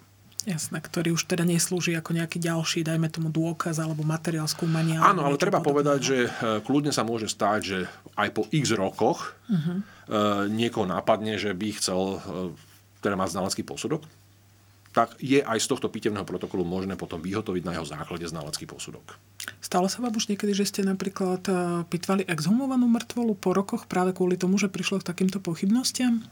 Jasné, 0.47 0.79
ktorý 0.81 1.13
už 1.19 1.29
teda 1.29 1.43
neslúži 1.43 1.99
ako 1.99 2.15
nejaký 2.15 2.39
ďalší, 2.41 2.87
dajme 2.87 3.11
tomu 3.11 3.29
dôkaz 3.29 3.83
alebo 3.83 4.07
materiál 4.07 4.47
skúmania. 4.47 5.03
Áno, 5.03 5.27
ale 5.27 5.37
treba 5.37 5.59
podobného. 5.59 5.99
povedať, 5.99 5.99
že 6.01 6.19
e, 6.25 6.31
kľudne 6.63 6.95
sa 6.95 7.03
môže 7.03 7.27
stať, 7.29 7.61
že 7.61 7.79
aj 8.15 8.29
po 8.33 8.43
x 8.49 8.73
rokoch 8.73 9.35
uh-huh. 9.51 10.49
niekoho 10.49 10.87
napadne, 10.87 11.37
že 11.37 11.53
by 11.53 11.69
chcel 11.77 12.23
e, 12.99 13.03
teda 13.05 13.15
mať 13.15 13.39
znalecký 13.39 13.63
posudok, 13.63 14.03
tak 14.93 15.15
je 15.23 15.39
aj 15.39 15.59
z 15.63 15.67
tohto 15.69 15.87
pitevného 15.87 16.27
protokolu 16.27 16.67
možné 16.67 16.99
potom 16.99 17.23
vyhotoviť 17.23 17.63
na 17.63 17.79
jeho 17.79 17.87
základe 17.87 18.27
znalecký 18.27 18.67
posudok. 18.67 19.15
Stalo 19.63 19.87
sa 19.87 20.03
vám 20.03 20.17
už 20.17 20.33
niekedy, 20.33 20.57
že 20.57 20.67
ste 20.67 20.81
napríklad 20.83 21.45
pitvali 21.87 22.27
exhumovanú 22.27 22.89
mŕtvolu 22.91 23.37
po 23.39 23.55
rokoch 23.55 23.87
práve 23.87 24.17
kvôli 24.17 24.41
tomu, 24.41 24.59
že 24.59 24.73
prišlo 24.73 24.99
k 24.99 25.09
takýmto 25.09 25.39
pochybnostiam? 25.39 26.25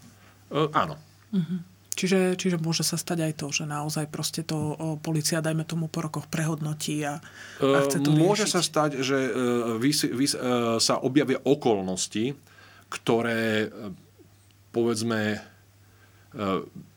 E, 0.51 0.67
áno. 0.73 0.99
Uh-huh. 1.31 1.61
Čiže, 1.97 2.37
čiže 2.37 2.61
môže 2.61 2.85
sa 2.85 3.01
stať 3.01 3.25
aj 3.25 3.33
to, 3.41 3.49
že 3.49 3.65
naozaj 3.65 4.13
proste 4.13 4.45
to 4.45 4.57
o, 4.57 4.75
policia, 5.01 5.41
dajme 5.41 5.65
tomu, 5.65 5.89
po 5.89 6.05
rokoch 6.05 6.29
prehodnotí 6.29 7.01
a, 7.09 7.25
a 7.57 7.79
chce 7.89 8.05
to 8.05 8.13
Môže 8.13 8.45
riešiť. 8.45 8.53
sa 8.53 8.61
stať, 8.61 8.91
že 9.01 9.17
uh, 9.17 9.33
vys, 9.81 10.05
vys, 10.05 10.37
uh, 10.37 10.77
sa 10.77 11.01
objavia 11.01 11.41
okolnosti, 11.41 12.37
ktoré, 12.93 13.73
uh, 13.73 13.97
povedzme, 14.77 15.41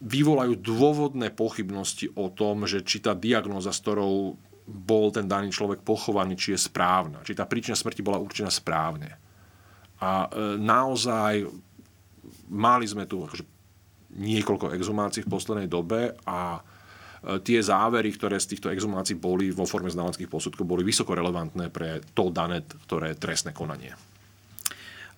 vyvolajú 0.03 0.59
dôvodné 0.59 1.31
pochybnosti 1.31 2.11
o 2.15 2.27
tom, 2.27 2.67
že 2.67 2.83
či 2.83 2.99
tá 2.99 3.15
diagnóza, 3.15 3.71
s 3.71 3.79
ktorou 3.79 4.35
bol 4.69 5.09
ten 5.09 5.25
daný 5.25 5.49
človek 5.49 5.81
pochovaný, 5.81 6.35
či 6.35 6.53
je 6.53 6.67
správna, 6.69 7.23
či 7.23 7.33
tá 7.33 7.47
príčina 7.47 7.73
smrti 7.73 8.03
bola 8.03 8.21
určená 8.21 8.51
správne. 8.51 9.15
A 9.99 10.27
uh, 10.27 10.55
naozaj 10.59 11.47
mali 12.49 12.85
sme 12.85 13.07
tu 13.07 13.23
akože 13.23 13.45
niekoľko 14.09 14.73
exhumácií 14.73 15.21
v 15.21 15.31
poslednej 15.31 15.69
dobe 15.69 16.17
a 16.25 16.57
e, 16.57 16.61
tie 17.45 17.61
závery, 17.61 18.09
ktoré 18.09 18.41
z 18.41 18.57
týchto 18.57 18.73
exhumácií 18.73 19.21
boli 19.21 19.53
vo 19.53 19.69
forme 19.69 19.93
znaleckých 19.93 20.25
posudkov, 20.25 20.65
boli 20.65 20.81
vysoko 20.81 21.13
relevantné 21.13 21.69
pre 21.69 22.01
to 22.17 22.33
dané, 22.33 22.65
ktoré 22.89 23.13
trestné 23.13 23.53
konanie. 23.53 23.93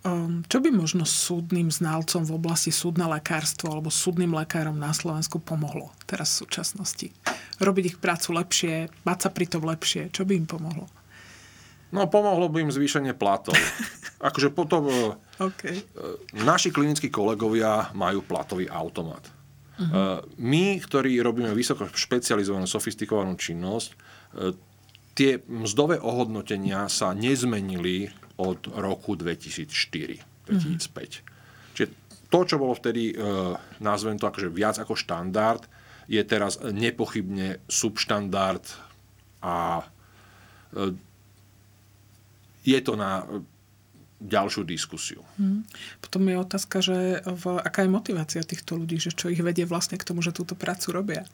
Um, 0.01 0.41
čo 0.49 0.57
by 0.57 0.73
možno 0.73 1.05
súdnym 1.05 1.69
znalcom 1.69 2.25
v 2.25 2.33
oblasti 2.33 2.73
súdne 2.73 3.05
lekárstvo 3.05 3.69
alebo 3.69 3.93
súdnym 3.93 4.33
lekárom 4.33 4.73
na 4.73 4.97
Slovensku 4.97 5.37
pomohlo 5.37 5.93
teraz 6.09 6.33
v 6.33 6.49
súčasnosti? 6.49 7.13
Robiť 7.61 7.83
ich 7.85 7.97
prácu 8.01 8.33
lepšie, 8.33 8.89
mať 9.05 9.17
sa 9.21 9.29
pritom 9.29 9.61
lepšie, 9.61 10.09
čo 10.09 10.25
by 10.25 10.33
im 10.33 10.49
pomohlo? 10.49 10.89
No, 11.93 12.09
pomohlo 12.09 12.49
by 12.49 12.65
im 12.65 12.73
zvýšenie 12.73 13.13
platov. 13.13 13.53
akože 14.27 14.49
potom 14.49 14.89
e, 14.89 15.13
okay. 15.37 15.85
E, 15.85 15.85
naši 16.41 16.73
klinickí 16.73 17.13
kolegovia 17.13 17.93
majú 17.93 18.25
platový 18.25 18.73
automat. 18.73 19.29
Uh-huh. 19.81 20.21
My, 20.41 20.81
ktorí 20.81 21.21
robíme 21.21 21.53
vysoko 21.57 21.89
špecializovanú, 21.89 22.69
sofistikovanú 22.69 23.33
činnosť, 23.33 23.89
tie 25.17 25.41
mzdové 25.49 25.97
ohodnotenia 25.97 26.85
sa 26.85 27.17
nezmenili 27.17 28.13
od 28.41 28.73
roku 28.73 29.13
2004, 29.13 30.49
2005. 30.49 30.49
Uh-huh. 30.49 31.21
Čiže 31.77 31.87
to, 32.33 32.39
čo 32.47 32.55
bolo 32.57 32.73
vtedy, 32.73 33.13
nazvem 33.83 34.17
to 34.17 34.25
akože 34.25 34.49
viac 34.49 34.81
ako 34.81 34.97
štandard, 34.97 35.61
je 36.09 36.21
teraz 36.25 36.57
nepochybne 36.59 37.61
subštandard 37.69 38.65
a 39.45 39.85
je 42.61 42.79
to 42.81 42.93
na 42.97 43.23
ďalšiu 44.21 44.61
diskusiu. 44.69 45.25
Hmm. 45.41 45.65
Potom 45.97 46.29
je 46.29 46.37
otázka, 46.37 46.77
že 46.79 47.25
v, 47.25 47.43
aká 47.57 47.81
je 47.81 47.89
motivácia 47.89 48.41
týchto 48.45 48.77
ľudí, 48.77 49.01
že 49.01 49.17
čo 49.17 49.33
ich 49.33 49.41
vedie 49.41 49.65
vlastne 49.65 49.97
k 49.97 50.05
tomu, 50.05 50.21
že 50.21 50.29
túto 50.29 50.53
prácu 50.53 50.93
robia. 50.93 51.25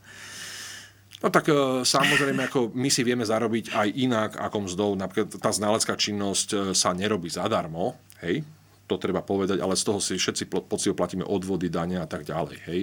No 1.18 1.34
tak 1.34 1.50
e, 1.50 1.82
samozrejme, 1.82 2.46
ako 2.46 2.78
my 2.78 2.90
si 2.94 3.02
vieme 3.02 3.26
zarobiť 3.26 3.74
aj 3.74 3.88
inak 3.98 4.32
ako 4.38 4.70
mzdou. 4.70 4.92
Napríklad 4.94 5.34
tá 5.42 5.50
znalecká 5.50 5.98
činnosť 5.98 6.48
e, 6.54 6.58
sa 6.78 6.94
nerobí 6.94 7.26
zadarmo, 7.26 7.98
hej, 8.22 8.46
to 8.86 9.02
treba 9.02 9.26
povedať, 9.26 9.58
ale 9.58 9.74
z 9.74 9.84
toho 9.84 10.00
si 10.00 10.16
všetci 10.16 10.48
poctivo 10.48 10.94
platíme 10.94 11.26
odvody, 11.26 11.74
dania 11.74 12.06
a 12.06 12.10
tak 12.10 12.22
ďalej, 12.22 12.58
hej. 12.70 12.82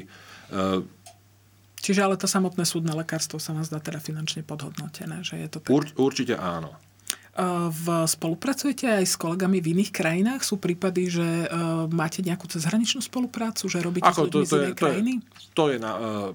E, 0.51 1.03
Čiže 1.85 2.01
ale 2.01 2.17
to 2.17 2.25
samotné 2.25 2.65
súdne 2.65 2.97
lekárstvo 2.97 3.37
sa 3.37 3.53
nás 3.53 3.69
dá 3.69 3.77
teda 3.77 4.01
finančne 4.01 4.41
podhodnotené, 4.41 5.21
že 5.21 5.37
je 5.37 5.49
to 5.53 5.59
tak? 5.61 5.69
Ur, 5.69 5.85
určite 6.01 6.33
áno. 6.33 6.73
V, 7.67 7.87
spolupracujete 8.07 8.87
aj 8.87 9.11
s 9.11 9.19
kolegami 9.19 9.59
v 9.59 9.75
iných 9.75 9.91
krajinách? 9.91 10.47
Sú 10.47 10.55
prípady, 10.55 11.11
že 11.11 11.27
uh, 11.51 11.91
máte 11.91 12.23
nejakú 12.23 12.47
cezhraničnú 12.47 13.03
spoluprácu, 13.03 13.67
že 13.67 13.83
robíte 13.83 14.07
Ako, 14.07 14.31
s 14.31 14.31
ľuďmi 14.31 14.35
to, 14.35 14.39
to 14.39 14.47
z 14.47 14.55
inej 14.55 14.75
krajiny? 14.79 15.13
To 15.59 15.67
je, 15.67 15.83
na, 15.83 15.93
uh, 15.99 16.31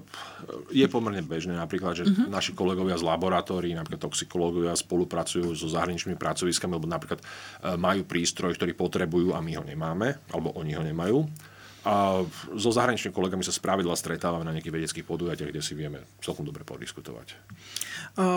je 0.68 0.84
pomerne 0.92 1.24
bežné 1.24 1.56
napríklad, 1.56 1.96
že 1.96 2.04
uh-huh. 2.04 2.28
naši 2.28 2.52
kolegovia 2.52 3.00
z 3.00 3.08
laboratórií, 3.08 3.72
napríklad 3.72 4.12
toxikológovia 4.12 4.76
spolupracujú 4.76 5.56
so 5.56 5.72
zahraničnými 5.72 6.20
pracoviskami, 6.20 6.76
alebo 6.76 6.84
napríklad 6.84 7.24
uh, 7.24 7.80
majú 7.80 8.04
prístroj, 8.04 8.60
ktorý 8.60 8.76
potrebujú 8.76 9.32
a 9.32 9.40
my 9.40 9.56
ho 9.56 9.64
nemáme, 9.64 10.20
alebo 10.28 10.52
oni 10.60 10.76
ho 10.76 10.84
nemajú. 10.84 11.24
A 11.80 12.20
so 12.60 12.68
zahraničnými 12.68 13.16
kolegami 13.16 13.40
sa 13.40 13.56
spravidla 13.56 13.96
stretávame 13.96 14.44
na 14.44 14.52
nejakých 14.52 14.74
vedeckých 14.76 15.08
podujatiach, 15.08 15.48
kde 15.48 15.62
si 15.64 15.72
vieme 15.72 16.04
celkom 16.20 16.44
dobre 16.44 16.60
podiskutovať. 16.68 17.32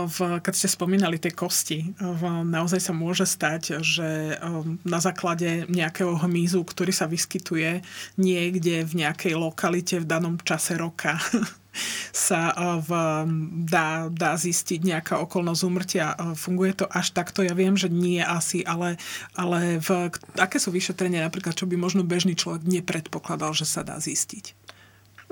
V, 0.08 0.18
keď 0.39 0.54
ste 0.54 0.72
spomínali 0.72 1.20
tie 1.20 1.36
kosti, 1.36 1.91
v, 2.00 2.24
naozaj 2.48 2.80
sa 2.80 2.94
môže 2.96 3.28
stať, 3.28 3.84
že 3.84 4.39
na 4.88 5.00
základe 5.04 5.68
nejakého 5.68 6.24
hmyzu, 6.24 6.64
ktorý 6.64 6.96
sa 6.96 7.10
vyskytuje 7.10 7.84
niekde 8.16 8.88
v 8.88 8.94
nejakej 9.04 9.34
lokalite 9.36 10.00
v 10.00 10.08
danom 10.08 10.39
čase 10.39 10.80
roka, 10.80 11.20
sa 12.13 12.53
eh, 12.53 12.80
v, 12.80 12.89
dá, 13.65 14.07
dá 14.07 14.32
zistiť 14.38 14.80
nejaká 14.86 15.19
okolnosť 15.26 15.61
úmrtia. 15.65 16.13
Eh, 16.13 16.38
funguje 16.38 16.78
to 16.78 16.86
až 16.88 17.11
takto? 17.11 17.41
Ja 17.41 17.57
viem, 17.57 17.74
že 17.74 17.89
nie 17.89 18.21
asi, 18.21 18.61
ale, 18.63 19.01
ale 19.34 19.82
v, 19.82 20.13
aké 20.38 20.61
sú 20.61 20.69
vyšetrenia 20.69 21.26
napríklad, 21.26 21.57
čo 21.57 21.65
by 21.65 21.76
možno 21.76 22.05
bežný 22.05 22.38
človek 22.38 22.63
nepredpokladal, 22.63 23.57
že 23.57 23.65
sa 23.65 23.82
dá 23.82 23.97
zistiť? 23.97 24.53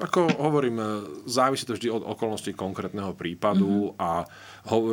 Ako 0.01 0.33
hovorím, 0.41 0.81
e, 0.81 0.85
závisí 1.29 1.61
to 1.61 1.77
vždy 1.77 1.93
od 1.93 2.01
okolností 2.01 2.57
konkrétneho 2.57 3.13
prípadu 3.13 3.93
mm-hmm. 3.93 4.01
a 4.01 4.25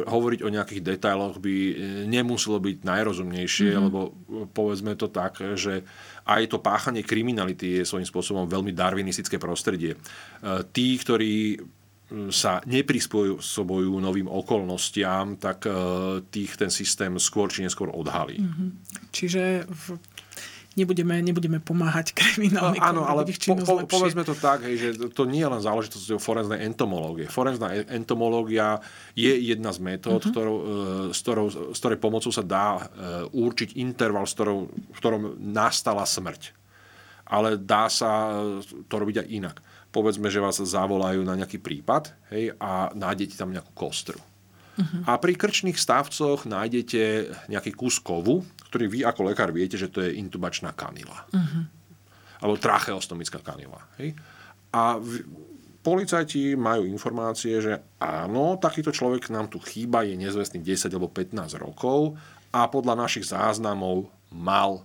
hovoriť 0.05 0.45
o 0.45 0.53
nejakých 0.53 0.85
detailoch 0.85 1.41
by 1.41 1.57
nemuselo 2.05 2.61
byť 2.61 2.85
najrozumnejšie, 2.85 3.73
mm-hmm. 3.73 3.85
lebo 3.89 4.13
povedzme 4.53 4.93
to 5.01 5.09
tak, 5.09 5.41
že 5.57 5.89
aj 6.29 6.53
to 6.53 6.61
páchanie 6.61 7.01
kriminality 7.01 7.81
je 7.81 7.89
svojím 7.89 8.05
spôsobom 8.05 8.45
veľmi 8.45 8.77
darwinistické 8.77 9.41
prostredie. 9.41 9.97
Tí, 10.77 10.89
ktorí 11.01 11.57
sa 12.29 12.61
neprispôsobujú 12.65 13.97
novým 14.01 14.29
okolnostiam, 14.29 15.41
tak 15.41 15.65
tých 16.29 16.57
ten 16.57 16.73
systém 16.73 17.17
skôr 17.17 17.49
či 17.49 17.65
neskôr 17.65 17.89
odhalí. 17.93 18.41
Mm-hmm. 18.41 18.69
Čiže 19.13 19.69
v 19.69 19.85
nebudeme, 20.79 21.19
nebudeme 21.19 21.59
pomáhať 21.59 22.15
kriminálnikom. 22.15 22.87
Áno, 22.87 23.03
ale 23.03 23.27
po, 23.27 23.59
po, 23.59 23.75
povedzme 23.85 24.23
to 24.23 24.39
tak, 24.39 24.63
hej, 24.63 24.77
že 24.79 24.89
to 25.11 25.27
nie 25.27 25.43
je 25.43 25.51
len 25.51 25.63
záležitosť 25.63 26.23
forenznej 26.23 26.63
entomológie. 26.63 27.27
Forenzná 27.27 27.75
e- 27.75 27.87
entomológia 27.91 28.79
je 29.19 29.35
jedna 29.35 29.75
z 29.75 29.83
metód, 29.83 30.23
uh-huh. 30.23 30.31
ktorou, 30.31 30.57
e, 30.57 30.65
s, 31.11 31.21
ktorou, 31.27 31.47
s 31.75 31.79
ktorej 31.83 31.99
pomocou 31.99 32.31
sa 32.31 32.47
dá 32.47 32.79
e, 32.79 32.83
určiť 33.35 33.75
interval, 33.75 34.25
s 34.25 34.39
ktorou, 34.39 34.71
v 34.71 34.99
ktorom 34.99 35.23
nastala 35.43 36.07
smrť. 36.07 36.55
Ale 37.29 37.61
dá 37.61 37.93
sa 37.93 38.41
to 38.89 38.95
robiť 38.97 39.21
aj 39.21 39.29
inak. 39.29 39.57
Povedzme, 39.93 40.33
že 40.33 40.41
vás 40.41 40.63
zavolajú 40.63 41.21
na 41.27 41.37
nejaký 41.37 41.61
prípad 41.61 42.15
hej, 42.33 42.57
a 42.57 42.89
nájdete 42.95 43.37
tam 43.37 43.53
nejakú 43.53 43.75
kostru. 43.77 44.17
Uh-huh. 44.79 45.03
A 45.11 45.19
pri 45.19 45.35
krčných 45.35 45.75
stavcoch 45.75 46.47
nájdete 46.47 47.35
nejaký 47.51 47.75
kus 47.75 47.99
kovu, 47.99 48.47
ktorý 48.69 48.85
vy 48.89 49.01
ako 49.05 49.33
lekár 49.33 49.51
viete, 49.51 49.81
že 49.81 49.89
to 49.89 50.05
je 50.05 50.17
intubačná 50.21 50.77
kanila. 50.77 51.25
Uh-huh. 51.33 51.65
Alebo 52.39 52.61
tracheostomická 52.61 53.41
kanila. 53.41 53.81
Hej? 53.97 54.15
A 54.71 55.01
v, 55.01 55.25
policajti 55.81 56.53
majú 56.53 56.85
informácie, 56.85 57.59
že 57.65 57.81
áno, 57.97 58.61
takýto 58.61 58.93
človek 58.93 59.33
nám 59.33 59.49
tu 59.49 59.57
chýba, 59.59 60.05
je 60.05 60.21
nezvestný 60.21 60.61
10 60.61 60.93
alebo 60.93 61.09
15 61.09 61.57
rokov 61.57 62.21
a 62.53 62.69
podľa 62.69 63.09
našich 63.09 63.25
záznamov 63.29 64.13
mal 64.29 64.85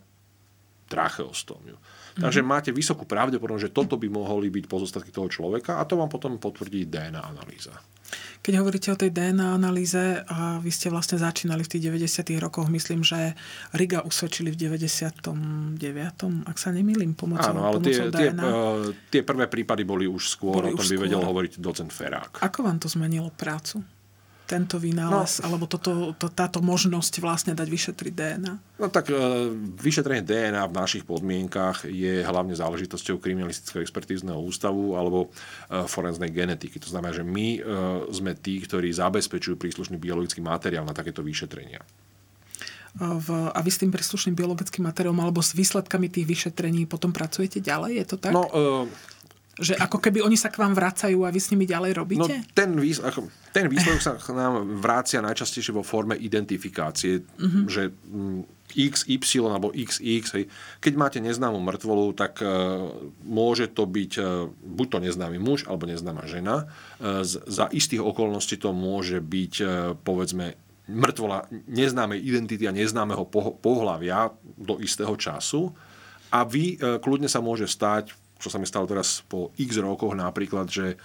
tracheostómiu. 0.87 1.75
Takže 2.13 2.45
mm-hmm. 2.45 2.53
máte 2.53 2.69
vysokú 2.69 3.09
pravdepodobnosť, 3.09 3.65
že 3.69 3.75
toto 3.75 3.97
by 3.97 4.07
mohli 4.09 4.53
byť 4.53 4.65
pozostatky 4.69 5.09
toho 5.09 5.25
človeka 5.29 5.81
a 5.81 5.87
to 5.87 5.97
vám 5.97 6.09
potom 6.09 6.37
potvrdí 6.37 6.85
DNA 6.85 7.21
analýza. 7.21 7.73
Keď 8.43 8.53
hovoríte 8.59 8.91
o 8.91 8.99
tej 8.99 9.09
DNA 9.15 9.55
analýze, 9.55 10.21
a 10.27 10.59
vy 10.59 10.67
ste 10.67 10.91
vlastne 10.91 11.15
začínali 11.15 11.63
v 11.63 11.69
tých 11.71 11.83
90. 11.87 12.43
rokoch, 12.43 12.67
myslím, 12.67 13.01
že 13.01 13.33
Riga 13.71 14.03
usvedčili 14.03 14.51
v 14.51 14.57
99. 14.59 15.79
ak 16.45 16.57
sa 16.59 16.69
nemýlim, 16.75 17.15
pomocou, 17.15 17.55
Áno, 17.55 17.63
ale 17.63 17.79
pomocou 17.79 18.11
tie, 18.11 18.29
DNA. 18.29 18.43
Tie, 18.43 18.51
uh, 18.51 18.85
tie 19.09 19.21
prvé 19.23 19.47
prípady 19.47 19.87
boli 19.87 20.05
už 20.05 20.27
skôr, 20.27 20.59
boli 20.59 20.75
o 20.75 20.77
tom 20.77 20.85
by 20.85 20.97
vedel 21.07 21.23
hovoriť 21.23 21.51
docent 21.63 21.89
Ferák. 21.95 22.43
Ako 22.43 22.67
vám 22.67 22.77
to 22.83 22.91
zmenilo 22.91 23.31
prácu? 23.31 23.79
Tento 24.53 24.77
vynález, 24.77 25.41
no, 25.41 25.49
alebo 25.49 25.65
toto, 25.65 26.13
to, 26.13 26.29
táto 26.29 26.61
možnosť 26.61 27.13
vlastne 27.25 27.53
dať 27.57 27.65
vyšetriť 27.65 28.13
DNA? 28.13 28.53
No 28.77 28.87
tak 28.93 29.09
e, 29.09 29.17
vyšetrenie 29.81 30.21
DNA 30.21 30.61
v 30.69 30.77
našich 30.77 31.03
podmienkach 31.09 31.89
je 31.89 32.21
hlavne 32.21 32.53
záležitosťou 32.53 33.17
kriminalistického 33.17 33.81
expertízneho 33.81 34.37
ústavu 34.37 34.93
alebo 34.93 35.33
e, 35.33 35.89
forenznej 35.89 36.29
genetiky. 36.29 36.77
To 36.77 36.93
znamená, 36.93 37.17
že 37.17 37.25
my 37.25 37.47
e, 37.57 37.59
sme 38.13 38.37
tí, 38.37 38.61
ktorí 38.61 38.93
zabezpečujú 38.93 39.57
príslušný 39.57 39.97
biologický 39.97 40.45
materiál 40.45 40.85
na 40.85 40.93
takéto 40.93 41.25
vyšetrenia. 41.25 41.81
V, 42.93 43.49
a 43.49 43.57
vy 43.57 43.69
s 43.73 43.81
tým 43.81 43.89
príslušným 43.89 44.37
biologickým 44.37 44.85
materiálom 44.85 45.17
alebo 45.17 45.41
s 45.41 45.57
výsledkami 45.57 46.13
tých 46.13 46.29
vyšetrení 46.29 46.85
potom 46.85 47.09
pracujete 47.09 47.57
ďalej? 47.57 47.91
Je 47.97 48.05
to 48.05 48.17
tak? 48.21 48.29
No, 48.29 48.45
e, 48.53 48.85
že 49.53 49.77
ako 49.77 50.01
keby 50.01 50.25
oni 50.25 50.33
sa 50.33 50.49
k 50.49 50.57
vám 50.57 50.73
vracajú 50.73 51.21
a 51.21 51.29
vy 51.29 51.37
s 51.37 51.53
nimi 51.53 51.69
ďalej 51.69 51.91
robíte? 51.93 52.41
No, 52.41 52.53
ten, 52.57 52.73
výs- 52.73 53.01
ako, 53.01 53.29
ten 53.53 53.69
výsledok 53.69 54.01
sa 54.01 54.17
k 54.17 54.33
nám 54.33 54.81
vrácia 54.81 55.21
najčastejšie 55.21 55.77
vo 55.77 55.85
forme 55.85 56.17
identifikácie, 56.17 57.21
uh-huh. 57.21 57.69
že 57.69 57.93
XY 58.73 59.53
alebo 59.53 59.69
XX, 59.69 60.25
hej. 60.41 60.45
keď 60.81 60.93
máte 60.97 61.19
neznámu 61.21 61.61
mŕtvolu, 61.61 62.17
tak 62.17 62.41
uh, 62.41 62.89
môže 63.21 63.69
to 63.69 63.85
byť 63.85 64.11
uh, 64.17 64.49
buď 64.49 64.87
to 64.89 64.97
neznámy 65.05 65.37
muž 65.37 65.69
alebo 65.69 65.85
neznáma 65.85 66.25
žena. 66.25 66.65
Uh, 66.97 67.21
z, 67.21 67.37
za 67.45 67.69
istých 67.69 68.01
okolností 68.01 68.57
to 68.57 68.73
môže 68.73 69.21
byť, 69.21 69.53
uh, 69.61 69.93
povedzme, 70.01 70.57
mŕtvola 70.89 71.45
neznámej 71.69 72.25
identity 72.25 72.65
a 72.65 72.73
neznámeho 72.73 73.29
po- 73.29 73.53
pohľavia 73.61 74.33
do 74.57 74.81
istého 74.81 75.13
času. 75.13 75.69
A 76.33 76.41
vy 76.41 76.81
uh, 76.81 76.97
kľudne 76.97 77.29
sa 77.29 77.37
môže 77.37 77.69
stať 77.69 78.22
čo 78.43 78.51
sa 78.51 78.59
mi 78.59 78.67
stalo 78.67 78.83
teraz 78.83 79.23
po 79.23 79.55
x 79.55 79.79
rokoch 79.79 80.11
napríklad, 80.11 80.67
že 80.67 80.85
e, 80.91 80.97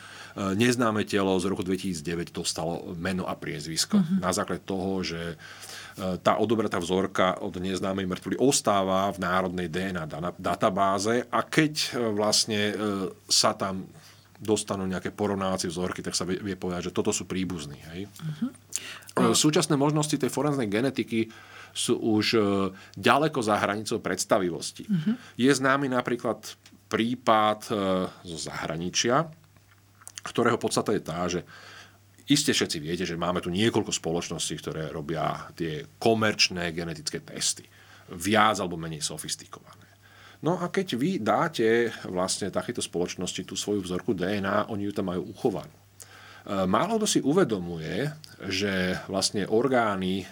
neznáme 0.58 1.06
telo 1.06 1.38
z 1.38 1.46
roku 1.46 1.62
2009 1.62 2.34
dostalo 2.34 2.82
meno 2.98 3.30
a 3.30 3.38
priezvisko. 3.38 4.02
Uh-huh. 4.02 4.18
Na 4.18 4.34
základe 4.34 4.66
toho, 4.66 5.06
že 5.06 5.22
e, 5.22 5.36
tá 6.18 6.42
odobratá 6.42 6.82
vzorka 6.82 7.38
od 7.38 7.54
neznámej 7.62 8.10
mŕtvoly 8.10 8.42
ostáva 8.42 9.06
v 9.14 9.22
národnej 9.22 9.70
DNA 9.70 10.34
databáze 10.34 11.30
a 11.30 11.46
keď 11.46 11.72
e, 11.78 11.88
vlastne 12.10 12.74
sa 13.30 13.54
tam 13.54 13.86
dostanú 14.38 14.86
nejaké 14.86 15.14
porovnávacie 15.14 15.70
vzorky, 15.70 16.02
tak 16.02 16.18
sa 16.18 16.26
vie, 16.26 16.42
vie 16.42 16.58
povedať, 16.58 16.90
že 16.90 16.94
toto 16.94 17.14
sú 17.14 17.22
príbuzní. 17.30 17.78
Hej? 17.94 18.00
Uh-huh. 18.10 19.34
Súčasné 19.34 19.78
možnosti 19.78 20.14
tej 20.14 20.30
forenznej 20.30 20.66
genetiky 20.66 21.30
sú 21.74 21.98
už 21.98 22.38
ďaleko 22.94 23.38
za 23.42 23.58
hranicou 23.58 23.98
predstavivosti. 23.98 24.86
Uh-huh. 24.86 25.14
Je 25.34 25.50
známy 25.50 25.90
napríklad 25.90 26.38
prípad 26.88 27.60
e, 27.68 27.72
zo 28.08 28.38
zahraničia, 28.40 29.28
ktorého 30.24 30.58
podstata 30.60 30.96
je 30.96 31.02
tá, 31.04 31.20
že 31.28 31.40
iste 32.28 32.52
všetci 32.52 32.78
viete, 32.80 33.04
že 33.04 33.20
máme 33.20 33.44
tu 33.44 33.52
niekoľko 33.52 33.92
spoločností, 33.92 34.60
ktoré 34.60 34.88
robia 34.92 35.48
tie 35.56 35.84
komerčné 36.00 36.72
genetické 36.72 37.20
testy. 37.20 37.64
Viac 38.08 38.56
alebo 38.60 38.80
menej 38.80 39.04
sofistikované. 39.04 39.84
No 40.40 40.56
a 40.56 40.72
keď 40.72 40.96
vy 40.96 41.10
dáte 41.20 41.92
vlastne 42.08 42.48
takéto 42.48 42.80
spoločnosti 42.80 43.42
tú 43.42 43.58
svoju 43.58 43.84
vzorku 43.84 44.14
DNA, 44.14 44.70
oni 44.72 44.88
ju 44.88 44.92
tam 44.96 45.12
majú 45.12 45.28
uchovanú. 45.28 45.74
E, 46.48 46.64
málo 46.64 46.96
kto 46.96 47.08
si 47.08 47.20
uvedomuje, 47.20 48.08
že 48.48 48.96
vlastne 49.12 49.44
orgány 49.44 50.22
e, 50.22 50.26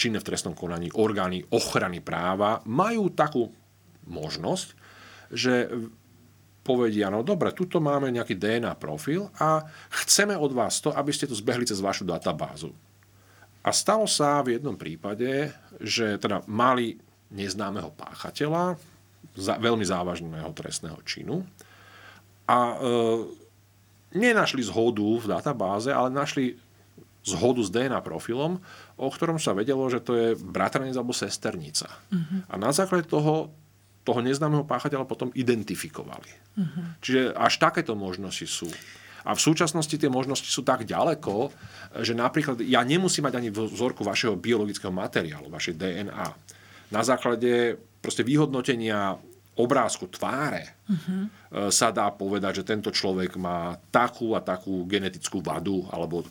činné 0.00 0.22
v 0.22 0.28
trestnom 0.32 0.56
konaní, 0.56 0.88
orgány 0.96 1.44
ochrany 1.52 2.00
práva 2.00 2.64
majú 2.64 3.12
takú 3.12 3.52
možnosť, 4.08 4.79
že 5.30 5.70
povedia, 6.60 7.08
no 7.08 7.24
dobre, 7.24 7.56
tuto 7.56 7.80
máme 7.80 8.12
nejaký 8.12 8.36
DNA 8.36 8.76
profil 8.76 9.32
a 9.40 9.64
chceme 10.04 10.36
od 10.36 10.52
vás 10.52 10.78
to, 10.78 10.92
aby 10.92 11.10
ste 11.10 11.26
to 11.26 11.34
zbehli 11.34 11.64
cez 11.64 11.80
vašu 11.80 12.04
databázu. 12.04 12.70
A 13.60 13.72
stalo 13.72 14.08
sa 14.08 14.40
v 14.44 14.56
jednom 14.56 14.76
prípade, 14.76 15.52
že 15.80 16.16
teda 16.20 16.44
mali 16.48 17.00
neznámeho 17.32 17.92
páchateľa, 17.96 18.76
za, 19.36 19.56
veľmi 19.56 19.84
závažného 19.86 20.50
trestného 20.56 20.98
činu 21.06 21.46
a 22.48 22.58
e, 22.58 22.76
nenašli 24.16 24.64
zhodu 24.66 25.06
v 25.06 25.26
databáze, 25.28 25.92
ale 25.92 26.10
našli 26.10 26.58
zhodu 27.22 27.60
s 27.60 27.70
DNA 27.70 28.00
profilom, 28.00 28.58
o 28.96 29.08
ktorom 29.12 29.36
sa 29.36 29.52
vedelo, 29.52 29.86
že 29.92 30.00
to 30.00 30.12
je 30.16 30.28
bratranec 30.40 30.96
alebo 30.96 31.12
sesternica. 31.12 31.86
Uh-huh. 32.10 32.42
A 32.48 32.54
na 32.56 32.72
základe 32.72 33.06
toho 33.06 33.52
toho 34.10 34.26
neznámeho 34.26 34.66
páchateľa 34.66 35.06
potom 35.06 35.30
identifikovali. 35.38 36.34
Uh-huh. 36.58 36.98
Čiže 36.98 37.30
až 37.38 37.62
takéto 37.62 37.94
možnosti 37.94 38.42
sú. 38.42 38.66
A 39.22 39.38
v 39.38 39.40
súčasnosti 39.40 39.94
tie 39.94 40.10
možnosti 40.10 40.50
sú 40.50 40.66
tak 40.66 40.82
ďaleko, 40.82 41.54
že 42.02 42.18
napríklad 42.18 42.58
ja 42.66 42.82
nemusím 42.82 43.30
mať 43.30 43.38
ani 43.38 43.54
vzorku 43.54 44.02
vašeho 44.02 44.34
biologického 44.34 44.90
materiálu, 44.90 45.46
vašej 45.46 45.78
DNA. 45.78 46.26
Na 46.90 47.06
základe 47.06 47.78
proste 48.02 48.26
vyhodnotenia 48.26 49.14
obrázku 49.54 50.10
tváre 50.10 50.74
uh-huh. 50.90 51.70
sa 51.70 51.94
dá 51.94 52.10
povedať, 52.10 52.64
že 52.64 52.68
tento 52.74 52.90
človek 52.90 53.38
má 53.38 53.78
takú 53.94 54.34
a 54.34 54.42
takú 54.42 54.82
genetickú 54.90 55.38
vadu 55.38 55.86
alebo 55.94 56.26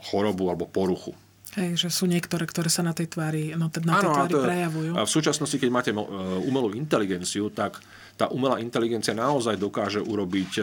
chorobu 0.00 0.48
alebo 0.48 0.64
poruchu. 0.64 1.12
Hej, 1.56 1.80
že 1.80 1.88
sú 1.88 2.04
niektoré, 2.04 2.44
ktoré 2.44 2.68
sa 2.68 2.84
na 2.84 2.92
tej 2.92 3.08
tvári, 3.08 3.56
no, 3.56 3.72
na 3.72 3.94
tej 3.96 4.10
tvári 4.12 4.34
to, 4.36 4.44
prejavujú. 4.44 4.92
A 4.92 5.08
v 5.08 5.10
súčasnosti, 5.10 5.56
keď 5.56 5.70
máte 5.72 5.90
e, 5.96 5.96
umelú 6.44 6.76
inteligenciu, 6.76 7.48
tak 7.48 7.80
tá 8.20 8.28
umelá 8.28 8.60
inteligencia 8.60 9.16
naozaj 9.16 9.56
dokáže 9.56 10.04
urobiť 10.04 10.50
e, 10.60 10.62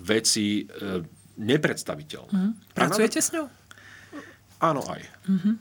veci 0.00 0.64
e, 0.64 1.04
nepredstaviteľné. 1.36 2.32
Mm. 2.32 2.52
Pracujete 2.72 3.20
s 3.20 3.28
ňou? 3.36 3.46
Áno, 4.64 4.80
aj. 4.88 5.04
Mm-hmm. 5.28 5.54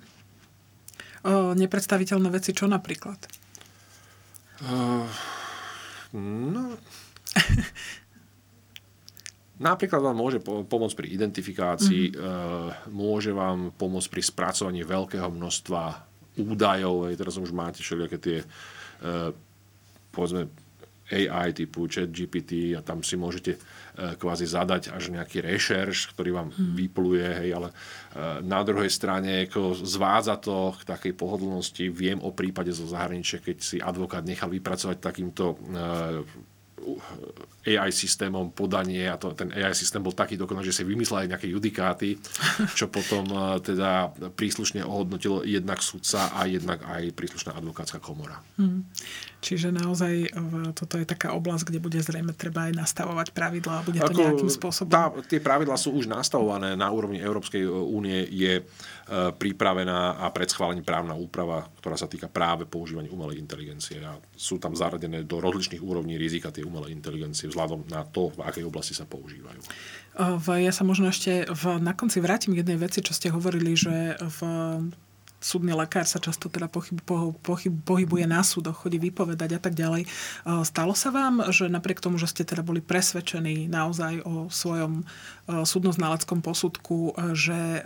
O, 1.25 1.51
nepredstaviteľné 1.51 2.29
veci, 2.31 2.55
čo 2.55 2.63
napríklad? 2.71 3.19
Uh, 4.63 5.03
no... 6.15 6.79
Napríklad 9.55 10.03
vám 10.03 10.17
môže 10.19 10.43
pomôcť 10.43 10.95
pri 10.99 11.07
identifikácii, 11.15 12.11
mm-hmm. 12.11 12.91
môže 12.91 13.31
vám 13.31 13.71
pomôcť 13.79 14.11
pri 14.11 14.21
spracovaní 14.23 14.83
veľkého 14.83 15.31
množstva 15.31 15.81
údajov. 16.35 17.07
Teraz 17.15 17.39
už 17.39 17.55
máte 17.55 17.79
všelijaké 17.79 18.17
tie 18.19 18.37
eh, 18.43 19.31
povedzme 20.11 20.51
AI 21.05 21.53
typu 21.53 21.85
chat 21.85 22.09
GPT 22.09 22.73
a 22.73 22.81
tam 22.81 23.05
si 23.05 23.13
môžete 23.13 23.53
uh, 23.53 24.17
kvázi 24.17 24.49
zadať 24.49 24.89
až 24.89 25.13
nejaký 25.13 25.37
rešerš, 25.37 26.17
ktorý 26.17 26.33
vám 26.33 26.49
hmm. 26.49 26.73
vypluje, 26.73 27.27
hej, 27.45 27.49
ale 27.53 27.69
na 28.41 28.65
druhej 28.65 28.89
strane 28.89 29.45
ako 29.45 29.77
zvádza 29.77 30.41
to 30.41 30.73
k 30.81 30.81
takej 30.87 31.13
pohodlnosti. 31.13 31.93
Viem 31.93 32.23
o 32.25 32.33
prípade 32.33 32.73
zo 32.73 32.89
zahraničia, 32.89 33.37
keď 33.37 33.57
si 33.61 33.77
advokát 33.77 34.25
nechal 34.25 34.49
vypracovať 34.49 34.97
takýmto 34.97 35.59
AI 37.65 37.89
systémom 37.89 38.53
podanie 38.53 39.09
a 39.09 39.17
to, 39.17 39.34
ten 39.34 39.49
AI 39.49 39.73
systém 39.73 40.03
bol 40.03 40.13
taký 40.13 40.38
dokonalý, 40.38 40.69
že 40.69 40.82
si 40.82 40.84
vymyslel 40.86 41.26
aj 41.26 41.30
nejaké 41.34 41.47
judikáty, 41.49 42.19
čo 42.78 42.91
potom 42.91 43.26
e, 43.26 43.57
teda 43.63 44.13
príslušne 44.38 44.86
ohodnotil 44.86 45.41
jednak 45.47 45.82
sudca 45.82 46.30
a 46.36 46.45
jednak 46.45 46.84
aj 46.86 47.15
príslušná 47.15 47.57
advokátska 47.57 47.97
komora. 48.03 48.38
Hmm. 48.59 48.86
Čiže 49.45 49.69
naozaj 49.69 50.34
toto 50.73 50.97
je 50.97 51.05
taká 51.05 51.38
oblasť, 51.38 51.69
kde 51.69 51.80
bude 51.80 52.01
zrejme 52.01 52.34
treba 52.34 52.65
aj 52.65 52.82
nastavovať 52.82 53.30
pravidlá 53.30 53.73
a 53.78 53.86
bude 53.86 54.01
to 54.01 54.09
Ako 54.09 54.21
nejakým 54.26 54.49
spôsobom... 54.49 54.89
Tá, 54.89 55.13
tie 55.30 55.38
pravidlá 55.38 55.78
sú 55.78 55.93
už 55.93 56.09
nastavované 56.09 56.73
na 56.73 56.89
úrovni 56.89 57.21
Európskej 57.21 57.61
únie, 57.69 58.26
je 58.30 58.61
e, 58.61 58.63
pripravená 59.11 60.17
a 60.17 60.33
pred 60.33 60.49
schválením 60.49 60.81
právna 60.81 61.13
úprava, 61.13 61.69
ktorá 61.77 61.93
sa 61.93 62.09
týka 62.09 62.25
práve 62.25 62.65
používania 62.65 63.13
umelej 63.13 63.37
inteligencie. 63.37 64.01
A 64.01 64.17
sú 64.33 64.57
tam 64.57 64.73
zaradené 64.73 65.21
do 65.21 65.37
rozličných 65.37 65.77
úrovní 65.77 66.17
rizika 66.17 66.49
tie 66.49 66.65
umelé 66.65 66.89
inteligencie 66.89 67.45
vzhľadom 67.45 67.85
na 67.85 68.01
to, 68.01 68.33
v 68.33 68.41
akej 68.41 68.65
oblasti 68.65 68.97
sa 68.97 69.05
používajú. 69.05 69.61
Ja 70.57 70.73
sa 70.73 70.81
možno 70.81 71.13
ešte 71.13 71.45
v, 71.45 71.63
na 71.77 71.93
konci 71.93 72.17
vrátim 72.17 72.57
k 72.57 72.65
jednej 72.65 72.81
veci, 72.81 73.05
čo 73.05 73.13
ste 73.13 73.29
hovorili, 73.29 73.77
že 73.77 74.17
v 74.17 74.39
súdny 75.45 75.77
lekár 75.77 76.09
sa 76.09 76.17
často 76.17 76.49
teda 76.49 76.65
pochyb, 76.65 76.97
po, 77.05 77.37
pochyb, 77.45 77.69
pohybuje 77.85 78.25
na 78.25 78.41
súdoch, 78.41 78.81
chodí 78.81 78.97
vypovedať 78.97 79.55
a 79.55 79.59
tak 79.61 79.77
ďalej. 79.77 80.09
Stalo 80.65 80.97
sa 80.97 81.13
vám, 81.13 81.53
že 81.53 81.69
napriek 81.69 82.01
tomu, 82.01 82.17
že 82.17 82.25
ste 82.25 82.41
teda 82.41 82.65
boli 82.65 82.81
presvedčení 82.81 83.69
naozaj 83.69 84.25
o 84.25 84.49
svojom 84.49 85.05
súdnoználeckom 85.45 86.41
posudku, 86.41 87.13
že 87.37 87.85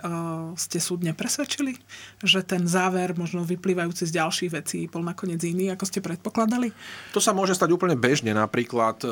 ste 0.56 0.80
súdne 0.80 1.12
presvedčili? 1.12 1.76
Že 2.24 2.48
ten 2.48 2.64
záver, 2.64 3.20
možno 3.20 3.44
vyplývajúci 3.44 4.08
z 4.08 4.16
ďalších 4.16 4.52
vecí, 4.56 4.88
bol 4.88 5.04
nakoniec 5.04 5.44
iný, 5.44 5.76
ako 5.76 5.84
ste 5.84 6.00
predpokladali? 6.00 6.72
To 7.12 7.20
sa 7.20 7.36
môže 7.36 7.52
stať 7.52 7.76
úplne 7.76 8.00
bežne. 8.00 8.32
Napríklad 8.32 9.04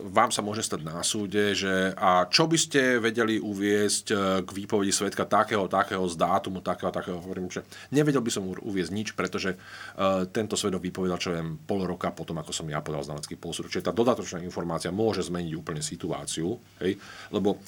vám 0.00 0.32
sa 0.32 0.40
môže 0.40 0.64
stať 0.64 0.80
na 0.80 1.04
súde, 1.04 1.52
že 1.52 1.92
a 1.96 2.24
čo 2.24 2.48
by 2.48 2.56
ste 2.56 2.96
vedeli 2.96 3.36
uviezť 3.36 4.06
e, 4.08 4.16
k 4.40 4.48
výpovedi 4.48 4.88
svetka 4.88 5.28
takého, 5.28 5.68
takého 5.68 6.04
z 6.08 6.16
dátumu, 6.16 6.64
takého, 6.64 6.88
takého, 6.88 7.20
hovorím, 7.20 7.52
že 7.52 7.60
nevedel 7.92 8.24
by 8.24 8.32
som 8.32 8.48
uviezť 8.48 8.92
nič, 8.92 9.08
pretože 9.12 9.52
uh, 9.52 10.24
tento 10.28 10.56
svedok 10.56 10.80
vypovedal, 10.84 11.20
čo 11.20 11.34
viem, 11.36 11.60
pol 11.60 11.84
roka 11.84 12.08
potom, 12.10 12.40
ako 12.40 12.52
som 12.54 12.66
ja 12.68 12.80
podal 12.80 13.04
znalecký 13.04 13.36
posud. 13.36 13.68
Čiže 13.68 13.88
tá 13.88 13.92
dodatočná 13.92 14.40
informácia 14.40 14.88
môže 14.88 15.24
zmeniť 15.26 15.52
úplne 15.56 15.84
situáciu, 15.84 16.56
hej? 16.80 16.96
lebo 17.28 17.60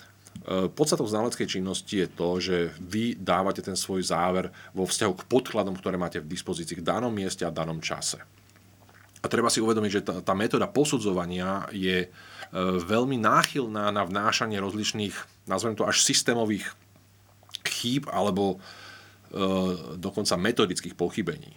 Podstatou 0.75 1.07
znaleckej 1.07 1.47
činnosti 1.47 2.05
je 2.05 2.09
to, 2.11 2.29
že 2.43 2.57
vy 2.83 3.15
dávate 3.17 3.63
ten 3.63 3.79
svoj 3.79 4.03
záver 4.03 4.51
vo 4.75 4.85
vzťahu 4.85 5.13
k 5.15 5.27
podkladom, 5.31 5.79
ktoré 5.79 5.95
máte 5.95 6.19
v 6.19 6.27
dispozícii 6.27 6.83
v 6.83 6.85
danom 6.85 7.15
mieste 7.15 7.47
a 7.47 7.55
danom 7.55 7.79
čase. 7.79 8.21
A 9.25 9.31
treba 9.33 9.49
si 9.49 9.65
uvedomiť, 9.65 9.91
že 9.91 10.05
tá, 10.05 10.15
tá 10.21 10.37
metóda 10.37 10.69
posudzovania 10.69 11.65
je 11.73 12.05
e, 12.05 12.09
veľmi 12.85 13.17
náchylná 13.17 13.89
na 13.89 14.05
vnášanie 14.05 14.61
rozličných, 14.61 15.17
nazvem 15.49 15.73
to 15.73 15.89
až 15.89 16.05
systémových 16.05 16.69
chýb 17.65 18.05
alebo 18.13 18.55
e, 18.55 18.57
dokonca 19.97 20.37
metodických 20.37 20.93
pochybení. 20.93 21.57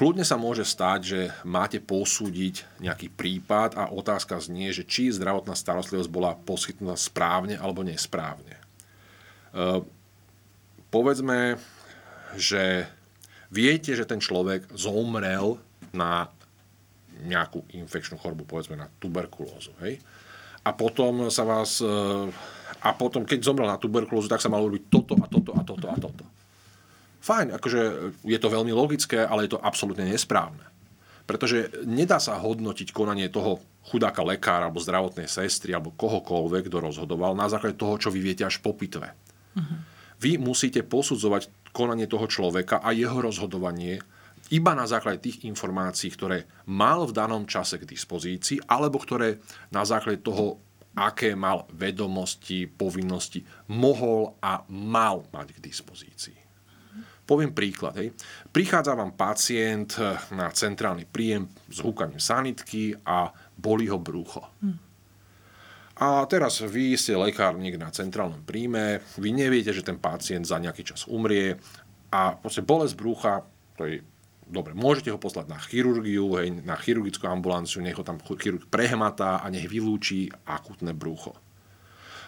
Kľudne 0.00 0.24
sa 0.24 0.40
môže 0.40 0.64
stať, 0.64 1.00
že 1.04 1.20
máte 1.44 1.84
posúdiť 1.84 2.80
nejaký 2.80 3.12
prípad 3.12 3.76
a 3.76 3.92
otázka 3.92 4.40
znie, 4.40 4.72
že 4.72 4.88
či 4.88 5.12
zdravotná 5.12 5.52
starostlivosť 5.52 6.08
bola 6.08 6.32
poskytnutá 6.32 6.96
správne 6.96 7.60
alebo 7.60 7.84
nesprávne. 7.84 8.56
E, 8.56 9.84
povedzme, 10.88 11.60
že 12.40 12.88
viete, 13.52 13.92
že 13.92 14.08
ten 14.08 14.16
človek 14.16 14.64
zomrel 14.72 15.60
na 15.94 16.30
nejakú 17.20 17.66
infekčnú 17.76 18.16
chorobu, 18.16 18.48
povedzme 18.48 18.78
na 18.80 18.88
tuberkulózu. 19.00 19.76
Hej? 19.84 20.00
A 20.64 20.70
potom 20.72 21.28
sa 21.28 21.44
vás... 21.44 21.80
E, 21.80 21.90
a 22.80 22.96
potom, 22.96 23.28
keď 23.28 23.44
zomrel 23.44 23.68
na 23.68 23.76
tuberkulózu, 23.76 24.30
tak 24.30 24.40
sa 24.40 24.48
malo 24.48 24.72
robiť 24.72 24.88
toto 24.88 25.14
a 25.20 25.26
toto 25.28 25.52
a 25.52 25.62
toto 25.64 25.86
a 25.90 25.96
toto. 26.00 26.24
Fajn, 27.20 27.60
akože 27.60 27.80
je 28.24 28.38
to 28.40 28.48
veľmi 28.48 28.72
logické, 28.72 29.20
ale 29.20 29.44
je 29.44 29.52
to 29.52 29.60
absolútne 29.60 30.08
nesprávne. 30.08 30.64
Pretože 31.28 31.84
nedá 31.84 32.16
sa 32.16 32.40
hodnotiť 32.40 32.96
konanie 32.96 33.28
toho 33.28 33.60
chudáka 33.92 34.24
lekára 34.24 34.66
alebo 34.68 34.80
zdravotnej 34.80 35.28
sestry 35.28 35.76
alebo 35.76 35.92
kohokoľvek, 35.94 36.72
kto 36.72 36.78
rozhodoval 36.80 37.36
na 37.36 37.46
základe 37.52 37.76
toho, 37.76 38.00
čo 38.00 38.08
vy 38.08 38.24
viete 38.24 38.42
až 38.42 38.58
po 38.64 38.72
pitve. 38.72 39.12
Uh-huh. 39.54 39.78
Vy 40.20 40.40
musíte 40.40 40.84
posudzovať 40.84 41.72
konanie 41.72 42.08
toho 42.10 42.26
človeka 42.26 42.80
a 42.80 42.92
jeho 42.92 43.20
rozhodovanie 43.20 44.02
iba 44.50 44.74
na 44.74 44.86
základe 44.86 45.22
tých 45.22 45.46
informácií, 45.46 46.10
ktoré 46.10 46.46
mal 46.66 47.06
v 47.06 47.14
danom 47.14 47.46
čase 47.46 47.78
k 47.78 47.86
dispozícii, 47.86 48.66
alebo 48.66 48.98
ktoré 48.98 49.38
na 49.70 49.86
základe 49.86 50.20
toho, 50.26 50.58
aké 50.98 51.38
mal 51.38 51.70
vedomosti, 51.70 52.66
povinnosti, 52.66 53.46
mohol 53.70 54.34
a 54.42 54.66
mal 54.66 55.22
mať 55.30 55.54
k 55.54 55.62
dispozícii. 55.62 56.38
Poviem 57.22 57.54
príklad. 57.54 57.94
Hej. 57.94 58.10
Prichádza 58.50 58.98
vám 58.98 59.14
pacient 59.14 59.94
na 60.34 60.50
centrálny 60.50 61.06
príjem 61.06 61.46
s 61.70 61.78
húkaním 61.78 62.18
sanitky 62.18 62.90
a 63.06 63.30
bolí 63.54 63.86
ho 63.86 64.02
brucho. 64.02 64.42
Hm. 64.58 64.90
A 66.00 66.26
teraz 66.26 66.58
vy 66.64 66.98
ste 66.98 67.14
lekárnik 67.14 67.78
na 67.78 67.92
centrálnom 67.92 68.42
príjme, 68.42 69.04
vy 69.20 69.30
neviete, 69.30 69.70
že 69.70 69.84
ten 69.84 70.00
pacient 70.00 70.42
za 70.48 70.58
nejaký 70.58 70.82
čas 70.82 71.06
umrie 71.06 71.54
a 72.10 72.34
proste 72.34 72.66
bolesť 72.66 72.94
brucha, 72.98 73.44
to 73.78 73.84
je 73.86 74.00
dobre, 74.50 74.74
môžete 74.74 75.14
ho 75.14 75.18
poslať 75.18 75.46
na 75.46 75.58
chirurgiu, 75.58 76.36
hej, 76.36 76.62
na 76.66 76.74
chirurgickú 76.74 77.24
ambulanciu, 77.30 77.80
nech 77.80 77.96
ho 77.96 78.04
tam 78.04 78.18
chirurg 78.18 78.66
prehmatá 78.66 79.40
a 79.40 79.46
nech 79.48 79.70
vylúči 79.70 80.28
akutné 80.44 80.90
brucho. 80.92 81.38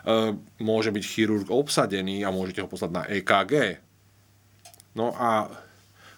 E, 0.07 0.35
môže 0.62 0.95
byť 0.95 1.05
chirurg 1.05 1.47
obsadený 1.51 2.23
a 2.23 2.35
môžete 2.35 2.62
ho 2.62 2.70
poslať 2.70 2.91
na 2.91 3.03
EKG. 3.11 3.83
No 4.95 5.14
a 5.18 5.51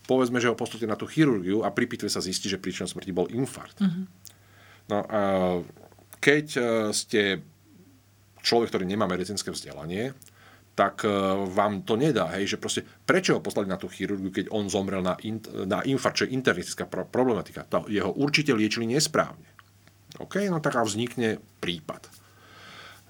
povedzme, 0.05 0.39
že 0.39 0.53
ho 0.53 0.57
poslate 0.57 0.85
na 0.85 0.97
tú 0.97 1.09
chirurgiu 1.09 1.65
a 1.65 1.73
pri 1.73 1.89
pitve 1.89 2.13
sa 2.13 2.21
zistí, 2.21 2.53
že 2.53 2.61
príčinou 2.61 2.89
smrti 2.89 3.13
bol 3.13 3.29
infarkt. 3.33 3.81
Uh-huh. 3.81 4.05
No 4.93 4.99
a 5.09 5.21
keď 6.21 6.47
e, 6.57 6.61
ste 6.93 7.23
človek, 8.45 8.73
ktorý 8.73 8.85
nemá 8.85 9.09
medicínske 9.09 9.49
vzdelanie, 9.49 10.13
tak 10.75 11.07
e, 11.07 11.11
vám 11.55 11.87
to 11.87 11.95
nedá, 11.95 12.35
hej, 12.35 12.55
že 12.55 12.61
proste 12.61 12.83
prečo 12.83 13.39
ho 13.39 13.41
poslali 13.41 13.71
na 13.71 13.79
tú 13.79 13.87
chirurgiu, 13.87 14.35
keď 14.35 14.51
on 14.51 14.67
zomrel 14.67 15.01
na, 15.01 15.15
in, 15.23 15.39
na 15.65 15.87
infarkt, 15.87 16.23
čo 16.23 16.27
je 16.27 16.35
internistická 16.35 16.91
problematika. 16.91 17.63
To 17.71 17.87
jeho 17.87 18.11
určite 18.11 18.51
liečili 18.51 18.91
nesprávne. 18.91 19.47
OK, 20.19 20.47
no 20.51 20.59
tak 20.59 20.79
a 20.79 20.87
vznikne 20.87 21.39
prípad. 21.63 22.11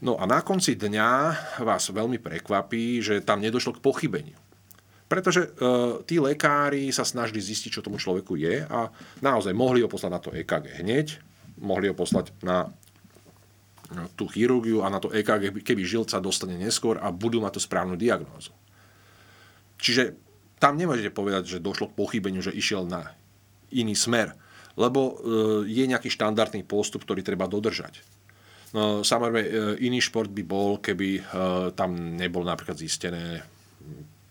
No 0.04 0.20
a 0.20 0.28
na 0.28 0.44
konci 0.44 0.76
dňa 0.76 1.10
vás 1.64 1.88
veľmi 1.88 2.20
prekvapí, 2.20 3.00
že 3.00 3.24
tam 3.24 3.40
nedošlo 3.40 3.80
k 3.80 3.84
pochybeniu. 3.84 4.36
Pretože 5.08 5.48
e, 5.48 5.50
tí 6.04 6.20
lekári 6.20 6.92
sa 6.92 7.04
snažili 7.04 7.40
zistiť, 7.40 7.80
čo 7.80 7.84
tomu 7.84 7.96
človeku 7.96 8.36
je 8.36 8.64
a 8.68 8.92
naozaj 9.24 9.56
mohli 9.56 9.80
ho 9.80 9.88
poslať 9.88 10.12
na 10.12 10.20
to 10.20 10.32
EKG 10.32 10.84
hneď, 10.84 11.06
mohli 11.60 11.88
ho 11.88 11.96
poslať 11.96 12.36
na 12.44 12.68
tú 14.16 14.24
chirurgiu 14.30 14.80
a 14.80 14.88
na 14.88 14.98
to 14.98 15.12
EKG, 15.12 15.64
keby 15.64 15.82
žilca 15.84 16.22
dostane 16.22 16.56
neskôr 16.56 16.96
a 16.98 17.12
budú 17.12 17.40
mať 17.44 17.58
tú 17.58 17.60
správnu 17.62 17.94
diagnózu. 18.00 18.52
Čiže 19.76 20.16
tam 20.56 20.80
nemôžete 20.80 21.12
povedať, 21.12 21.56
že 21.56 21.64
došlo 21.64 21.92
k 21.92 21.98
pochybeniu, 21.98 22.40
že 22.40 22.54
išiel 22.54 22.88
na 22.88 23.12
iný 23.68 23.92
smer, 23.92 24.32
lebo 24.80 25.00
e, 25.00 25.14
je 25.68 25.84
nejaký 25.84 26.08
štandardný 26.08 26.64
postup, 26.64 27.04
ktorý 27.04 27.20
treba 27.20 27.44
dodržať. 27.44 28.00
No, 28.74 29.06
samozrejme, 29.06 29.40
e, 29.44 29.50
iný 29.86 30.00
šport 30.02 30.32
by 30.32 30.42
bol, 30.42 30.80
keby 30.80 31.08
e, 31.18 31.22
tam 31.76 32.16
nebolo 32.16 32.48
napríklad 32.48 32.80
zistené 32.80 33.44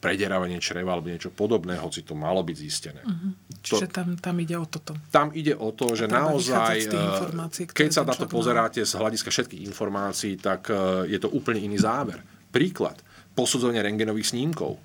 predierávanie 0.04 0.60
čreva 0.60 1.00
alebo 1.00 1.08
niečo 1.08 1.32
podobné, 1.32 1.80
hoci 1.80 2.04
to 2.04 2.12
malo 2.12 2.44
byť 2.44 2.58
zistené. 2.60 3.02
Uh-huh. 3.08 3.32
Čiže 3.64 3.88
to, 3.88 3.96
tam, 3.96 4.08
tam 4.20 4.36
ide 4.44 4.60
o 4.60 4.68
toto. 4.68 4.92
Tam 5.08 5.32
ide 5.32 5.56
o 5.56 5.72
to, 5.72 5.96
že 5.96 6.12
naozaj, 6.12 6.84
eh, 6.84 7.72
keď 7.72 7.90
sa 7.96 8.04
na 8.04 8.12
to 8.12 8.28
pozeráte 8.28 8.84
z 8.84 8.92
hľadiska 9.00 9.32
všetkých 9.32 9.64
informácií, 9.72 10.36
tak 10.36 10.68
eh, 10.68 11.08
je 11.08 11.20
to 11.24 11.32
úplne 11.32 11.64
iný 11.64 11.80
záver. 11.80 12.20
Príklad, 12.52 13.00
posudzovanie 13.32 13.80
rengenových 13.80 14.36
snímkov. 14.36 14.78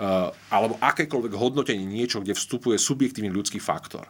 Uh, 0.00 0.32
alebo 0.48 0.80
akékoľvek 0.80 1.34
hodnotenie 1.36 1.84
niečo, 1.84 2.24
kde 2.24 2.32
vstupuje 2.32 2.80
subjektívny 2.80 3.28
ľudský 3.28 3.60
faktor. 3.60 4.08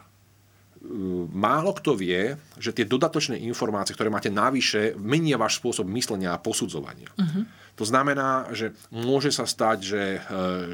Málo 1.35 1.75
kto 1.75 1.93
vie, 1.99 2.33
že 2.55 2.71
tie 2.71 2.87
dodatočné 2.87 3.37
informácie, 3.43 3.91
ktoré 3.91 4.07
máte 4.07 4.31
navyše, 4.31 4.95
menia 4.95 5.35
váš 5.35 5.59
spôsob 5.59 5.85
myslenia 5.91 6.31
a 6.31 6.41
posudzovania. 6.41 7.11
Uh-huh. 7.13 7.43
To 7.77 7.85
znamená, 7.85 8.49
že 8.49 8.73
môže 8.89 9.29
sa 9.29 9.45
stať, 9.45 9.77
že 9.77 10.01
e, 10.01 10.19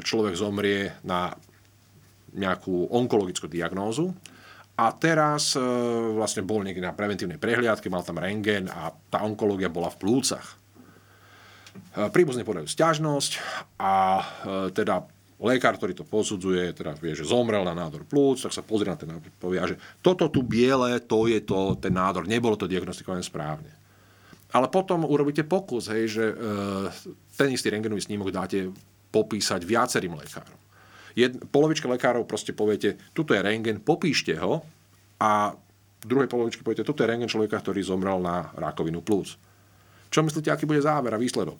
človek 0.00 0.32
zomrie 0.32 0.96
na 1.04 1.36
nejakú 2.34 2.90
onkologickú 2.92 3.46
diagnózu 3.46 4.12
a 4.78 4.92
teraz 4.94 5.54
e, 5.54 5.62
vlastne 6.14 6.44
bol 6.44 6.62
niekde 6.62 6.84
na 6.84 6.96
preventívnej 6.96 7.40
prehliadke, 7.40 7.90
mal 7.90 8.04
tam 8.04 8.20
rengen 8.20 8.70
a 8.70 8.92
tá 9.10 9.24
onkológia 9.24 9.72
bola 9.72 9.88
v 9.92 10.00
plúcach. 10.00 10.46
E, 11.96 12.08
príbuzne 12.10 12.44
podajú 12.44 12.68
stiažnosť 12.68 13.32
a 13.80 13.94
teda 14.72 15.18
lekár, 15.38 15.78
ktorý 15.78 15.94
to 15.94 16.02
posudzuje, 16.02 16.74
teda 16.74 16.98
vie, 16.98 17.14
že 17.14 17.26
zomrel 17.26 17.62
na 17.62 17.74
nádor 17.74 18.02
plúc, 18.02 18.42
tak 18.42 18.50
sa 18.50 18.66
pozrie 18.66 18.90
na 18.90 18.98
ten 18.98 19.06
nádor, 19.06 19.30
povie, 19.38 19.62
že 19.62 19.78
toto 20.02 20.26
tu 20.26 20.42
biele, 20.42 20.98
to 21.06 21.30
je 21.30 21.38
to, 21.46 21.78
ten 21.78 21.94
nádor, 21.94 22.26
nebolo 22.26 22.58
to 22.58 22.66
diagnostikované 22.66 23.22
správne. 23.22 23.70
Ale 24.50 24.66
potom 24.72 25.06
urobíte 25.06 25.46
pokus, 25.46 25.92
hej, 25.92 26.04
že 26.10 26.24
e, 26.32 26.34
ten 27.38 27.54
istý 27.54 27.70
rengenový 27.70 28.02
snímok 28.02 28.34
dáte 28.34 28.72
popísať 29.14 29.62
viacerým 29.62 30.18
lekárom. 30.18 30.58
Jed, 31.18 31.50
polovička 31.50 31.90
lekárov 31.90 32.22
proste 32.30 32.54
poviete, 32.54 32.94
tuto 33.10 33.34
je 33.34 33.42
rengen, 33.42 33.82
popíšte 33.82 34.38
ho 34.38 34.62
a 35.18 35.50
v 35.98 36.06
druhej 36.06 36.30
polovičke 36.30 36.62
poviete, 36.62 36.86
tuto 36.86 37.02
je 37.02 37.10
rengen 37.10 37.26
človeka, 37.26 37.58
ktorý 37.58 37.82
zomrel 37.82 38.22
na 38.22 38.54
rakovinu 38.54 39.02
plúc. 39.02 39.34
Čo 40.14 40.22
myslíte, 40.22 40.54
aký 40.54 40.62
bude 40.62 40.78
záver 40.78 41.10
a 41.10 41.18
výsledok? 41.18 41.58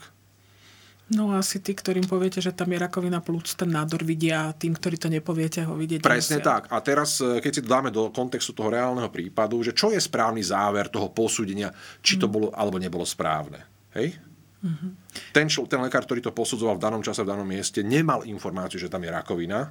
No 1.08 1.32
asi 1.32 1.64
tí, 1.64 1.72
ktorým 1.72 2.04
poviete, 2.04 2.44
že 2.44 2.52
tam 2.52 2.68
je 2.68 2.84
rakovina 2.84 3.24
plúc, 3.24 3.56
ten 3.56 3.72
nádor 3.72 4.04
vidia 4.04 4.52
a 4.52 4.54
tým, 4.54 4.76
ktorí 4.76 5.00
to 5.00 5.08
nepoviete, 5.08 5.64
ho 5.64 5.72
vidieť 5.72 6.04
Presne 6.04 6.38
nemusia. 6.38 6.52
tak. 6.52 6.62
A 6.68 6.84
teraz, 6.84 7.16
e, 7.24 7.40
keď 7.40 7.50
si 7.50 7.64
to 7.64 7.72
dáme 7.72 7.88
do 7.88 8.12
kontextu 8.12 8.52
toho 8.52 8.68
reálneho 8.68 9.08
prípadu, 9.08 9.56
že 9.64 9.72
čo 9.72 9.88
je 9.88 9.96
správny 9.96 10.44
záver 10.44 10.92
toho 10.92 11.08
posúdenia, 11.08 11.72
či 12.04 12.20
to 12.20 12.28
mm. 12.28 12.32
bolo 12.32 12.46
alebo 12.52 12.76
nebolo 12.76 13.08
správne. 13.08 13.64
Hej? 13.96 14.20
Mm-hmm. 14.58 14.90
Ten, 15.30 15.46
ten 15.46 15.80
lekár, 15.80 16.02
ktorý 16.02 16.18
to 16.18 16.34
posudzoval 16.34 16.76
v 16.78 16.84
danom 16.84 17.02
čase, 17.02 17.22
v 17.22 17.30
danom 17.30 17.46
mieste, 17.46 17.86
nemal 17.86 18.26
informáciu, 18.26 18.82
že 18.82 18.90
tam 18.90 19.06
je 19.06 19.10
rakovina. 19.14 19.70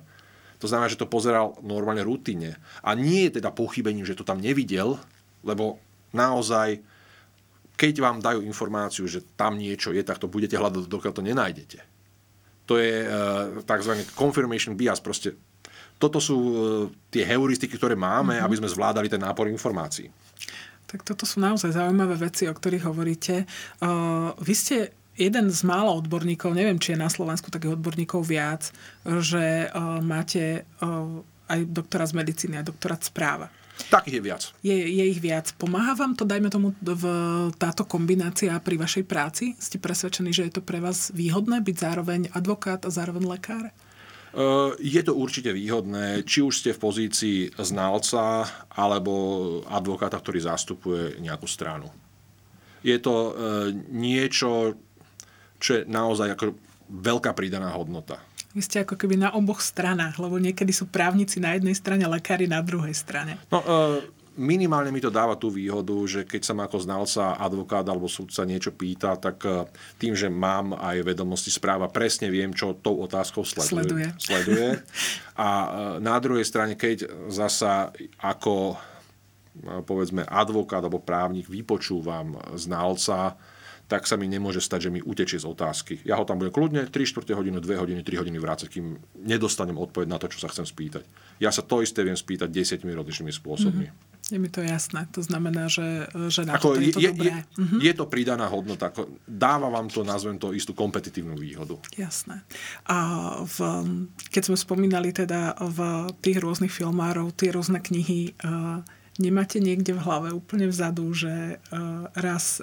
To 0.58 0.66
znamená, 0.66 0.90
že 0.90 0.98
to 0.98 1.12
pozeral 1.12 1.60
normálne 1.62 2.02
rutine. 2.02 2.58
A 2.82 2.96
nie 2.98 3.28
je 3.28 3.38
teda 3.38 3.54
pochybením, 3.54 4.08
že 4.08 4.18
to 4.18 4.26
tam 4.26 4.42
nevidel, 4.42 4.98
lebo 5.44 5.78
naozaj 6.16 6.82
keď 7.78 7.94
vám 8.02 8.18
dajú 8.26 8.42
informáciu, 8.42 9.06
že 9.06 9.22
tam 9.38 9.54
niečo 9.54 9.94
je, 9.94 10.02
tak 10.02 10.18
to 10.18 10.26
budete 10.26 10.58
hľadať, 10.58 10.90
dokiaľ 10.90 11.14
to 11.14 11.22
nenájdete. 11.22 11.80
To 12.66 12.82
je 12.82 13.06
uh, 13.06 13.62
tzv. 13.62 14.02
confirmation 14.18 14.74
bias. 14.74 14.98
Proste 14.98 15.38
toto 16.02 16.18
sú 16.18 16.38
uh, 16.38 16.54
tie 17.14 17.22
heuristiky, 17.22 17.78
ktoré 17.78 17.94
máme, 17.94 18.42
mm-hmm. 18.42 18.46
aby 18.50 18.56
sme 18.58 18.74
zvládali 18.74 19.08
ten 19.08 19.22
nápor 19.22 19.46
informácií. 19.46 20.10
Tak 20.88 21.04
toto 21.04 21.28
sú 21.28 21.44
naozaj 21.44 21.76
zaujímavé 21.76 22.16
veci, 22.16 22.48
o 22.48 22.56
ktorých 22.56 22.88
hovoríte. 22.88 23.44
Uh, 23.84 24.32
vy 24.40 24.54
ste 24.56 24.78
jeden 25.20 25.52
z 25.52 25.62
mála 25.68 25.92
odborníkov, 25.92 26.56
neviem, 26.56 26.80
či 26.80 26.96
je 26.96 27.04
na 27.04 27.12
Slovensku 27.12 27.52
takých 27.52 27.76
odborníkov 27.76 28.24
viac, 28.24 28.72
že 29.04 29.68
uh, 29.68 30.00
máte 30.00 30.64
uh, 30.80 31.20
aj 31.52 31.68
doktora 31.68 32.08
z 32.08 32.14
medicíny, 32.16 32.60
aj 32.60 32.72
doktorát 32.72 33.02
správa. 33.04 33.52
Takých 33.78 34.16
je 34.18 34.24
viac. 34.26 34.42
Je, 34.66 34.74
je 34.74 35.04
ich 35.06 35.22
viac. 35.22 35.54
Pomáha 35.54 35.94
vám 35.94 36.18
to, 36.18 36.26
dajme 36.26 36.50
tomu, 36.50 36.74
v 36.82 37.04
táto 37.62 37.86
kombinácia 37.86 38.58
pri 38.58 38.74
vašej 38.74 39.06
práci? 39.06 39.54
Ste 39.62 39.78
presvedčení, 39.78 40.34
že 40.34 40.50
je 40.50 40.58
to 40.58 40.66
pre 40.66 40.82
vás 40.82 41.14
výhodné 41.14 41.62
byť 41.62 41.76
zároveň 41.78 42.22
advokát 42.34 42.82
a 42.84 42.90
zároveň 42.90 43.38
lekár? 43.38 43.70
Je 44.78 45.02
to 45.02 45.14
určite 45.16 45.50
výhodné, 45.54 46.26
či 46.28 46.44
už 46.44 46.60
ste 46.60 46.72
v 46.76 46.84
pozícii 46.84 47.40
znalca 47.58 48.46
alebo 48.70 49.14
advokáta, 49.66 50.20
ktorý 50.20 50.44
zastupuje 50.44 51.20
nejakú 51.24 51.48
stranu. 51.50 51.90
Je 52.86 53.00
to 53.02 53.34
niečo, 53.90 54.78
čo 55.58 55.70
je 55.78 55.82
naozaj 55.90 56.38
ako 56.38 56.54
veľká 56.88 57.34
pridaná 57.34 57.74
hodnota. 57.74 58.22
Vy 58.56 58.62
ste 58.66 58.82
ako 58.82 58.98
keby 58.98 59.22
na 59.22 59.30
oboch 59.38 59.62
stranách, 59.62 60.18
lebo 60.18 60.42
niekedy 60.42 60.74
sú 60.74 60.90
právnici 60.90 61.38
na 61.38 61.54
jednej 61.54 61.78
strane, 61.78 62.10
lekári 62.10 62.50
na 62.50 62.64
druhej 62.64 62.94
strane. 62.96 63.38
No, 63.54 63.62
minimálne 64.38 64.94
mi 64.94 65.02
to 65.02 65.10
dáva 65.10 65.36
tú 65.36 65.50
výhodu, 65.50 65.98
že 66.06 66.22
keď 66.24 66.42
sa 66.46 66.54
ma 66.54 66.70
ako 66.70 66.78
znalca, 66.80 67.36
advokát 67.42 67.84
alebo 67.90 68.06
súdca 68.06 68.46
niečo 68.46 68.72
pýta, 68.72 69.18
tak 69.18 69.42
e, 69.44 69.66
tým, 69.98 70.14
že 70.14 70.30
mám 70.30 70.78
aj 70.78 71.02
vedomosti 71.04 71.50
správa, 71.50 71.90
presne 71.90 72.30
viem, 72.30 72.54
čo 72.54 72.78
tou 72.78 73.02
otázkou 73.02 73.42
sleduje. 73.44 73.68
Sleduje. 73.68 74.08
sleduje. 74.22 74.70
A 75.42 75.50
e, 75.50 75.68
na 76.00 76.16
druhej 76.22 76.46
strane, 76.46 76.78
keď 76.78 77.10
zasa 77.34 77.90
ako 78.22 78.74
e, 78.74 78.78
povedzme 79.82 80.22
advokát 80.24 80.86
alebo 80.86 81.02
právnik 81.02 81.50
vypočúvam 81.50 82.38
znalca, 82.54 83.34
tak 83.88 84.04
sa 84.04 84.20
mi 84.20 84.28
nemôže 84.28 84.60
stať, 84.60 84.88
že 84.88 84.94
mi 84.94 85.00
utečie 85.00 85.40
z 85.40 85.48
otázky. 85.48 86.04
Ja 86.04 86.20
ho 86.20 86.28
tam 86.28 86.44
budem 86.44 86.52
kľudne 86.52 86.82
3 86.92 86.92
čtvrte 86.92 87.32
hodiny, 87.32 87.64
2 87.64 87.84
hodiny, 87.84 88.02
3 88.04 88.20
hodiny 88.20 88.38
vrácať, 88.38 88.68
kým 88.68 89.00
nedostanem 89.24 89.80
odpoveď 89.80 90.08
na 90.12 90.20
to, 90.20 90.28
čo 90.28 90.44
sa 90.44 90.52
chcem 90.52 90.68
spýtať. 90.68 91.08
Ja 91.40 91.56
sa 91.56 91.64
to 91.64 91.80
isté 91.80 92.04
viem 92.04 92.20
spýtať 92.20 92.52
desiatimi 92.52 92.92
rozličnými 92.92 93.32
spôsobmi. 93.32 93.88
Mm-hmm. 93.88 94.16
Je 94.28 94.36
mi 94.44 94.52
to 94.52 94.60
jasné. 94.60 95.08
To 95.16 95.24
znamená, 95.24 95.72
že, 95.72 96.12
že 96.28 96.44
na 96.44 96.60
ako 96.60 96.76
je, 96.76 96.92
to 96.92 97.00
je, 97.00 97.12
dobré. 97.16 97.32
Je, 97.32 97.64
mm-hmm. 97.64 97.80
je 97.80 97.94
to 97.96 98.06
pridaná 98.12 98.52
hodnota. 98.52 98.92
Ako 98.92 99.08
dáva 99.24 99.72
vám 99.72 99.88
to, 99.88 100.04
nazvem 100.04 100.36
to, 100.36 100.52
istú 100.52 100.76
kompetitívnu 100.76 101.40
výhodu. 101.40 101.80
Jasné. 101.96 102.44
A 102.92 102.98
v, 103.48 103.58
keď 104.28 104.52
sme 104.52 104.60
spomínali 104.60 105.16
teda 105.16 105.56
v 105.64 106.12
tých 106.20 106.44
rôznych 106.44 106.76
filmárov, 106.76 107.32
tie 107.40 107.56
rôzne 107.56 107.80
knihy, 107.80 108.36
uh, 108.44 108.84
nemáte 109.16 109.64
niekde 109.64 109.96
v 109.96 110.04
hlave 110.04 110.30
úplne 110.36 110.68
vzadu, 110.68 111.08
že 111.16 111.64
uh, 111.72 112.12
raz 112.12 112.60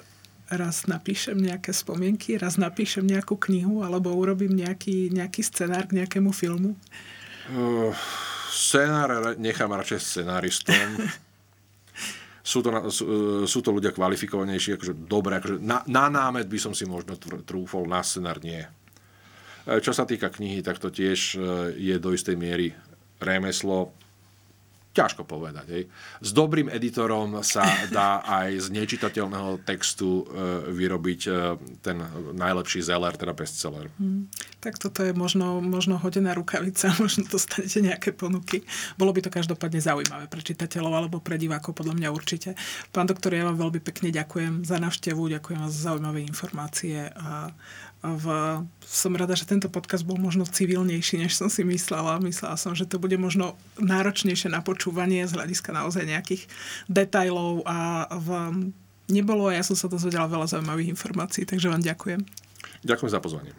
raz 0.51 0.85
napíšem 0.85 1.37
nejaké 1.37 1.73
spomienky, 1.73 2.37
raz 2.37 2.61
napíšem 2.61 3.05
nejakú 3.05 3.37
knihu 3.49 3.81
alebo 3.81 4.13
urobím 4.13 4.53
nejaký, 4.53 5.09
nejaký 5.09 5.41
scenár 5.41 5.89
k 5.89 6.01
nejakému 6.03 6.29
filmu? 6.29 6.77
Uh, 7.49 7.93
scenár 8.53 9.37
nechám 9.37 9.73
radšej 9.73 9.99
scenáristom. 10.01 10.77
sú 12.45 12.61
to, 12.61 12.69
sú, 12.93 13.03
sú 13.49 13.59
to 13.65 13.73
ľudia 13.73 13.89
kvalifikovanejší, 13.89 14.77
akože 14.77 14.93
dobre, 15.09 15.41
akože 15.41 15.57
na, 15.65 15.81
na 15.89 16.05
námet 16.13 16.45
by 16.45 16.59
som 16.61 16.73
si 16.77 16.85
možno 16.85 17.17
trúfol, 17.41 17.89
na 17.89 18.05
scenár 18.05 18.37
nie. 18.45 18.61
E, 18.61 19.81
čo 19.81 19.89
sa 19.89 20.05
týka 20.05 20.29
knihy, 20.29 20.61
tak 20.61 20.77
to 20.77 20.93
tiež 20.93 21.41
je 21.73 21.95
do 21.97 22.13
istej 22.13 22.37
miery 22.37 22.69
remeslo. 23.17 23.97
Ťažko 24.95 25.27
povedať. 25.27 25.65
Hej. 25.75 25.83
S 26.23 26.31
dobrým 26.31 26.71
editorom 26.71 27.43
sa 27.43 27.67
dá 27.91 28.23
aj 28.23 28.63
z 28.63 28.67
nečitateľného 28.71 29.59
textu 29.67 30.23
e, 30.23 30.71
vyrobiť 30.71 31.21
e, 31.27 31.31
ten 31.83 31.99
najlepší 32.31 32.79
zeller, 32.79 33.11
teda 33.19 33.35
bestseller. 33.35 33.91
Hmm. 33.99 34.31
Tak 34.63 34.79
toto 34.79 35.03
je 35.03 35.11
možno, 35.11 35.59
možno 35.59 35.99
hodená 35.99 36.31
rukavica, 36.31 36.95
možno 37.03 37.27
dostanete 37.27 37.83
nejaké 37.83 38.15
ponuky. 38.15 38.63
Bolo 38.95 39.11
by 39.11 39.27
to 39.27 39.35
každopádne 39.35 39.83
zaujímavé 39.83 40.31
pre 40.31 40.39
čitateľov 40.39 40.93
alebo 40.95 41.19
pre 41.19 41.35
divákov, 41.35 41.75
podľa 41.75 41.99
mňa 41.99 42.15
určite. 42.15 42.55
Pán 42.95 43.11
doktor, 43.11 43.35
ja 43.35 43.43
vám 43.51 43.59
veľmi 43.59 43.83
pekne 43.83 44.15
ďakujem 44.15 44.63
za 44.63 44.79
návštevu, 44.79 45.27
ďakujem 45.27 45.59
vám 45.59 45.71
za 45.75 45.91
zaujímavé 45.91 46.23
informácie 46.23 47.11
a 47.19 47.51
v, 48.13 48.25
som 48.85 49.17
rada, 49.17 49.33
že 49.33 49.49
tento 49.49 49.65
podcast 49.65 50.05
bol 50.05 50.21
možno 50.21 50.45
civilnejší, 50.45 51.17
než 51.17 51.33
som 51.33 51.49
si 51.49 51.65
myslela. 51.65 52.21
Myslela 52.21 52.53
som, 52.53 52.77
že 52.77 52.85
to 52.85 53.01
bude 53.01 53.17
možno 53.17 53.57
náročnejšie 53.81 54.53
na 54.53 54.61
počúvanie 54.61 55.25
z 55.25 55.33
hľadiska 55.33 55.73
naozaj 55.73 56.05
nejakých 56.05 56.45
detajlov 56.85 57.65
a 57.65 58.05
v, 58.13 58.27
nebolo 59.09 59.49
a 59.49 59.57
ja 59.57 59.65
som 59.65 59.73
sa 59.73 59.89
dozvedela 59.89 60.29
veľa 60.29 60.45
zaujímavých 60.45 60.93
informácií, 60.93 61.49
takže 61.49 61.73
vám 61.73 61.81
ďakujem. 61.81 62.21
Ďakujem 62.85 63.09
za 63.09 63.19
pozvanie. 63.21 63.53